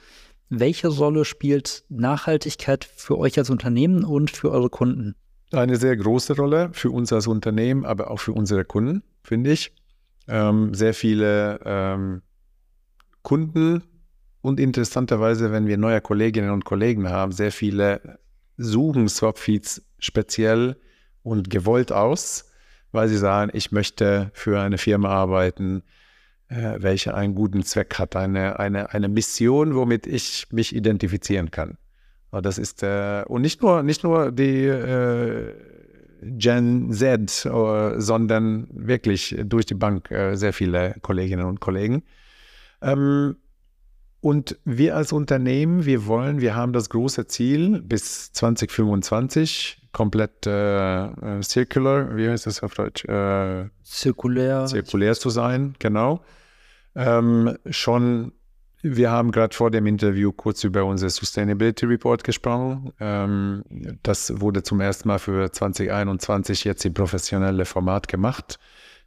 Welche 0.50 0.88
Rolle 0.88 1.24
spielt 1.24 1.84
Nachhaltigkeit 1.88 2.84
für 2.84 3.18
euch 3.18 3.38
als 3.38 3.48
Unternehmen 3.48 4.04
und 4.04 4.30
für 4.30 4.50
eure 4.50 4.68
Kunden? 4.68 5.14
Eine 5.52 5.76
sehr 5.76 5.96
große 5.96 6.36
Rolle 6.36 6.70
für 6.72 6.90
uns 6.90 7.12
als 7.12 7.26
Unternehmen, 7.26 7.84
aber 7.86 8.10
auch 8.10 8.20
für 8.20 8.32
unsere 8.32 8.64
Kunden, 8.64 9.02
finde 9.22 9.52
ich. 9.52 9.72
Ähm, 10.26 10.74
sehr 10.74 10.94
viele 10.94 11.60
ähm, 11.64 12.22
Kunden 13.22 13.82
und 14.42 14.60
interessanterweise, 14.60 15.52
wenn 15.52 15.66
wir 15.66 15.78
neue 15.78 16.00
Kolleginnen 16.00 16.50
und 16.50 16.64
Kollegen 16.64 17.08
haben, 17.08 17.32
sehr 17.32 17.52
viele 17.52 18.18
suchen 18.56 19.08
Swapfeeds 19.08 19.82
speziell 19.98 20.76
und 21.22 21.50
gewollt 21.50 21.92
aus, 21.92 22.50
weil 22.92 23.08
sie 23.08 23.16
sagen, 23.16 23.50
ich 23.54 23.72
möchte 23.72 24.30
für 24.34 24.60
eine 24.60 24.78
Firma 24.78 25.08
arbeiten, 25.08 25.82
äh, 26.48 26.76
welche 26.78 27.14
einen 27.14 27.34
guten 27.34 27.62
Zweck 27.64 27.98
hat, 27.98 28.16
eine, 28.16 28.58
eine, 28.58 28.92
eine 28.92 29.08
Mission, 29.08 29.74
womit 29.74 30.06
ich 30.06 30.46
mich 30.52 30.74
identifizieren 30.74 31.50
kann. 31.50 31.78
Und 32.30 32.44
das 32.44 32.58
ist, 32.58 32.82
äh, 32.82 33.24
und 33.26 33.42
nicht 33.42 33.62
nur, 33.62 33.82
nicht 33.82 34.04
nur 34.04 34.32
die 34.32 34.66
äh, 34.66 35.54
Gen 36.22 36.92
Z, 36.92 37.44
äh, 37.46 38.00
sondern 38.00 38.68
wirklich 38.70 39.36
durch 39.44 39.66
die 39.66 39.74
Bank 39.74 40.10
äh, 40.10 40.36
sehr 40.36 40.52
viele 40.52 40.94
Kolleginnen 41.02 41.44
und 41.44 41.60
Kollegen. 41.60 42.02
Ähm, 42.82 43.36
und 44.24 44.56
wir 44.64 44.96
als 44.96 45.12
Unternehmen, 45.12 45.84
wir 45.84 46.06
wollen, 46.06 46.40
wir 46.40 46.56
haben 46.56 46.72
das 46.72 46.88
große 46.88 47.26
Ziel 47.26 47.82
bis 47.82 48.32
2025 48.32 49.82
komplett 49.92 50.46
äh, 50.46 51.04
äh, 51.04 51.42
circular, 51.42 52.16
wie 52.16 52.30
heißt 52.30 52.46
das 52.46 52.62
auf 52.62 52.72
Deutsch? 52.72 53.04
Äh, 53.04 53.68
zirkulär. 53.82 54.64
Zirkulär 54.64 55.12
zu 55.12 55.28
sein, 55.28 55.74
genau. 55.78 56.24
Ähm, 56.94 57.58
schon, 57.68 58.32
wir 58.80 59.10
haben 59.10 59.30
gerade 59.30 59.54
vor 59.54 59.70
dem 59.70 59.84
Interview 59.84 60.32
kurz 60.32 60.64
über 60.64 60.86
unser 60.86 61.10
Sustainability 61.10 61.84
Report 61.84 62.24
gesprochen. 62.24 62.94
Ähm, 63.00 63.62
das 64.02 64.40
wurde 64.40 64.62
zum 64.62 64.80
ersten 64.80 65.06
Mal 65.06 65.18
für 65.18 65.52
2021 65.52 66.64
jetzt 66.64 66.82
im 66.86 66.94
professionelle 66.94 67.66
Format 67.66 68.08
gemacht. 68.08 68.58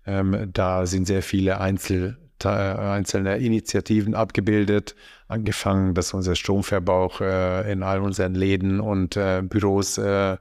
Ähm, 0.06 0.52
da 0.54 0.86
sind 0.86 1.08
sehr 1.08 1.24
viele 1.24 1.60
Einzel 1.60 2.20
einzelne 2.46 3.38
Initiativen 3.38 4.14
abgebildet, 4.14 4.96
angefangen, 5.28 5.94
dass 5.94 6.14
unser 6.14 6.36
Stromverbrauch 6.36 7.22
äh, 7.22 7.72
in 7.72 7.84
all 7.84 8.02
unseren 8.02 8.36
Läden 8.36 8.80
und 8.80 9.18
äh, 9.18 9.42
Büros 9.42 9.98
äh, 9.98 10.38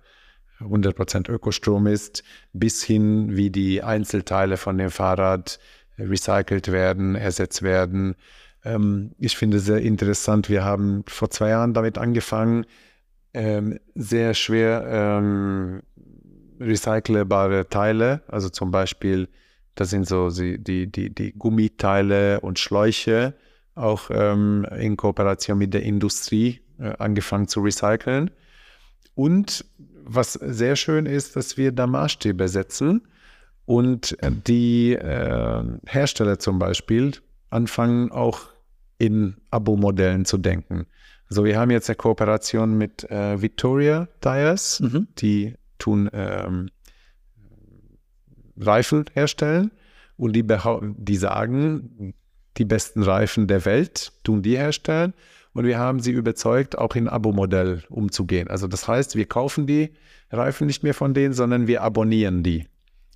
100% 0.60 1.30
Ökostrom 1.30 1.86
ist, 1.86 2.22
bis 2.52 2.82
hin, 2.82 3.36
wie 3.36 3.50
die 3.50 3.82
Einzelteile 3.82 4.56
von 4.56 4.78
dem 4.78 4.90
Fahrrad 4.90 5.58
recycelt 5.98 6.70
werden, 6.70 7.14
ersetzt 7.14 7.62
werden. 7.62 8.16
Ähm, 8.64 9.12
ich 9.18 9.36
finde 9.36 9.58
es 9.58 9.64
sehr 9.64 9.80
interessant. 9.80 10.48
Wir 10.48 10.64
haben 10.64 11.04
vor 11.06 11.30
zwei 11.30 11.50
Jahren 11.50 11.74
damit 11.74 11.98
angefangen, 11.98 12.66
ähm, 13.34 13.78
sehr 13.94 14.34
schwer 14.34 14.84
ähm, 14.88 15.82
recycelbare 16.58 17.68
Teile, 17.68 18.22
also 18.28 18.48
zum 18.48 18.70
Beispiel 18.70 19.28
das 19.76 19.90
sind 19.90 20.08
so 20.08 20.30
die, 20.30 20.58
die, 20.58 20.90
die, 20.90 21.14
die 21.14 21.32
Gummiteile 21.32 22.40
und 22.40 22.58
Schläuche, 22.58 23.34
auch 23.74 24.10
ähm, 24.10 24.66
in 24.76 24.96
Kooperation 24.96 25.58
mit 25.58 25.74
der 25.74 25.82
Industrie 25.82 26.60
äh, 26.78 26.92
angefangen 26.98 27.46
zu 27.46 27.60
recyceln. 27.60 28.30
Und 29.14 29.64
was 30.04 30.32
sehr 30.32 30.76
schön 30.76 31.06
ist, 31.06 31.36
dass 31.36 31.56
wir 31.56 31.72
da 31.72 31.86
Maßstäbe 31.86 32.48
setzen 32.48 33.02
und 33.66 34.16
die 34.46 34.92
äh, 34.92 35.64
Hersteller 35.86 36.38
zum 36.38 36.58
Beispiel 36.58 37.12
anfangen 37.50 38.12
auch 38.12 38.40
in 38.98 39.36
Abo-Modellen 39.50 40.24
zu 40.24 40.38
denken. 40.38 40.86
Also 41.28 41.44
wir 41.44 41.58
haben 41.58 41.70
jetzt 41.70 41.90
eine 41.90 41.96
Kooperation 41.96 42.78
mit 42.78 43.04
äh, 43.10 43.40
Victoria 43.42 44.08
Tires, 44.20 44.80
mhm. 44.80 45.08
die 45.18 45.54
tun 45.78 46.08
ähm, 46.12 46.70
Reifen 48.58 49.04
herstellen 49.12 49.70
und 50.16 50.34
die, 50.34 50.44
die 50.44 51.16
sagen, 51.16 52.14
die 52.56 52.64
besten 52.64 53.02
Reifen 53.02 53.46
der 53.46 53.64
Welt 53.64 54.12
tun 54.24 54.42
die 54.42 54.56
herstellen. 54.56 55.14
Und 55.52 55.64
wir 55.64 55.78
haben 55.78 56.00
sie 56.00 56.12
überzeugt, 56.12 56.76
auch 56.76 56.94
in 56.96 57.08
Abo-Modell 57.08 57.82
umzugehen. 57.88 58.48
Also 58.48 58.66
das 58.66 58.88
heißt, 58.88 59.16
wir 59.16 59.26
kaufen 59.26 59.66
die 59.66 59.94
Reifen 60.30 60.66
nicht 60.66 60.82
mehr 60.82 60.94
von 60.94 61.14
denen, 61.14 61.32
sondern 61.32 61.66
wir 61.66 61.82
abonnieren 61.82 62.42
die. 62.42 62.66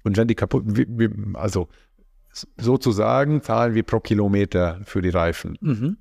Und 0.04 0.16
wenn 0.16 0.28
die 0.28 0.34
kaputt, 0.34 0.64
also 1.34 1.68
sozusagen 2.56 3.42
zahlen 3.42 3.74
wir 3.74 3.82
pro 3.82 4.00
Kilometer 4.00 4.80
für 4.84 5.02
die 5.02 5.10
Reifen. 5.10 5.58
Mhm. 5.60 5.96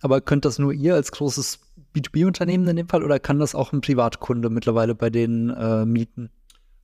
Aber 0.00 0.20
könnt 0.20 0.44
das 0.44 0.58
nur 0.58 0.72
ihr 0.72 0.94
als 0.94 1.12
großes 1.12 1.60
B2B-Unternehmen 1.94 2.68
in 2.68 2.76
dem 2.76 2.88
Fall 2.88 3.02
oder 3.02 3.18
kann 3.18 3.38
das 3.38 3.54
auch 3.54 3.72
ein 3.72 3.80
Privatkunde 3.80 4.50
mittlerweile 4.50 4.94
bei 4.94 5.10
denen 5.10 5.50
äh, 5.50 5.84
mieten? 5.84 6.30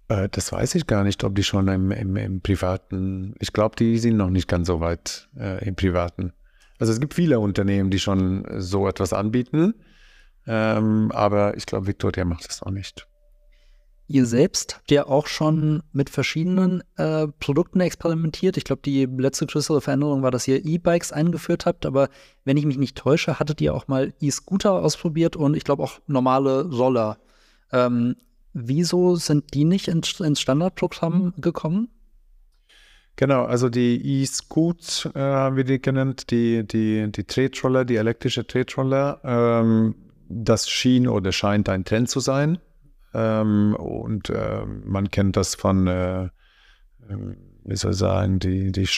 Äh, 0.08 0.28
das 0.30 0.52
weiß 0.52 0.74
ich 0.74 0.86
gar 0.86 1.04
nicht, 1.04 1.24
ob 1.24 1.34
die 1.34 1.44
schon 1.44 1.68
im, 1.68 1.90
im, 1.90 2.16
im 2.16 2.40
Privaten, 2.40 3.34
ich 3.40 3.52
glaube, 3.52 3.76
die 3.76 3.98
sind 3.98 4.16
noch 4.16 4.30
nicht 4.30 4.48
ganz 4.48 4.66
so 4.66 4.80
weit 4.80 5.28
äh, 5.36 5.66
im 5.66 5.74
Privaten. 5.74 6.32
Also 6.78 6.92
es 6.92 7.00
gibt 7.00 7.14
viele 7.14 7.40
Unternehmen, 7.40 7.90
die 7.90 7.98
schon 7.98 8.46
so 8.58 8.88
etwas 8.88 9.12
anbieten, 9.12 9.74
ähm, 10.46 11.10
aber 11.12 11.56
ich 11.56 11.66
glaube, 11.66 11.86
Victoria 11.86 12.24
macht 12.24 12.48
das 12.48 12.60
noch 12.60 12.72
nicht. 12.72 13.06
Ihr 14.06 14.26
selbst 14.26 14.76
habt 14.76 14.90
ja 14.90 15.06
auch 15.06 15.26
schon 15.26 15.82
mit 15.92 16.10
verschiedenen 16.10 16.82
äh, 16.96 17.26
Produkten 17.26 17.80
experimentiert. 17.80 18.58
Ich 18.58 18.64
glaube, 18.64 18.82
die 18.84 19.06
letzte 19.06 19.46
größere 19.46 19.80
Veränderung 19.80 20.22
war, 20.22 20.30
dass 20.30 20.46
ihr 20.46 20.62
E-Bikes 20.62 21.10
eingeführt 21.10 21.64
habt. 21.64 21.86
Aber 21.86 22.10
wenn 22.44 22.58
ich 22.58 22.66
mich 22.66 22.76
nicht 22.76 22.98
täusche, 22.98 23.38
hattet 23.38 23.62
ihr 23.62 23.72
auch 23.72 23.88
mal 23.88 24.12
E-Scooter 24.20 24.72
ausprobiert 24.72 25.36
und 25.36 25.56
ich 25.56 25.64
glaube 25.64 25.82
auch 25.82 26.00
normale 26.06 26.66
Roller. 26.66 27.16
Ähm, 27.72 28.16
Wieso 28.54 29.16
sind 29.16 29.52
die 29.52 29.64
nicht 29.64 29.88
ins, 29.88 30.20
ins 30.20 30.40
Standardprogramm 30.40 31.34
gekommen? 31.38 31.88
Genau, 33.16 33.44
also 33.44 33.68
die 33.68 34.22
E-Scoot 34.22 35.10
äh, 35.14 35.20
haben 35.20 35.56
wir 35.56 35.64
die 35.64 35.82
genannt, 35.82 36.30
die, 36.30 36.66
die, 36.66 37.10
die 37.10 37.24
Tretroller, 37.24 37.84
die 37.84 37.96
elektrische 37.96 38.46
Tretroller. 38.46 39.20
Ähm, 39.24 39.96
das 40.28 40.68
schien 40.68 41.06
oder 41.08 41.32
scheint 41.32 41.68
ein 41.68 41.84
Trend 41.84 42.08
zu 42.08 42.20
sein. 42.20 42.58
Ähm, 43.12 43.74
und 43.76 44.30
äh, 44.30 44.64
man 44.84 45.10
kennt 45.10 45.36
das 45.36 45.54
von, 45.56 45.86
äh, 45.86 46.28
ähm, 47.08 47.36
wie 47.64 47.76
soll 47.76 47.92
ich 47.92 47.98
sagen, 47.98 48.38
die, 48.40 48.70
die 48.70 48.88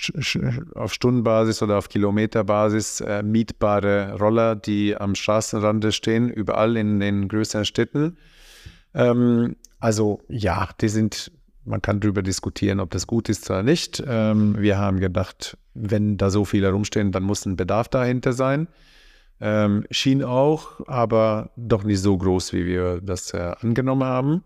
auf 0.75 0.93
Stundenbasis 0.93 1.63
oder 1.63 1.79
auf 1.79 1.89
Kilometerbasis 1.89 3.01
äh, 3.01 3.23
mietbare 3.23 4.19
Roller, 4.19 4.55
die 4.55 4.97
am 4.97 5.15
Straßenrande 5.15 5.93
stehen, 5.93 6.31
überall 6.31 6.77
in 6.77 7.01
den 7.01 7.29
größeren 7.29 7.65
Städten. 7.65 8.17
Ähm, 8.97 9.57
also 9.79 10.23
ja, 10.29 10.71
die 10.81 10.89
sind, 10.89 11.31
man 11.65 11.83
kann 11.83 12.01
darüber 12.01 12.23
diskutieren, 12.23 12.81
ob 12.81 12.91
das 12.91 13.07
gut 13.07 13.29
ist 13.29 13.49
oder 13.49 13.63
nicht. 13.63 14.03
Ähm, 14.07 14.57
wir 14.59 14.79
haben 14.79 14.99
gedacht, 14.99 15.57
wenn 15.75 16.17
da 16.17 16.31
so 16.31 16.45
viele 16.45 16.71
rumstehen, 16.71 17.13
dann 17.13 17.23
muss 17.23 17.47
ein 17.47 17.57
Bedarf 17.57 17.89
dahinter 17.89 18.33
sein. 18.33 18.67
Ähm, 19.39 19.85
schien 19.91 20.25
auch, 20.25 20.81
aber 20.89 21.51
doch 21.57 21.85
nicht 21.85 22.01
so 22.01 22.17
groß, 22.17 22.55
wie 22.55 22.65
wir 22.65 23.03
das 23.03 23.35
äh, 23.35 23.53
angenommen 23.61 24.05
haben. 24.05 24.43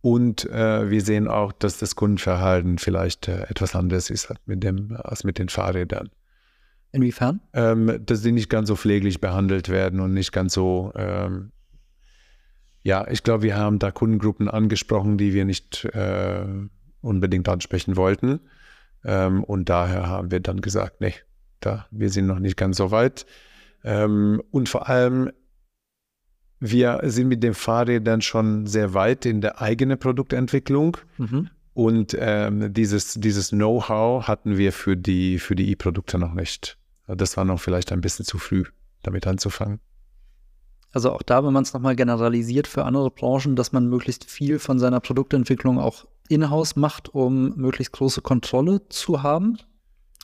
Und 0.00 0.44
äh, 0.46 0.90
wir 0.90 1.00
sehen 1.02 1.28
auch, 1.28 1.52
dass 1.52 1.78
das 1.78 1.94
Kundenverhalten 1.94 2.78
vielleicht 2.78 3.28
äh, 3.28 3.42
etwas 3.48 3.76
anders 3.76 4.10
ist 4.10 4.32
mit 4.46 4.62
dem, 4.64 4.96
als 4.96 5.22
mit 5.22 5.38
den 5.38 5.48
Fahrrädern. 5.48 6.10
Inwiefern? 6.90 7.40
Ähm, 7.52 8.00
dass 8.04 8.22
sie 8.22 8.32
nicht 8.32 8.48
ganz 8.48 8.68
so 8.68 8.76
pfleglich 8.76 9.20
behandelt 9.20 9.68
werden 9.68 10.00
und 10.00 10.14
nicht 10.14 10.32
ganz 10.32 10.54
so. 10.54 10.92
Ähm, 10.96 11.52
ja, 12.82 13.06
ich 13.08 13.22
glaube, 13.22 13.42
wir 13.42 13.56
haben 13.56 13.78
da 13.78 13.90
Kundengruppen 13.90 14.48
angesprochen, 14.48 15.18
die 15.18 15.34
wir 15.34 15.44
nicht 15.44 15.84
äh, 15.86 16.46
unbedingt 17.00 17.48
ansprechen 17.48 17.96
wollten. 17.96 18.40
Ähm, 19.04 19.44
und 19.44 19.68
daher 19.68 20.06
haben 20.06 20.30
wir 20.30 20.40
dann 20.40 20.60
gesagt, 20.60 21.00
nee, 21.00 21.14
da, 21.60 21.86
wir 21.90 22.10
sind 22.10 22.26
noch 22.26 22.38
nicht 22.38 22.56
ganz 22.56 22.76
so 22.76 22.90
weit. 22.90 23.26
Ähm, 23.84 24.42
und 24.50 24.68
vor 24.68 24.88
allem, 24.88 25.30
wir 26.60 27.00
sind 27.04 27.28
mit 27.28 27.42
den 27.42 27.54
Fahrrädern 27.54 28.20
schon 28.20 28.66
sehr 28.66 28.94
weit 28.94 29.26
in 29.26 29.40
der 29.40 29.60
eigenen 29.60 29.98
Produktentwicklung. 29.98 30.96
Mhm. 31.18 31.50
Und 31.74 32.16
ähm, 32.18 32.72
dieses, 32.72 33.14
dieses 33.14 33.50
Know-how 33.50 34.26
hatten 34.26 34.58
wir 34.58 34.72
für 34.72 34.96
die 34.96 35.38
für 35.38 35.54
die 35.54 35.70
E-Produkte 35.70 36.18
noch 36.18 36.34
nicht. 36.34 36.76
Das 37.06 37.36
war 37.36 37.44
noch 37.44 37.60
vielleicht 37.60 37.92
ein 37.92 38.00
bisschen 38.00 38.24
zu 38.24 38.38
früh, 38.38 38.64
damit 39.02 39.28
anzufangen. 39.28 39.78
Also 40.92 41.12
auch 41.12 41.22
da, 41.22 41.44
wenn 41.44 41.52
man 41.52 41.64
es 41.64 41.74
nochmal 41.74 41.96
generalisiert 41.96 42.66
für 42.66 42.84
andere 42.84 43.10
Branchen, 43.10 43.56
dass 43.56 43.72
man 43.72 43.88
möglichst 43.88 44.24
viel 44.24 44.58
von 44.58 44.78
seiner 44.78 45.00
Produktentwicklung 45.00 45.78
auch 45.78 46.06
in-house 46.28 46.76
macht, 46.76 47.14
um 47.14 47.54
möglichst 47.56 47.92
große 47.92 48.22
Kontrolle 48.22 48.88
zu 48.88 49.22
haben. 49.22 49.58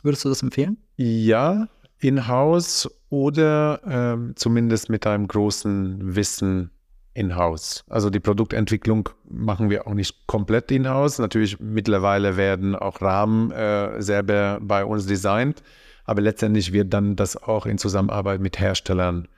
Würdest 0.03 0.25
du 0.25 0.29
das 0.29 0.43
empfehlen? 0.43 0.79
Ja, 0.97 1.69
in-house 1.99 2.91
oder 3.09 3.81
ähm, 3.87 4.33
zumindest 4.37 4.91
mit 4.91 5.07
einem 5.07 5.29
großen 5.29 6.15
Wissen 6.15 6.71
in-house. 7.15 7.85
Also 7.89 8.11
die 8.11 8.21
Produktentwicklung 8.21 9.09
machen 9.29 9.71
wir 9.71 9.87
auch 9.87 9.95
nicht 9.95 10.27
komplett 10.27 10.71
in-house. 10.71 11.19
Natürlich 11.19 11.61
mittlerweile 11.61 12.37
werden 12.37 12.75
auch 12.75 13.01
Rahmen 13.01 13.51
äh, 13.53 14.03
selber 14.03 14.59
bei 14.61 14.85
uns 14.85 15.07
designt, 15.07 15.63
aber 16.05 16.21
letztendlich 16.21 16.73
wird 16.73 16.93
dann 16.93 17.17
das 17.17 17.37
auch 17.37 17.67
in 17.67 17.79
Zusammenarbeit 17.79 18.41
mit 18.41 18.59
Herstellern 18.59 19.29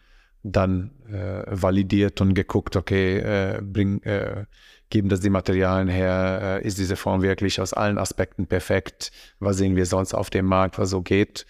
dann 0.42 0.92
äh, 1.08 1.44
validiert 1.48 2.20
und 2.20 2.34
geguckt, 2.34 2.76
okay, 2.76 3.18
äh, 3.18 3.60
bring, 3.62 4.02
äh, 4.02 4.44
geben 4.90 5.08
das 5.08 5.20
die 5.20 5.30
Materialien 5.30 5.88
her, 5.88 6.60
äh, 6.62 6.66
ist 6.66 6.78
diese 6.78 6.96
Form 6.96 7.22
wirklich 7.22 7.60
aus 7.60 7.72
allen 7.72 7.98
Aspekten 7.98 8.46
perfekt, 8.46 9.10
was 9.40 9.56
sehen 9.56 9.76
wir 9.76 9.86
sonst 9.86 10.14
auf 10.14 10.30
dem 10.30 10.46
Markt, 10.46 10.78
was 10.78 10.90
so 10.90 11.02
geht. 11.02 11.46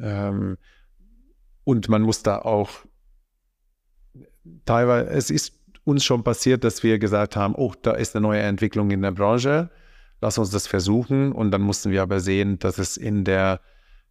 Ähm, 0.00 0.58
und 1.64 1.88
man 1.88 2.02
muss 2.02 2.22
da 2.22 2.38
auch 2.38 2.70
teilweise, 4.64 5.10
es 5.10 5.30
ist 5.30 5.60
uns 5.84 6.04
schon 6.04 6.24
passiert, 6.24 6.64
dass 6.64 6.82
wir 6.82 6.98
gesagt 6.98 7.36
haben, 7.36 7.54
oh, 7.54 7.72
da 7.82 7.92
ist 7.92 8.14
eine 8.14 8.22
neue 8.22 8.40
Entwicklung 8.40 8.90
in 8.90 9.02
der 9.02 9.12
Branche, 9.12 9.70
lass 10.20 10.38
uns 10.38 10.50
das 10.50 10.66
versuchen. 10.66 11.32
Und 11.32 11.50
dann 11.50 11.62
mussten 11.62 11.90
wir 11.90 12.02
aber 12.02 12.20
sehen, 12.20 12.58
dass 12.58 12.78
es 12.78 12.96
in 12.96 13.24
der, 13.24 13.60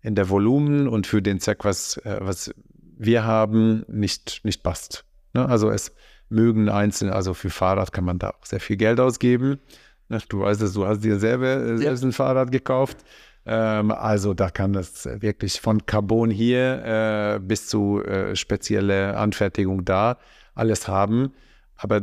in 0.01 0.15
der 0.15 0.29
Volumen 0.29 0.87
und 0.87 1.07
für 1.07 1.21
den 1.21 1.39
Zweck, 1.39 1.65
was, 1.65 1.97
äh, 1.97 2.17
was 2.21 2.53
wir 2.99 3.23
haben, 3.23 3.85
nicht, 3.87 4.41
nicht 4.43 4.61
passt. 4.61 5.05
Ne? 5.33 5.47
Also 5.47 5.71
es 5.71 5.93
mögen 6.27 6.69
einzelne, 6.69 7.13
also 7.13 7.33
für 7.33 7.49
Fahrrad 7.49 7.91
kann 7.91 8.03
man 8.03 8.19
da 8.19 8.31
auch 8.31 8.45
sehr 8.45 8.59
viel 8.59 8.77
Geld 8.77 8.99
ausgeben. 8.99 9.59
Ne? 10.09 10.19
Du 10.27 10.41
weißt 10.41 10.61
es, 10.61 10.73
du 10.73 10.85
hast 10.85 11.03
dir 11.03 11.17
selber 11.17 11.55
äh, 11.57 11.77
selbst 11.77 12.03
ein 12.03 12.11
Fahrrad 12.11 12.51
gekauft. 12.51 12.97
Ähm, 13.45 13.91
also 13.91 14.33
da 14.33 14.49
kann 14.49 14.73
das 14.73 15.05
wirklich 15.21 15.61
von 15.61 15.85
Carbon 15.85 16.29
hier 16.29 16.83
äh, 16.83 17.39
bis 17.39 17.67
zu 17.67 18.03
äh, 18.03 18.35
spezielle 18.35 19.17
Anfertigung 19.17 19.85
da 19.85 20.17
alles 20.53 20.87
haben. 20.89 21.31
Aber 21.77 22.01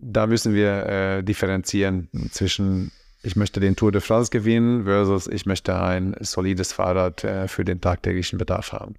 da 0.00 0.28
müssen 0.28 0.54
wir 0.54 0.86
äh, 0.86 1.22
differenzieren 1.24 2.08
zwischen 2.30 2.92
ich 3.20 3.34
möchte 3.34 3.58
den 3.58 3.74
Tour 3.74 3.90
de 3.90 4.00
France 4.00 4.30
gewinnen 4.30 4.84
versus 4.84 5.26
ich 5.26 5.44
möchte 5.44 5.76
ein 5.76 6.14
solides 6.20 6.72
Fahrrad 6.72 7.24
äh, 7.24 7.48
für 7.48 7.64
den 7.64 7.80
tagtäglichen 7.80 8.38
Bedarf 8.38 8.72
haben. 8.72 8.94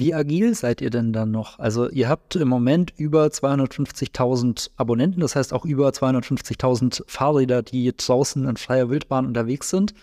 Wie 0.00 0.14
agil 0.14 0.54
seid 0.54 0.80
ihr 0.80 0.90
denn 0.90 1.12
dann 1.12 1.32
noch? 1.32 1.58
Also 1.58 1.88
ihr 1.90 2.08
habt 2.08 2.36
im 2.36 2.46
Moment 2.46 2.92
über 2.96 3.26
250.000 3.26 4.70
Abonnenten, 4.76 5.20
das 5.20 5.34
heißt 5.34 5.52
auch 5.52 5.64
über 5.64 5.88
250.000 5.88 7.02
Fahrräder, 7.08 7.62
die 7.62 7.92
draußen 7.96 8.48
in 8.48 8.56
freier 8.56 8.90
Wildbahn 8.90 9.26
unterwegs 9.26 9.70
sind. 9.70 9.94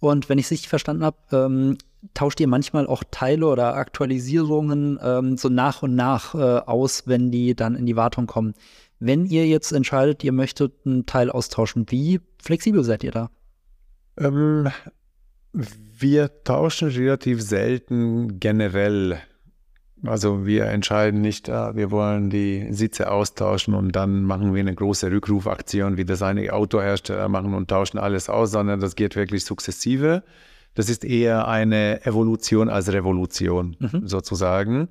Und 0.00 0.30
wenn 0.30 0.38
ich 0.38 0.46
es 0.46 0.50
richtig 0.50 0.70
verstanden 0.70 1.04
habe, 1.04 1.18
ähm, 1.30 1.76
tauscht 2.14 2.40
ihr 2.40 2.48
manchmal 2.48 2.86
auch 2.86 3.04
Teile 3.10 3.46
oder 3.46 3.74
Aktualisierungen 3.74 4.98
ähm, 5.02 5.36
so 5.36 5.50
nach 5.50 5.82
und 5.82 5.94
nach 5.94 6.34
äh, 6.34 6.38
aus, 6.38 7.02
wenn 7.06 7.30
die 7.30 7.54
dann 7.54 7.74
in 7.74 7.84
die 7.84 7.96
Wartung 7.96 8.26
kommen. 8.26 8.54
Wenn 8.98 9.26
ihr 9.26 9.46
jetzt 9.46 9.72
entscheidet, 9.72 10.24
ihr 10.24 10.32
möchtet 10.32 10.72
einen 10.86 11.04
Teil 11.04 11.28
austauschen, 11.28 11.84
wie 11.90 12.18
flexibel 12.42 12.82
seid 12.82 13.04
ihr 13.04 13.12
da? 13.12 13.30
Ähm, 14.16 14.70
wir 15.52 16.30
tauschen 16.44 16.88
relativ 16.88 17.42
selten 17.42 18.40
generell 18.40 19.20
also 20.06 20.46
wir 20.46 20.66
entscheiden 20.66 21.20
nicht, 21.20 21.48
ah, 21.48 21.74
wir 21.74 21.90
wollen 21.90 22.30
die 22.30 22.72
Sitze 22.72 23.10
austauschen 23.10 23.74
und 23.74 23.92
dann 23.92 24.22
machen 24.24 24.54
wir 24.54 24.60
eine 24.60 24.74
große 24.74 25.10
Rückrufaktion, 25.10 25.96
wie 25.96 26.04
das 26.04 26.22
einige 26.22 26.52
Autohersteller 26.52 27.28
machen 27.28 27.54
und 27.54 27.68
tauschen 27.68 27.98
alles 27.98 28.28
aus, 28.28 28.52
sondern 28.52 28.80
das 28.80 28.96
geht 28.96 29.16
wirklich 29.16 29.44
sukzessive. 29.44 30.22
Das 30.74 30.88
ist 30.88 31.04
eher 31.04 31.46
eine 31.48 32.04
Evolution 32.04 32.68
als 32.68 32.92
Revolution 32.92 33.76
mhm. 33.78 34.06
sozusagen. 34.06 34.88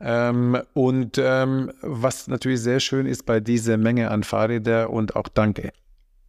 Ähm, 0.00 0.58
und 0.74 1.18
ähm, 1.18 1.70
was 1.80 2.28
natürlich 2.28 2.60
sehr 2.60 2.80
schön 2.80 3.06
ist 3.06 3.24
bei 3.24 3.40
dieser 3.40 3.76
Menge 3.76 4.10
an 4.10 4.24
Fahrrädern 4.24 4.88
und 4.88 5.16
auch 5.16 5.28
dank 5.28 5.72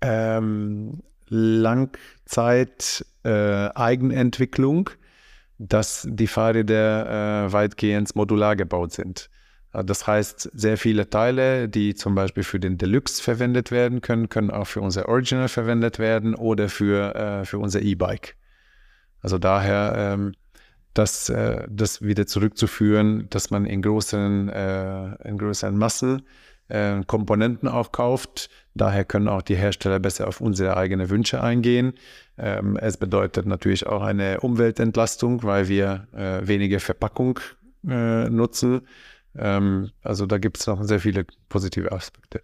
ähm, 0.01 1.01
Langzeit 1.27 3.05
äh, 3.23 3.29
Eigenentwicklung, 3.29 4.91
dass 5.67 6.07
die 6.09 6.27
Fahrräder 6.27 7.45
äh, 7.45 7.53
weitgehend 7.53 8.15
modular 8.15 8.55
gebaut 8.55 8.93
sind. 8.93 9.29
Äh, 9.73 9.83
das 9.83 10.05
heißt, 10.07 10.49
sehr 10.53 10.77
viele 10.77 11.09
Teile, 11.09 11.69
die 11.69 11.95
zum 11.95 12.15
Beispiel 12.15 12.43
für 12.43 12.59
den 12.59 12.77
Deluxe 12.77 13.21
verwendet 13.21 13.71
werden 13.71 14.01
können, 14.01 14.29
können 14.29 14.51
auch 14.51 14.67
für 14.67 14.81
unser 14.81 15.07
Original 15.07 15.47
verwendet 15.47 15.99
werden 15.99 16.35
oder 16.35 16.69
für, 16.69 17.15
äh, 17.15 17.45
für 17.45 17.59
unser 17.59 17.81
E-Bike. 17.81 18.35
Also 19.21 19.37
daher 19.37 19.93
ähm, 19.97 20.33
das, 20.93 21.29
äh, 21.29 21.65
das 21.69 22.01
wieder 22.01 22.27
zurückzuführen, 22.27 23.27
dass 23.29 23.49
man 23.49 23.65
in 23.65 23.81
größeren, 23.81 24.49
äh, 24.49 25.27
in 25.27 25.37
größeren 25.37 25.77
Massen 25.77 26.23
äh, 26.67 27.01
Komponenten 27.05 27.67
auch 27.67 27.91
kauft. 27.91 28.49
Daher 28.75 29.05
können 29.05 29.27
auch 29.27 29.41
die 29.41 29.55
Hersteller 29.55 29.99
besser 29.99 30.27
auf 30.27 30.41
unsere 30.41 30.77
eigenen 30.77 31.09
Wünsche 31.09 31.41
eingehen. 31.41 31.93
Ähm, 32.37 32.77
es 32.77 32.97
bedeutet 32.97 33.45
natürlich 33.45 33.85
auch 33.85 34.01
eine 34.01 34.39
Umweltentlastung, 34.39 35.43
weil 35.43 35.67
wir 35.67 36.07
äh, 36.13 36.47
weniger 36.47 36.79
Verpackung 36.79 37.39
äh, 37.87 38.29
nutzen. 38.29 38.81
Ähm, 39.35 39.91
also 40.01 40.25
da 40.25 40.37
gibt 40.39 40.59
es 40.59 40.67
noch 40.67 40.83
sehr 40.83 40.99
viele 40.99 41.25
positive 41.49 41.91
Aspekte. 41.91 42.41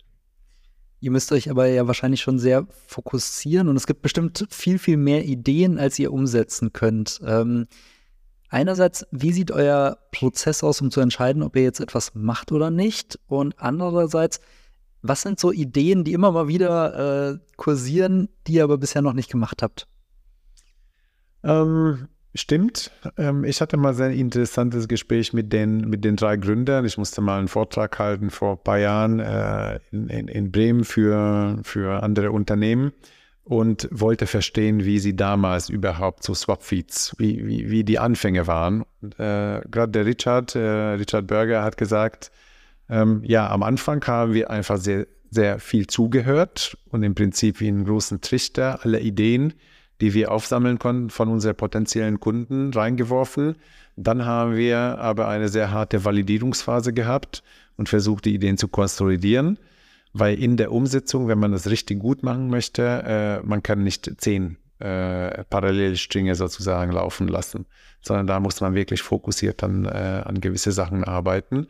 Ihr 1.02 1.12
müsst 1.12 1.32
euch 1.32 1.50
aber 1.50 1.68
ja 1.68 1.88
wahrscheinlich 1.88 2.22
schon 2.22 2.40
sehr 2.40 2.68
fokussieren 2.86 3.70
und 3.70 3.78
es 3.78 3.88
gibt 3.88 4.02
bestimmt 4.02 4.46
viel, 4.50 4.78
viel 4.78 4.98
mehr 4.98 5.24
Ideen, 5.24 5.80
als 5.80 5.98
ihr 5.98 6.12
umsetzen 6.12 6.74
könnt. 6.74 7.22
Ähm, 7.26 7.68
einerseits, 8.50 9.08
wie 9.12 9.32
sieht 9.32 9.52
euer 9.52 9.98
Prozess 10.12 10.62
aus, 10.62 10.82
um 10.82 10.92
zu 10.92 11.00
entscheiden, 11.00 11.42
ob 11.42 11.56
ihr 11.56 11.64
jetzt 11.64 11.80
etwas 11.80 12.16
macht 12.16 12.52
oder 12.52 12.70
nicht? 12.70 13.18
Und 13.28 13.58
andererseits, 13.60 14.42
was 15.02 15.22
sind 15.22 15.39
so 15.39 15.52
Ideen, 15.52 16.04
die 16.04 16.14
immer 16.14 16.32
mal 16.32 16.47
wieder 16.47 17.32
äh, 17.32 17.39
kursieren, 17.56 18.30
die 18.47 18.54
ihr 18.54 18.64
aber 18.64 18.78
bisher 18.78 19.02
noch 19.02 19.14
nicht 19.14 19.32
gemacht 19.32 19.62
habt? 19.62 19.88
Ähm, 21.43 22.08
stimmt. 22.36 22.91
Ähm, 23.18 23.43
ich 23.43 23.62
hatte 23.62 23.78
mal 23.78 23.89
ein 23.89 23.95
sehr 23.95 24.12
interessantes 24.12 24.88
Gespräch 24.88 25.34
mit 25.34 25.54
den, 25.54 25.89
mit 25.89 26.04
den 26.04 26.16
drei 26.16 26.38
Gründern. 26.38 26.86
Ich 26.86 26.97
musste 26.97 27.22
mal 27.22 27.39
einen 27.39 27.47
Vortrag 27.47 27.97
halten 27.97 28.30
vor 28.30 28.54
ein 28.54 28.64
paar 28.64 28.80
Jahren 28.80 29.20
äh, 29.20 29.80
in, 29.91 30.10
in, 30.10 30.28
in, 30.28 30.52
Bremen 30.52 30.84
für, 30.84 31.60
für 31.64 32.04
andere 32.04 32.32
Unternehmen 32.32 32.91
und 33.45 33.88
wollte 33.91 34.28
verstehen, 34.28 34.84
wie 34.84 35.00
sie 35.00 35.16
damals 35.16 35.70
überhaupt 35.70 36.24
zu 36.24 36.36
Swapfeeds, 36.36 37.16
wie, 37.18 37.47
wie, 37.47 37.72
wie 37.72 37.84
die 37.84 38.00
Anfänge 38.00 38.47
waren. 38.47 38.84
Äh, 39.18 39.62
Gerade 39.72 39.89
der 39.89 40.06
Richard, 40.06 40.56
äh, 40.56 40.60
Richard 40.60 41.26
Berger 41.26 41.64
hat 41.64 41.78
gesagt, 41.78 42.32
ähm, 42.90 43.22
ja, 43.24 43.50
am 43.50 43.64
Anfang 43.64 44.06
haben 44.06 44.34
wir 44.34 44.50
einfach 44.50 44.78
sehr 44.78 45.06
sehr 45.32 45.60
viel 45.60 45.88
zugehört 45.88 46.78
und 46.90 47.04
im 47.04 47.16
Prinzip 47.16 47.60
wie 47.60 47.68
einen 47.68 47.86
großen 47.86 48.22
Trichter 48.22 48.80
alle 48.84 49.00
Ideen, 49.00 49.54
die 50.02 50.14
wir 50.14 50.32
aufsammeln 50.32 50.80
konnten 50.80 51.10
von 51.10 51.30
unseren 51.30 51.56
potenziellen 51.56 52.20
Kunden 52.20 52.74
reingeworfen. 52.74 53.56
Dann 53.96 54.26
haben 54.26 54.56
wir 54.56 54.78
aber 54.78 55.28
eine 55.28 55.50
sehr 55.50 55.72
harte 55.72 56.06
Validierungsphase 56.06 56.94
gehabt 56.94 57.44
und 57.76 57.90
versucht, 57.90 58.26
die 58.26 58.34
Ideen 58.34 58.58
zu 58.58 58.70
konsolidieren, 58.70 59.60
weil 60.14 60.42
in 60.42 60.58
der 60.58 60.72
Umsetzung, 60.72 61.28
wenn 61.28 61.40
man 61.40 61.52
das 61.52 61.70
richtig 61.70 62.00
gut 62.00 62.24
machen 62.24 62.50
möchte, 62.50 63.04
äh, 63.06 63.46
man 63.46 63.62
kann 63.62 63.84
nicht 63.84 64.10
zehn 64.18 64.58
äh, 64.80 65.44
Parallelstränge 65.46 66.36
sozusagen 66.36 66.92
laufen 66.92 67.28
lassen, 67.28 67.66
sondern 68.02 68.28
da 68.28 68.40
muss 68.40 68.62
man 68.62 68.76
wirklich 68.76 69.02
fokussiert 69.02 69.62
dann 69.62 69.86
äh, 69.86 70.24
an 70.26 70.42
gewisse 70.42 70.72
Sachen 70.72 71.04
arbeiten. 71.04 71.68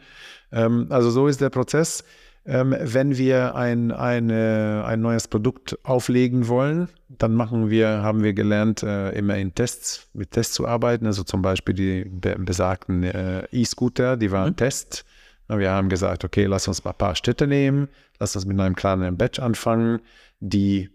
Ähm, 0.51 0.88
also 0.89 1.10
so 1.10 1.28
ist 1.28 1.41
der 1.41 1.49
Prozess. 1.49 2.03
Ähm, 2.45 2.76
wenn 2.80 3.18
wir 3.18 3.55
ein, 3.55 3.91
eine, 3.91 4.84
ein 4.86 5.01
neues 5.01 5.28
Produkt 5.28 5.78
auflegen 5.84 6.47
wollen, 6.47 6.88
dann 7.10 7.34
machen 7.34 7.70
wir, 7.70 8.01
haben 8.01 8.24
wir 8.24 8.34
gelernt, 8.34 8.82
äh, 8.82 9.12
immer 9.12 9.38
in 9.38 9.53
Tests, 9.53 10.07
mit 10.14 10.32
Tests 10.32 10.53
zu 10.53 10.68
arbeiten. 10.68 11.05
Also 11.05 11.24
zum 11.24 11.41
Beispiel 11.41 11.76
die 11.76 12.05
be 12.05 12.36
besagten 12.39 13.03
äh, 13.03 13.45
E-Scooter, 13.51 14.18
die 14.18 14.32
waren 14.32 14.51
mhm. 14.51 14.55
Test. 14.55 15.05
Wir 15.47 15.72
haben 15.72 15.89
gesagt, 15.89 16.24
okay, 16.24 16.45
lass 16.45 16.68
uns 16.68 16.84
mal 16.84 16.91
ein 16.91 16.97
paar 16.97 17.16
Städte 17.16 17.47
nehmen, 17.47 17.89
lass 18.20 18.36
uns 18.36 18.45
mit 18.45 18.60
einem 18.60 18.76
kleinen 18.76 19.18
Batch 19.18 19.39
anfangen. 19.39 19.99
Die 20.39 20.89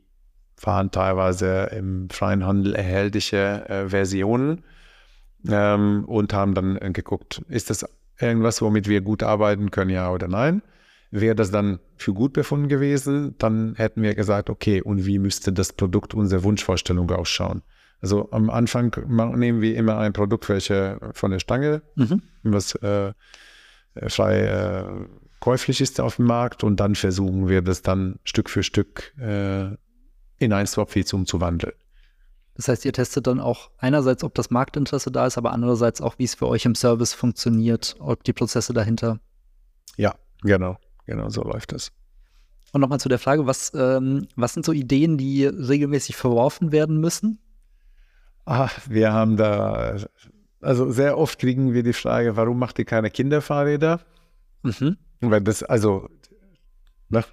fahren 0.65 0.91
teilweise 0.91 1.65
im 1.77 2.09
freien 2.09 2.47
Handel 2.47 2.75
erhältliche 2.75 3.69
äh, 3.69 3.89
Versionen 3.91 4.65
ähm, 5.47 6.07
und 6.07 6.33
haben 6.33 6.55
dann 6.55 6.79
äh, 6.79 6.91
geguckt, 6.91 7.43
ist 7.51 7.69
das 7.69 7.85
irgendwas, 8.19 8.62
womit 8.62 8.89
wir 8.89 9.03
gut 9.03 9.23
arbeiten 9.23 9.71
können, 9.71 9.91
ja 9.91 10.11
oder 10.11 10.27
nein? 10.27 10.62
Wäre 11.11 11.35
das 11.35 11.51
dann 11.51 11.81
für 11.97 12.15
gut 12.15 12.33
befunden 12.33 12.69
gewesen, 12.69 13.35
dann 13.37 13.75
hätten 13.75 14.01
wir 14.01 14.15
gesagt, 14.15 14.49
okay, 14.49 14.81
und 14.81 15.05
wie 15.05 15.19
müsste 15.19 15.53
das 15.53 15.75
Produkt 15.75 16.15
unserer 16.15 16.45
Wunschvorstellung 16.45 17.11
ausschauen? 17.11 17.61
Also 18.01 18.31
am 18.33 18.49
Anfang 18.49 18.97
nehmen 19.37 19.61
wir 19.61 19.77
immer 19.77 19.99
ein 19.99 20.15
Produkt, 20.15 20.49
welches 20.49 20.97
von 21.12 21.31
der 21.31 21.41
Stange, 21.41 21.83
mhm. 21.95 22.23
was 22.43 22.75
äh, 22.77 23.12
frei 24.09 24.41
äh, 24.47 24.85
käuflich 25.41 25.83
ist 25.83 26.01
auf 26.01 26.17
dem 26.17 26.25
Markt 26.25 26.65
und 26.65 26.81
dann 26.81 26.95
versuchen 26.95 27.49
wir 27.49 27.61
das 27.61 27.83
dann 27.83 28.19
Stück 28.25 28.49
für 28.49 28.62
Stück 28.62 29.12
äh, 29.19 29.77
in 30.45 30.53
ein 30.53 30.66
Swap-Feed 30.66 31.12
umzuwandeln. 31.14 31.74
Das 32.55 32.68
heißt, 32.68 32.84
ihr 32.84 32.92
testet 32.92 33.26
dann 33.26 33.40
auch 33.40 33.70
einerseits, 33.78 34.22
ob 34.22 34.34
das 34.34 34.51
Marktinteresse 34.51 35.11
da 35.11 35.26
ist, 35.26 35.36
aber 35.38 35.53
andererseits 35.53 36.01
auch, 36.01 36.18
wie 36.18 36.24
es 36.24 36.36
für 36.36 36.47
euch 36.47 36.64
im 36.64 36.76
Service 36.76 37.12
funktioniert, 37.12 37.97
ob 37.99 38.22
die 38.22 38.32
Prozesse 38.32 38.72
dahinter. 38.72 39.18
Ja, 39.97 40.14
genau. 40.42 40.76
Genau, 41.07 41.28
so 41.28 41.42
läuft 41.42 41.72
das. 41.72 41.92
Und 42.72 42.80
nochmal 42.80 43.01
zu 43.01 43.09
der 43.09 43.18
Frage, 43.18 43.47
was, 43.47 43.72
ähm, 43.74 44.26
was 44.36 44.55
sind 44.55 44.64
so 44.64 44.72
Ideen, 44.72 45.18
die 45.18 45.47
regelmäßig 45.47 46.16
verworfen 46.16 46.72
werden 46.72 47.01
müssen? 47.01 47.38
Ach, 48.47 48.78
wir 48.88 49.12
haben 49.12 49.36
da, 49.36 49.97
also 50.61 50.90
sehr 50.90 51.18
oft 51.18 51.38
kriegen 51.38 51.72
wir 51.72 51.82
die 51.82 51.92
Frage, 51.92 52.36
warum 52.36 52.59
macht 52.59 52.78
ihr 52.78 52.84
keine 52.84 53.11
Kinderfahrräder? 53.11 54.01
Mhm. 54.62 54.97
Weil 55.20 55.40
das, 55.40 55.62
also, 55.62 56.09
ne, 57.09 57.24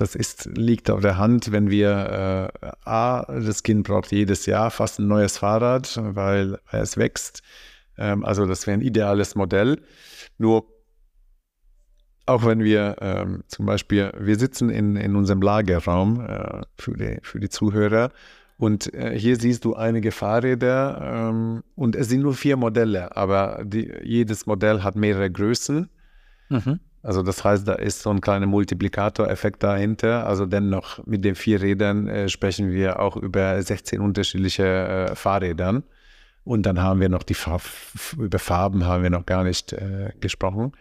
das 0.00 0.14
ist, 0.14 0.46
liegt 0.56 0.90
auf 0.90 1.02
der 1.02 1.18
Hand, 1.18 1.52
wenn 1.52 1.70
wir, 1.70 2.50
äh, 2.62 2.68
A, 2.88 3.26
das 3.28 3.62
Kind 3.62 3.86
braucht 3.86 4.10
jedes 4.12 4.46
Jahr 4.46 4.70
fast 4.70 4.98
ein 4.98 5.08
neues 5.08 5.36
Fahrrad, 5.36 6.00
weil, 6.02 6.58
es 6.72 6.96
wächst. 6.96 7.42
Ähm, 7.98 8.24
also 8.24 8.46
das 8.46 8.66
wäre 8.66 8.78
ein 8.78 8.80
ideales 8.80 9.34
Modell. 9.34 9.82
Nur 10.38 10.64
auch 12.24 12.46
wenn 12.46 12.64
wir 12.64 12.96
ähm, 13.00 13.44
zum 13.48 13.66
Beispiel, 13.66 14.10
wir 14.18 14.38
sitzen 14.38 14.70
in, 14.70 14.96
in 14.96 15.16
unserem 15.16 15.42
Lagerraum 15.42 16.24
äh, 16.24 16.62
für, 16.78 16.96
die, 16.96 17.18
für 17.22 17.38
die 17.38 17.50
Zuhörer 17.50 18.10
und 18.56 18.94
äh, 18.94 19.18
hier 19.18 19.36
siehst 19.36 19.66
du 19.66 19.74
einige 19.74 20.12
Fahrräder 20.12 21.28
ähm, 21.30 21.62
und 21.74 21.94
es 21.94 22.08
sind 22.08 22.22
nur 22.22 22.34
vier 22.34 22.56
Modelle, 22.56 23.14
aber 23.16 23.62
die, 23.64 23.92
jedes 24.02 24.46
Modell 24.46 24.82
hat 24.82 24.96
mehrere 24.96 25.30
Größen. 25.30 25.90
Mhm. 26.48 26.80
Also 27.02 27.22
das 27.22 27.44
heißt, 27.44 27.66
da 27.66 27.74
ist 27.74 28.02
so 28.02 28.10
ein 28.10 28.20
kleiner 28.20 28.46
Multiplikatoreffekt 28.46 29.62
dahinter. 29.62 30.26
Also 30.26 30.44
dennoch 30.46 31.04
mit 31.06 31.24
den 31.24 31.34
vier 31.34 31.62
Rädern 31.62 32.08
äh, 32.08 32.28
sprechen 32.28 32.70
wir 32.70 33.00
auch 33.00 33.16
über 33.16 33.60
16 33.60 34.00
unterschiedliche 34.00 34.64
äh, 34.64 35.14
Fahrrädern. 35.14 35.82
Und 36.44 36.66
dann 36.66 36.80
haben 36.82 37.00
wir 37.00 37.08
noch 37.08 37.22
die 37.22 37.34
Farb, 37.34 37.62
über 38.18 38.38
Farben 38.38 38.84
haben 38.84 39.02
wir 39.02 39.10
noch 39.10 39.26
gar 39.26 39.44
nicht 39.44 39.72
äh, 39.72 40.12
gesprochen. 40.20 40.72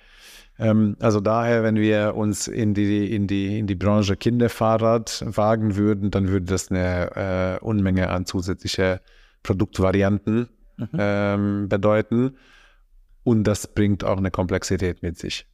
Ähm, 0.58 0.98
also 1.00 1.22
daher, 1.22 1.64
wenn 1.64 1.78
wir 1.78 2.16
uns 2.16 2.48
in 2.48 2.74
die, 2.74 3.16
in 3.16 3.28
die, 3.28 3.58
in 3.60 3.68
die 3.68 3.76
Branche 3.76 4.18
Kinderfahrrad 4.18 5.24
wagen 5.26 5.78
würden, 5.78 6.12
dann 6.12 6.28
würde 6.28 6.48
das 6.48 6.70
eine 6.70 7.60
äh, 7.62 7.64
Unmenge 7.64 8.10
an 8.10 8.26
zusätzliche 8.26 9.00
Produktvarianten 9.44 10.50
mhm. 10.78 10.88
ähm, 10.98 11.70
bedeuten. 11.70 12.36
Und 13.24 13.46
das 13.46 13.68
bringt 13.68 14.04
auch 14.04 14.18
eine 14.18 14.32
Komplexität 14.32 15.02
mit 15.02 15.18
sich. 15.18 15.46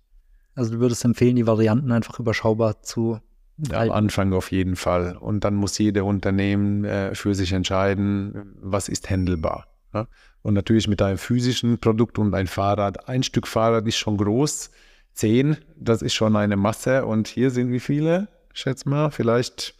Also 0.55 0.71
du 0.71 0.79
würdest 0.79 1.03
empfehlen, 1.05 1.35
die 1.35 1.47
Varianten 1.47 1.91
einfach 1.91 2.19
überschaubar 2.19 2.81
zu 2.81 3.19
ja, 3.57 3.81
am 3.81 3.91
Anfang 3.91 4.33
auf 4.33 4.51
jeden 4.51 4.75
Fall. 4.75 5.15
Und 5.17 5.43
dann 5.43 5.55
muss 5.55 5.77
jeder 5.77 6.05
Unternehmen 6.05 6.83
äh, 6.83 7.15
für 7.15 7.35
sich 7.35 7.51
entscheiden, 7.51 8.55
was 8.61 8.89
ist 8.89 9.09
händelbar. 9.09 9.67
Ja? 9.93 10.07
Und 10.41 10.53
natürlich 10.53 10.87
mit 10.87 11.01
einem 11.01 11.17
physischen 11.17 11.79
Produkt 11.79 12.19
und 12.19 12.33
ein 12.33 12.47
Fahrrad, 12.47 13.07
ein 13.07 13.23
Stück 13.23 13.47
Fahrrad 13.47 13.87
ist 13.87 13.97
schon 13.97 14.17
groß, 14.17 14.71
10, 15.13 15.57
das 15.77 16.01
ist 16.01 16.13
schon 16.13 16.35
eine 16.35 16.57
Masse. 16.57 17.05
Und 17.05 17.27
hier 17.27 17.49
sind 17.49 17.71
wie 17.71 17.79
viele? 17.79 18.27
Schätz 18.53 18.85
mal, 18.85 19.11
vielleicht 19.11 19.75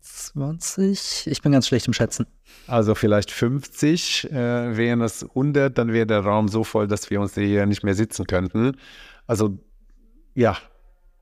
20. 0.00 1.26
Ich 1.26 1.42
bin 1.42 1.52
ganz 1.52 1.66
schlecht 1.66 1.86
im 1.86 1.92
Schätzen. 1.92 2.26
Also 2.66 2.94
vielleicht 2.94 3.30
50. 3.30 4.30
Äh, 4.30 4.76
wären 4.76 5.00
es 5.00 5.24
100, 5.24 5.76
dann 5.76 5.92
wäre 5.92 6.06
der 6.06 6.20
Raum 6.20 6.48
so 6.48 6.62
voll, 6.64 6.86
dass 6.86 7.10
wir 7.10 7.20
uns 7.20 7.34
hier 7.34 7.66
nicht 7.66 7.82
mehr 7.82 7.94
sitzen 7.94 8.26
könnten. 8.26 8.76
Also 9.30 9.56
ja, 10.34 10.58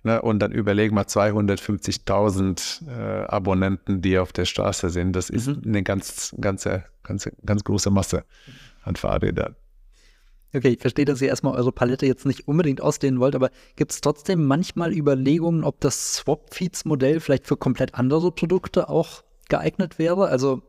ne, 0.02 0.22
und 0.22 0.38
dann 0.38 0.50
überlegen 0.50 0.94
wir 0.94 1.02
250.000 1.02 2.88
äh, 2.88 3.26
Abonnenten, 3.26 4.00
die 4.00 4.18
auf 4.18 4.32
der 4.32 4.46
Straße 4.46 4.88
sind. 4.88 5.12
Das 5.12 5.28
ist 5.28 5.48
mhm. 5.48 5.62
eine 5.66 5.82
ganz, 5.82 6.34
ganze, 6.40 6.86
ganze, 7.02 7.32
ganz 7.44 7.64
große 7.64 7.90
Masse 7.90 8.24
an 8.82 8.96
Fahrrädern. 8.96 9.56
Okay, 10.54 10.68
ich 10.68 10.80
verstehe, 10.80 11.04
dass 11.04 11.20
ihr 11.20 11.28
erstmal 11.28 11.54
eure 11.54 11.70
Palette 11.70 12.06
jetzt 12.06 12.24
nicht 12.24 12.48
unbedingt 12.48 12.80
ausdehnen 12.80 13.20
wollt, 13.20 13.34
aber 13.34 13.50
gibt 13.76 13.92
es 13.92 14.00
trotzdem 14.00 14.46
manchmal 14.46 14.96
Überlegungen, 14.96 15.62
ob 15.62 15.78
das 15.82 16.14
Swap-Feeds-Modell 16.14 17.20
vielleicht 17.20 17.46
für 17.46 17.58
komplett 17.58 17.94
andere 17.94 18.32
Produkte 18.32 18.88
auch 18.88 19.22
geeignet 19.50 19.98
wäre? 19.98 20.28
Also 20.28 20.62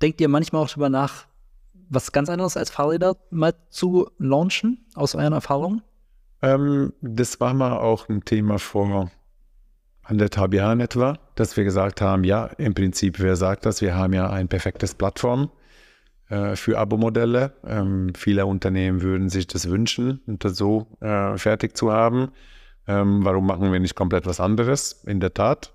denkt 0.00 0.22
ihr 0.22 0.28
manchmal 0.28 0.62
auch 0.62 0.68
darüber 0.68 0.88
nach, 0.88 1.26
was 1.90 2.12
ganz 2.12 2.30
anderes 2.30 2.56
als 2.56 2.70
Fahrräder 2.70 3.18
mal 3.28 3.52
zu 3.68 4.08
launchen, 4.16 4.86
aus 4.94 5.14
euren 5.14 5.34
Erfahrungen? 5.34 5.82
Ähm, 6.46 6.92
das 7.00 7.40
war 7.40 7.54
mal 7.54 7.76
auch 7.78 8.08
ein 8.08 8.24
Thema 8.24 8.60
vor 8.60 9.10
anderthalb 10.04 10.54
Jahren 10.54 10.78
etwa, 10.78 11.18
dass 11.34 11.56
wir 11.56 11.64
gesagt 11.64 12.00
haben, 12.00 12.22
ja, 12.22 12.46
im 12.58 12.72
Prinzip, 12.72 13.18
wer 13.18 13.34
sagt 13.34 13.66
das? 13.66 13.80
Wir 13.80 13.96
haben 13.96 14.12
ja 14.12 14.30
ein 14.30 14.46
perfektes 14.46 14.94
Plattform 14.94 15.50
äh, 16.28 16.54
für 16.54 16.78
Abo-Modelle. 16.78 17.52
Ähm, 17.66 18.12
viele 18.14 18.46
Unternehmen 18.46 19.02
würden 19.02 19.28
sich 19.28 19.48
das 19.48 19.68
wünschen, 19.68 20.20
das 20.26 20.56
so 20.56 20.86
äh, 21.00 21.36
fertig 21.36 21.76
zu 21.76 21.90
haben. 21.90 22.28
Ähm, 22.86 23.24
warum 23.24 23.44
machen 23.44 23.72
wir 23.72 23.80
nicht 23.80 23.96
komplett 23.96 24.24
was 24.24 24.38
anderes? 24.38 25.02
In 25.04 25.18
der 25.18 25.34
Tat. 25.34 25.74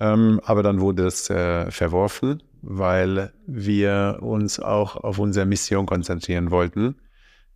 Ähm, 0.00 0.40
aber 0.42 0.64
dann 0.64 0.80
wurde 0.80 1.06
es 1.06 1.30
äh, 1.30 1.70
verworfen, 1.70 2.42
weil 2.62 3.32
wir 3.46 4.18
uns 4.22 4.58
auch 4.58 4.96
auf 4.96 5.20
unsere 5.20 5.46
Mission 5.46 5.86
konzentrieren 5.86 6.50
wollten, 6.50 6.96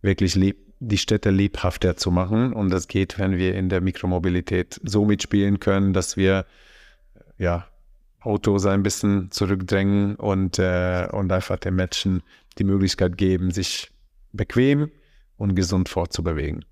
wirklich 0.01 0.35
lieb, 0.35 0.64
die 0.79 0.97
Städte 0.97 1.29
lebhafter 1.29 1.95
zu 1.95 2.11
machen. 2.11 2.53
Und 2.53 2.69
das 2.69 2.87
geht, 2.87 3.17
wenn 3.19 3.37
wir 3.37 3.55
in 3.55 3.69
der 3.69 3.81
Mikromobilität 3.81 4.79
so 4.83 5.05
mitspielen 5.05 5.59
können, 5.59 5.93
dass 5.93 6.17
wir 6.17 6.45
ja 7.37 7.67
Autos 8.19 8.65
ein 8.65 8.83
bisschen 8.83 9.29
zurückdrängen 9.31 10.15
und, 10.15 10.57
äh, 10.59 11.07
und 11.11 11.31
einfach 11.31 11.57
den 11.57 11.75
Menschen 11.75 12.23
die 12.57 12.63
Möglichkeit 12.63 13.17
geben, 13.17 13.51
sich 13.51 13.91
bequem 14.33 14.89
und 15.37 15.55
gesund 15.55 15.89
fortzubewegen. 15.89 16.65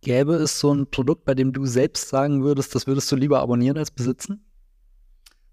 Gäbe 0.00 0.34
es 0.34 0.60
so 0.60 0.72
ein 0.72 0.86
Produkt, 0.90 1.24
bei 1.24 1.34
dem 1.34 1.52
du 1.52 1.66
selbst 1.66 2.08
sagen 2.08 2.42
würdest, 2.42 2.74
das 2.74 2.86
würdest 2.86 3.10
du 3.10 3.16
lieber 3.16 3.40
abonnieren 3.40 3.76
als 3.76 3.90
besitzen? 3.90 4.44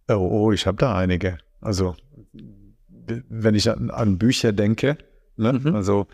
Oh, 0.07 0.13
oh 0.13 0.51
ich 0.51 0.67
habe 0.67 0.77
da 0.77 0.95
einige. 0.95 1.37
Also, 1.59 1.95
wenn 2.31 3.55
ich 3.55 3.69
an, 3.69 3.89
an 3.89 4.17
Bücher 4.17 4.51
denke, 4.51 4.97
ne? 5.37 5.53
Mhm. 5.53 5.75
also 5.75 6.07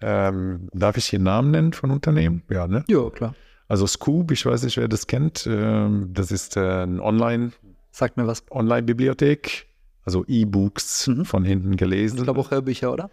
ähm, 0.00 0.68
darf 0.72 0.96
ich 0.96 1.06
hier 1.06 1.18
Namen 1.18 1.50
nennen 1.50 1.72
von 1.72 1.90
Unternehmen? 1.90 2.42
Ja, 2.50 2.66
ne? 2.66 2.84
Ja, 2.88 3.08
klar. 3.10 3.34
Also 3.68 3.86
Scoop, 3.86 4.30
ich 4.30 4.46
weiß 4.46 4.62
nicht, 4.62 4.76
wer 4.76 4.88
das 4.88 5.06
kennt. 5.06 5.46
Ähm, 5.50 6.10
das 6.12 6.30
ist 6.30 6.56
äh, 6.56 6.84
ein 6.84 7.00
Online. 7.00 7.52
Sagt 7.90 8.16
mir 8.16 8.26
was. 8.26 8.44
Online-Bibliothek. 8.50 9.66
Also 10.04 10.24
E-Books 10.26 11.08
mhm. 11.08 11.24
von 11.24 11.44
hinten 11.44 11.76
gelesen. 11.76 12.18
Ich 12.18 12.24
glaube 12.24 12.40
auch 12.40 12.50
Hörbücher, 12.50 12.92
oder? 12.92 13.10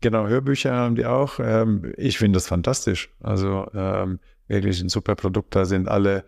Genau, 0.00 0.26
Hörbücher 0.26 0.74
haben 0.74 0.96
die 0.96 1.06
auch. 1.06 1.38
Ähm, 1.38 1.92
ich 1.96 2.18
finde 2.18 2.36
das 2.36 2.48
fantastisch. 2.48 3.08
Also 3.22 3.66
wirklich 4.48 4.80
ein 4.80 4.88
super 4.88 5.14
Produkt. 5.14 5.54
Da 5.54 5.64
sind 5.64 5.88
alle, 5.88 6.24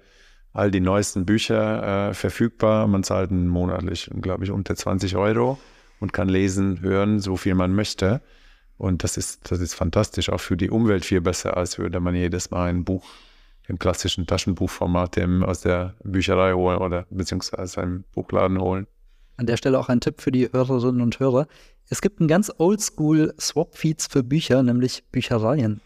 all 0.53 0.71
die 0.71 0.81
neuesten 0.81 1.27
Bücher 1.27 2.09
äh, 2.09 2.15
verfügbar. 2.15 2.87
Man 2.87 3.03
zahlt 3.03 3.31
monatlich, 3.31 4.11
glaube 4.21 4.45
ich, 4.45 4.51
unter 4.51 4.75
20 4.75 5.17
Euro 5.17 5.59
und 6.01 6.13
kann 6.13 6.29
lesen, 6.29 6.81
hören, 6.81 7.21
so 7.21 7.37
viel 7.37 7.55
man 7.55 7.75
möchte. 7.75 8.23
Und 8.79 9.05
das 9.05 9.17
ist, 9.17 9.51
das 9.51 9.61
ist 9.61 9.75
fantastisch, 9.75 10.29
auch 10.29 10.41
für 10.41 10.57
die 10.57 10.71
Umwelt 10.71 11.05
viel 11.05 11.21
besser, 11.21 11.57
als 11.57 11.79
würde 11.79 12.01
man 12.01 12.15
jedes 12.15 12.51
Mal 12.51 12.69
ein 12.69 12.85
Buch 12.85 13.05
im 13.69 13.79
klassischen 13.79 14.27
Taschenbuchformat 14.27 15.19
aus 15.45 15.61
der 15.61 15.95
Bücherei 16.05 16.53
holen 16.53 16.79
oder 16.79 17.07
beziehungsweise 17.11 17.81
einem 17.81 18.05
Buchladen 18.13 18.61
holen. 18.61 18.87
An 19.39 19.47
der 19.47 19.57
Stelle 19.57 19.79
auch 19.79 19.89
ein 19.89 20.01
Tipp 20.01 20.21
für 20.21 20.33
die 20.33 20.51
Hörerinnen 20.51 21.01
und 21.01 21.19
Hörer. 21.19 21.47
Es 21.89 22.01
gibt 22.01 22.21
ein 22.21 22.29
ganz 22.29 22.53
oldschool 22.59 23.35
Swap-Feeds 23.39 24.07
für 24.07 24.23
Bücher, 24.23 24.63
nämlich 24.63 25.05
Büchereien. 25.11 25.81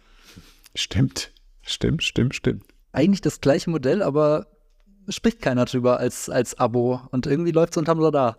Stimmt, 0.75 1.33
stimmt, 1.63 2.03
stimmt, 2.03 2.35
stimmt. 2.35 2.65
Eigentlich 2.93 3.21
das 3.21 3.41
gleiche 3.41 3.71
Modell, 3.71 4.03
aber 4.03 4.47
spricht 5.09 5.41
keiner 5.43 5.65
drüber 5.65 5.99
als, 5.99 6.29
als 6.29 6.59
Abo 6.59 7.01
und 7.11 7.27
irgendwie 7.27 7.53
läuft 7.53 7.73
es 7.73 7.77
unterm 7.79 8.01
Radar. 8.01 8.39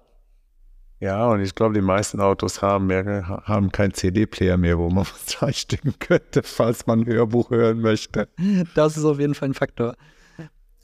Ja, 1.02 1.26
und 1.30 1.42
ich 1.42 1.56
glaube, 1.56 1.74
die 1.74 1.82
meisten 1.82 2.22
Autos 2.22 2.62
haben, 2.62 2.86
mehr, 2.86 3.28
haben 3.46 3.72
keinen 3.72 3.92
CD-Player 3.92 4.56
mehr, 4.56 4.78
wo 4.78 4.88
man 4.92 5.04
was 5.26 5.42
reinstecken 5.42 5.96
könnte, 5.98 6.44
falls 6.44 6.86
man 6.86 7.02
ein 7.02 7.06
Hörbuch 7.08 7.50
hören 7.50 7.82
möchte. 7.82 8.30
Das 8.76 8.98
ist 8.98 9.04
auf 9.04 9.20
jeden 9.20 9.34
Fall 9.34 9.50
ein 9.50 9.54
Faktor. 9.56 9.96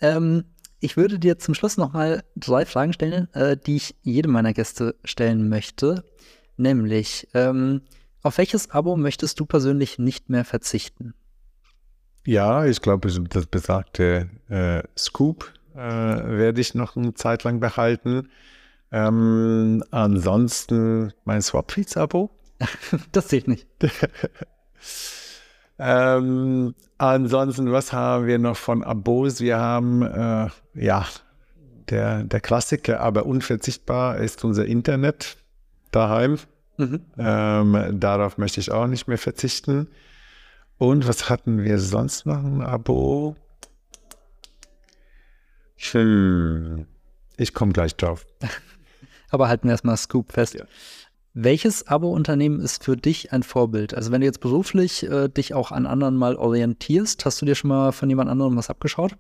Ähm, 0.02 0.46
ich 0.80 0.98
würde 0.98 1.20
dir 1.20 1.38
zum 1.38 1.54
Schluss 1.54 1.78
nochmal 1.78 2.24
drei 2.36 2.66
Fragen 2.66 2.94
stellen, 2.94 3.32
äh, 3.36 3.58
die 3.58 3.76
ich 3.76 3.96
jedem 4.02 4.32
meiner 4.32 4.54
Gäste 4.54 4.96
stellen 5.04 5.50
möchte. 5.50 6.04
Nämlich, 6.58 7.28
ähm, 7.36 7.82
auf 8.24 8.40
welches 8.40 8.72
Abo 8.72 8.98
möchtest 8.98 9.40
du 9.40 9.46
persönlich 9.46 10.00
nicht 10.00 10.32
mehr 10.32 10.46
verzichten? 10.46 11.14
Ja, 12.26 12.66
ich 12.66 12.82
glaube, 12.82 13.08
das 13.08 13.46
besagte 13.46 14.30
äh, 14.50 14.82
Scoop 14.98 15.54
äh, 15.76 15.78
werde 15.78 16.60
ich 16.60 16.74
noch 16.74 16.96
eine 16.96 17.14
Zeit 17.14 17.44
lang 17.44 17.60
behalten. 17.60 18.30
Ähm, 18.92 19.84
ansonsten 19.92 21.14
mein 21.26 21.42
Swapfeeds-Abo. 21.42 22.30
das 23.12 23.28
zählt 23.28 23.48
nicht. 23.48 23.68
ähm, 25.80 26.74
ansonsten, 26.98 27.72
was 27.72 27.94
haben 27.94 28.28
wir 28.28 28.40
noch 28.40 28.58
von 28.58 28.84
Abos? 28.84 29.42
Wir 29.42 29.60
haben, 29.60 30.02
äh, 30.02 30.48
ja, 30.74 31.06
der, 31.90 32.24
der 32.24 32.40
Klassiker, 32.40 33.00
aber 33.00 33.26
unverzichtbar 33.26 34.18
ist 34.18 34.44
unser 34.44 34.66
Internet 34.66 35.38
daheim. 35.92 36.38
Mhm. 36.78 37.02
Ähm, 37.18 38.00
darauf 38.00 38.38
möchte 38.38 38.60
ich 38.60 38.72
auch 38.72 38.88
nicht 38.88 39.08
mehr 39.08 39.18
verzichten. 39.18 39.88
Und 40.78 41.08
was 41.08 41.30
hatten 41.30 41.64
wir 41.64 41.80
sonst 41.80 42.26
noch? 42.26 42.44
Ein 42.44 42.62
Abo? 42.62 43.36
Hm, 45.92 46.86
ich 47.38 47.54
komme 47.54 47.74
gleich 47.74 47.96
drauf. 47.96 48.26
Aber 49.30 49.48
halten 49.48 49.68
wir 49.68 49.72
erstmal 49.72 49.98
Scoop 49.98 50.32
fest. 50.32 50.56
Ja. 50.56 50.66
Welches 51.34 51.88
Abo-Unternehmen 51.88 52.60
ist 52.60 52.84
für 52.84 52.98
dich 52.98 53.32
ein 53.32 53.44
Vorbild? 53.44 53.94
Also 53.94 54.12
wenn 54.12 54.22
du 54.22 54.26
jetzt 54.26 54.40
beruflich 54.40 55.04
äh, 55.04 55.28
dich 55.28 55.54
auch 55.54 55.72
an 55.72 55.86
anderen 55.86 56.16
mal 56.16 56.36
orientierst, 56.36 57.26
hast 57.26 57.42
du 57.42 57.46
dir 57.46 57.56
schon 57.56 57.68
mal 57.68 57.92
von 57.92 58.10
jemand 58.10 58.30
anderem 58.30 58.56
was 58.56 58.70
abgeschaut? 58.70 59.16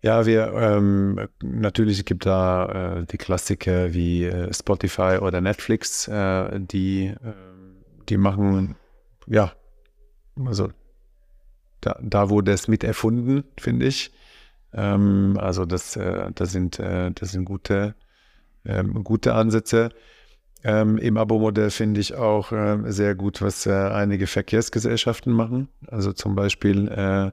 Ja, 0.00 0.26
wir 0.26 0.52
ähm, 0.52 1.28
natürlich 1.44 2.04
gibt 2.04 2.26
da 2.26 2.98
äh, 2.98 3.06
die 3.06 3.18
Klassiker 3.18 3.94
wie 3.94 4.24
äh, 4.24 4.52
Spotify 4.52 5.18
oder 5.20 5.40
Netflix, 5.40 6.08
äh, 6.08 6.58
die 6.58 7.14
ähm, 7.22 7.84
die 8.08 8.16
machen 8.16 8.74
ja 9.28 9.52
also 10.44 10.70
da, 11.80 11.98
da 12.02 12.30
wurde 12.30 12.52
es 12.52 12.68
mit 12.68 12.84
erfunden, 12.84 13.44
finde 13.58 13.86
ich. 13.86 14.12
Ähm, 14.72 15.36
also 15.38 15.66
das, 15.66 15.96
äh, 15.96 16.30
das 16.34 16.52
sind 16.52 16.78
äh, 16.78 17.10
das 17.12 17.32
sind 17.32 17.44
gute 17.44 17.94
ähm, 18.64 19.04
gute 19.04 19.34
Ansätze. 19.34 19.90
Ähm, 20.64 20.96
Im 20.98 21.16
Abo-Modell 21.16 21.70
finde 21.70 22.00
ich 22.00 22.14
auch 22.14 22.52
äh, 22.52 22.78
sehr 22.86 23.14
gut, 23.14 23.42
was 23.42 23.66
äh, 23.66 23.72
einige 23.72 24.26
Verkehrsgesellschaften 24.26 25.32
machen. 25.32 25.68
Also 25.88 26.12
zum 26.12 26.36
Beispiel, 26.36 26.88
äh, 26.88 27.26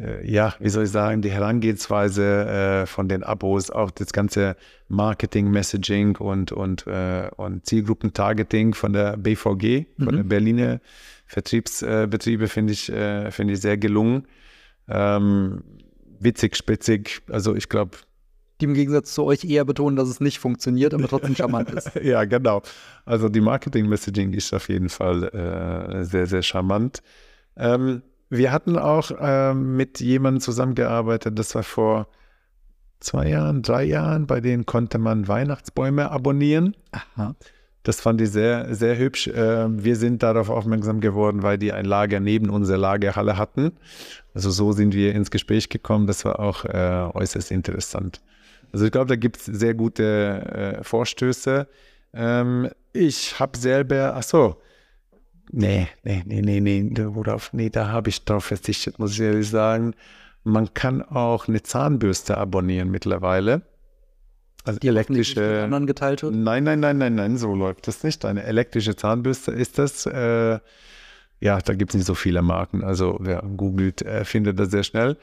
äh 0.00 0.30
ja, 0.30 0.54
wie 0.60 0.68
soll 0.68 0.84
ich 0.84 0.90
sagen, 0.90 1.22
die 1.22 1.32
Herangehensweise 1.32 2.82
äh, 2.82 2.86
von 2.86 3.08
den 3.08 3.24
Abos, 3.24 3.70
auch 3.70 3.90
das 3.90 4.12
ganze 4.12 4.56
Marketing, 4.88 5.50
Messaging 5.50 6.16
und, 6.18 6.52
und, 6.52 6.86
äh, 6.86 7.28
und 7.36 7.66
Zielgruppentargeting 7.66 8.74
von 8.74 8.92
der 8.92 9.16
BVG, 9.16 9.86
mhm. 9.96 10.04
von 10.04 10.16
der 10.16 10.24
Berliner 10.24 10.80
Vertriebsbetriebe, 11.26 12.46
finde 12.46 12.74
ich, 12.74 12.92
finde 13.30 13.54
ich 13.54 13.60
sehr 13.62 13.78
gelungen. 13.78 14.26
Ähm, 14.86 15.62
witzig, 16.20 16.56
spitzig. 16.56 17.22
Also 17.30 17.54
ich 17.54 17.70
glaube, 17.70 17.96
die 18.62 18.66
im 18.66 18.74
Gegensatz 18.74 19.12
zu 19.12 19.24
euch 19.24 19.44
eher 19.44 19.64
betonen, 19.64 19.96
dass 19.96 20.08
es 20.08 20.20
nicht 20.20 20.38
funktioniert, 20.38 20.94
aber 20.94 21.08
trotzdem 21.08 21.34
charmant 21.34 21.70
ist. 21.70 21.90
ja, 22.02 22.24
genau. 22.24 22.62
Also 23.04 23.28
die 23.28 23.40
Marketing-Messaging 23.40 24.32
ist 24.32 24.54
auf 24.54 24.68
jeden 24.68 24.88
Fall 24.88 25.24
äh, 25.24 26.04
sehr, 26.04 26.26
sehr 26.26 26.42
charmant. 26.42 27.02
Ähm, 27.56 28.02
wir 28.30 28.52
hatten 28.52 28.78
auch 28.78 29.10
äh, 29.10 29.52
mit 29.52 30.00
jemandem 30.00 30.40
zusammengearbeitet, 30.40 31.38
das 31.38 31.54
war 31.54 31.64
vor 31.64 32.06
zwei 33.00 33.28
Jahren, 33.28 33.62
drei 33.62 33.84
Jahren, 33.84 34.26
bei 34.26 34.40
denen 34.40 34.64
konnte 34.64 34.98
man 34.98 35.28
Weihnachtsbäume 35.28 36.10
abonnieren. 36.10 36.76
Aha. 36.92 37.34
Das 37.82 38.00
fand 38.00 38.20
ich 38.20 38.30
sehr, 38.30 38.72
sehr 38.74 38.96
hübsch. 38.96 39.26
Äh, 39.26 39.66
wir 39.68 39.96
sind 39.96 40.22
darauf 40.22 40.50
aufmerksam 40.50 41.00
geworden, 41.00 41.42
weil 41.42 41.58
die 41.58 41.72
ein 41.72 41.84
Lager 41.84 42.20
neben 42.20 42.48
unserer 42.48 42.78
Lagerhalle 42.78 43.36
hatten. 43.36 43.72
Also 44.34 44.50
so 44.50 44.70
sind 44.70 44.94
wir 44.94 45.14
ins 45.14 45.32
Gespräch 45.32 45.68
gekommen. 45.68 46.06
Das 46.06 46.24
war 46.24 46.38
auch 46.38 46.64
äh, 46.64 47.10
äußerst 47.12 47.50
interessant. 47.50 48.22
Also 48.72 48.86
ich 48.86 48.92
glaube, 48.92 49.08
da 49.08 49.16
gibt 49.16 49.36
es 49.36 49.44
sehr 49.44 49.74
gute 49.74 50.78
äh, 50.80 50.84
Vorstöße. 50.84 51.68
Ähm, 52.14 52.70
ich 52.92 53.38
habe 53.38 53.56
selber, 53.56 54.14
ach 54.16 54.22
so, 54.22 54.56
nee, 55.50 55.88
nee, 56.02 56.22
nee, 56.26 56.40
nee, 56.40 56.60
nee, 56.60 56.90
worauf, 57.08 57.52
nee, 57.52 57.70
da 57.70 57.88
habe 57.88 58.08
ich 58.08 58.24
darauf 58.24 58.46
verzichtet, 58.46 58.98
muss 58.98 59.12
ich 59.12 59.20
ehrlich 59.20 59.48
sagen. 59.48 59.94
Man 60.44 60.74
kann 60.74 61.02
auch 61.02 61.48
eine 61.48 61.62
Zahnbürste 61.62 62.36
abonnieren 62.36 62.90
mittlerweile. 62.90 63.62
Also 64.64 64.78
die 64.78 64.88
elektrische. 64.88 65.62
Anderen 65.64 65.86
geteilt 65.86 66.22
wird? 66.22 66.34
Nein, 66.34 66.64
nein, 66.64 66.80
nein, 66.80 66.98
nein, 66.98 67.14
nein, 67.14 67.36
so 67.36 67.54
läuft 67.54 67.88
das 67.88 68.04
nicht. 68.04 68.24
Eine 68.24 68.44
elektrische 68.44 68.96
Zahnbürste 68.96 69.52
ist 69.52 69.78
das. 69.78 70.06
Äh, 70.06 70.58
ja, 71.40 71.58
da 71.58 71.74
gibt 71.74 71.90
es 71.90 71.96
nicht 71.96 72.06
so 72.06 72.14
viele 72.14 72.42
Marken. 72.42 72.84
Also 72.84 73.16
wer 73.20 73.42
googelt, 73.42 74.02
äh, 74.02 74.24
findet 74.24 74.60
das 74.60 74.70
sehr 74.70 74.84
schnell. 74.84 75.16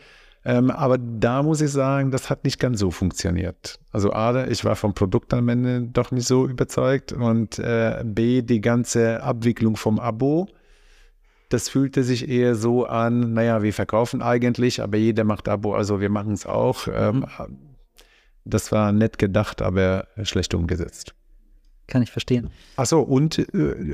Ähm, 0.45 0.71
aber 0.71 0.97
da 0.97 1.43
muss 1.43 1.59
ich 1.59 1.71
sagen, 1.71 2.11
das 2.11 2.29
hat 2.29 2.45
nicht 2.45 2.59
ganz 2.59 2.79
so 2.79 2.91
funktioniert. 2.91 3.79
Also 3.91 4.13
A, 4.13 4.47
ich 4.47 4.63
war 4.63 4.75
vom 4.75 4.93
Produkt 4.93 5.33
am 5.33 5.49
Ende 5.49 5.81
doch 5.81 6.11
nicht 6.11 6.27
so 6.27 6.47
überzeugt 6.47 7.11
und 7.11 7.59
äh, 7.59 8.01
B, 8.05 8.41
die 8.41 8.61
ganze 8.61 9.21
Abwicklung 9.21 9.75
vom 9.75 9.99
Abo, 9.99 10.47
das 11.49 11.67
fühlte 11.67 12.03
sich 12.03 12.29
eher 12.29 12.55
so 12.55 12.85
an, 12.85 13.33
naja, 13.33 13.63
wir 13.63 13.73
verkaufen 13.73 14.21
eigentlich, 14.21 14.81
aber 14.81 14.97
jeder 14.97 15.23
macht 15.23 15.49
Abo, 15.49 15.73
also 15.73 15.99
wir 15.99 16.09
machen 16.09 16.33
es 16.33 16.45
auch. 16.45 16.87
Ähm, 16.87 17.25
mhm. 17.37 17.57
das 18.45 18.71
war 18.71 18.91
nett 18.93 19.17
gedacht, 19.17 19.61
aber 19.61 20.07
schlecht 20.23 20.53
umgesetzt. 20.53 21.15
Kann 21.87 22.03
ich 22.03 22.11
verstehen. 22.11 22.51
Achso, 22.77 23.01
und 23.01 23.39
äh, 23.39 23.47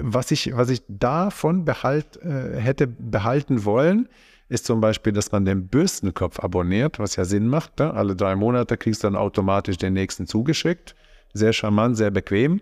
was, 0.04 0.30
ich, 0.32 0.56
was 0.56 0.70
ich 0.70 0.84
davon 0.90 1.64
behalt, 1.64 2.18
äh, 2.18 2.60
hätte 2.60 2.88
behalten 2.88 3.64
wollen, 3.64 4.10
ist 4.48 4.66
zum 4.66 4.80
Beispiel, 4.80 5.14
dass 5.14 5.32
man 5.32 5.46
den 5.46 5.68
Bürstenkopf 5.68 6.40
abonniert, 6.40 7.00
was 7.00 7.16
ja 7.16 7.26
Sinn 7.26 7.48
macht. 7.48 7.80
Ne? 7.80 7.94
Alle 7.94 8.16
drei 8.16 8.36
Monate 8.36 8.78
kriegst 8.78 9.04
du 9.04 9.08
dann 9.08 9.16
automatisch 9.16 9.78
den 9.78 9.94
nächsten 9.94 10.28
zugeschickt. 10.28 10.96
Sehr 11.34 11.52
charmant, 11.52 11.98
sehr 11.98 12.12
bequem. 12.12 12.62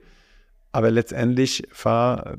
Aber 0.71 0.89
letztendlich 0.89 1.67
war 1.83 2.37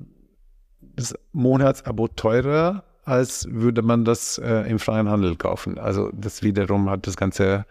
das 0.81 1.15
Monatsabo 1.33 2.09
teurer, 2.09 2.85
als 3.05 3.47
würde 3.51 3.83
man 3.83 4.05
das 4.05 4.39
äh, 4.39 4.69
im 4.69 4.79
freien 4.79 5.09
Handel 5.09 5.37
kaufen. 5.37 5.79
Also 5.79 6.11
das 6.13 6.43
wiederum 6.43 6.89
hat 6.89 7.07
das 7.07 7.17
Ganze 7.17 7.67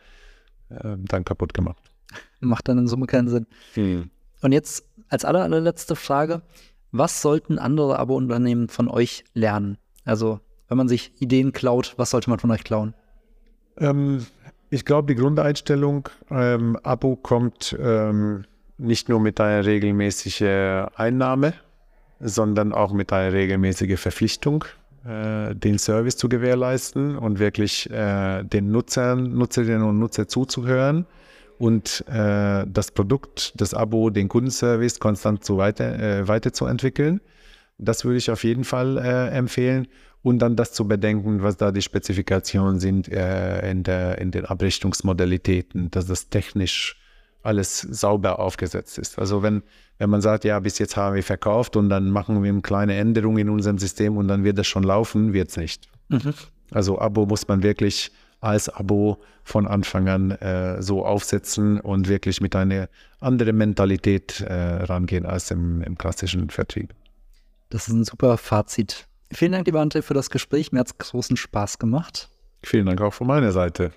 äh, 0.70 0.96
dann 0.98 1.26
kaputt 1.26 1.54
gemacht. 1.54 1.92
Macht 2.40 2.68
dann 2.68 2.78
in 2.78 2.88
Summe 2.88 3.08
keinen 3.08 3.30
Sinn. 3.30 3.48
Hm. 3.74 4.10
Und 4.42 4.52
jetzt 4.52 4.86
als 5.10 5.26
aller, 5.26 5.42
allerletzte 5.42 5.96
Frage, 5.96 6.44
was 6.92 7.22
sollten 7.22 7.58
andere 7.58 7.98
Abo-Unternehmen 7.98 8.70
von 8.70 8.88
euch 8.88 9.24
lernen? 9.34 9.78
Also 10.06 10.40
wenn 10.74 10.78
man 10.80 10.88
sich 10.88 11.12
Ideen 11.20 11.52
klaut, 11.52 11.94
was 11.98 12.10
sollte 12.10 12.32
man 12.32 12.40
von 12.40 12.50
euch 12.50 12.64
klauen? 12.64 12.96
Ähm, 13.78 14.26
ich 14.72 14.86
glaube, 14.86 15.14
die 15.14 15.22
Grundeinstellung, 15.22 16.10
ähm, 16.32 16.80
Abo 16.82 17.16
kommt 17.16 17.78
ähm, 17.80 18.46
nicht 18.80 19.08
nur 19.08 19.20
mit 19.20 19.40
einer 19.40 19.64
regelmäßigen 19.68 20.88
Einnahme, 20.96 21.54
sondern 22.20 22.74
auch 22.74 22.92
mit 22.92 23.14
einer 23.14 23.34
regelmäßigen 23.34 23.98
Verpflichtung, 23.98 24.66
äh, 25.06 25.54
den 25.54 25.78
Service 25.78 26.18
zu 26.18 26.28
gewährleisten 26.28 27.20
und 27.20 27.38
wirklich 27.38 27.88
äh, 27.92 28.42
den 28.42 28.72
Nutzern, 28.72 29.32
Nutzerinnen 29.38 29.84
und 29.84 30.00
Nutzer 30.00 30.28
zuzuhören 30.28 31.06
und 31.60 32.04
äh, 32.08 32.66
das 32.68 32.90
Produkt, 32.90 33.54
das 33.62 33.76
Abo, 33.76 34.10
den 34.10 34.28
Kundenservice 34.28 35.00
konstant 35.00 35.46
so 35.46 35.58
weiter, 35.58 36.00
äh, 36.00 36.28
weiterzuentwickeln. 36.28 37.22
Das 37.78 38.06
würde 38.06 38.18
ich 38.18 38.32
auf 38.32 38.44
jeden 38.44 38.64
Fall 38.64 38.98
äh, 38.98 39.28
empfehlen 39.38 39.88
und 40.24 40.40
dann 40.40 40.56
das 40.56 40.72
zu 40.72 40.88
bedenken, 40.88 41.44
was 41.44 41.58
da 41.58 41.72
die 41.72 41.82
Spezifikationen 41.82 42.80
sind 42.80 43.10
äh, 43.10 43.70
in, 43.70 43.84
der, 43.84 44.18
in 44.20 44.32
den 44.32 44.46
Abrichtungsmodalitäten, 44.46 45.92
dass 45.92 46.08
das 46.08 46.30
technisch 46.30 46.98
alles 47.44 47.82
sauber 47.82 48.40
aufgesetzt 48.40 48.98
ist. 48.98 49.20
Also 49.20 49.44
wenn, 49.44 49.64
wenn 49.98 50.10
man 50.10 50.22
sagt, 50.22 50.46
ja, 50.46 50.60
bis 50.60 50.80
jetzt 50.80 50.96
haben 50.96 51.16
wir 51.16 51.24
verkauft 51.24 51.76
und 51.76 51.90
dann 51.90 52.10
machen 52.10 52.42
wir 52.42 52.50
eine 52.50 52.62
kleine 52.62 52.96
Änderung 52.96 53.38
in 53.38 53.50
unserem 53.50 53.78
System 53.78 54.16
und 54.16 54.30
dann 54.30 54.46
wird 54.46 54.58
das 54.58 54.66
schon 54.66 54.84
laufen, 54.84 55.34
wird 55.34 55.50
es 55.50 55.58
nicht. 55.58 55.90
Mhm. 56.08 56.34
Also 56.72 57.00
Abo 57.00 57.26
muss 57.26 57.46
man 57.48 57.62
wirklich 57.62 58.12
als 58.40 58.70
Abo 58.70 59.22
von 59.44 59.68
Anfang 59.68 60.08
an 60.08 60.32
äh, 60.32 60.82
so 60.82 61.06
aufsetzen 61.06 61.82
und 61.82 62.08
wirklich 62.08 62.40
mit 62.40 62.56
einer 62.56 62.88
anderen 63.20 63.58
Mentalität 63.58 64.40
äh, 64.40 64.54
rangehen 64.54 65.26
als 65.26 65.52
im, 65.52 65.82
im 65.82 65.98
klassischen 65.98 66.50
Vertrieb. 66.50 66.94
Das 67.70 67.88
ist 67.88 67.94
ein 67.94 68.06
super 68.06 68.38
Fazit. 68.38 69.08
Vielen 69.34 69.54
Dank, 69.54 69.66
lieber 69.66 69.82
André, 69.82 70.02
für 70.02 70.14
das 70.14 70.30
Gespräch. 70.30 70.72
Mir 70.72 70.80
hat 70.80 70.88
es 70.88 70.98
großen 70.98 71.38
Spaß 71.38 71.80
gemacht. 71.80 72.30
Vielen 72.64 72.86
Dank 72.86 73.02
auch 73.02 73.14
von 73.14 73.28
meiner 73.28 73.52
Seite. 73.52 73.92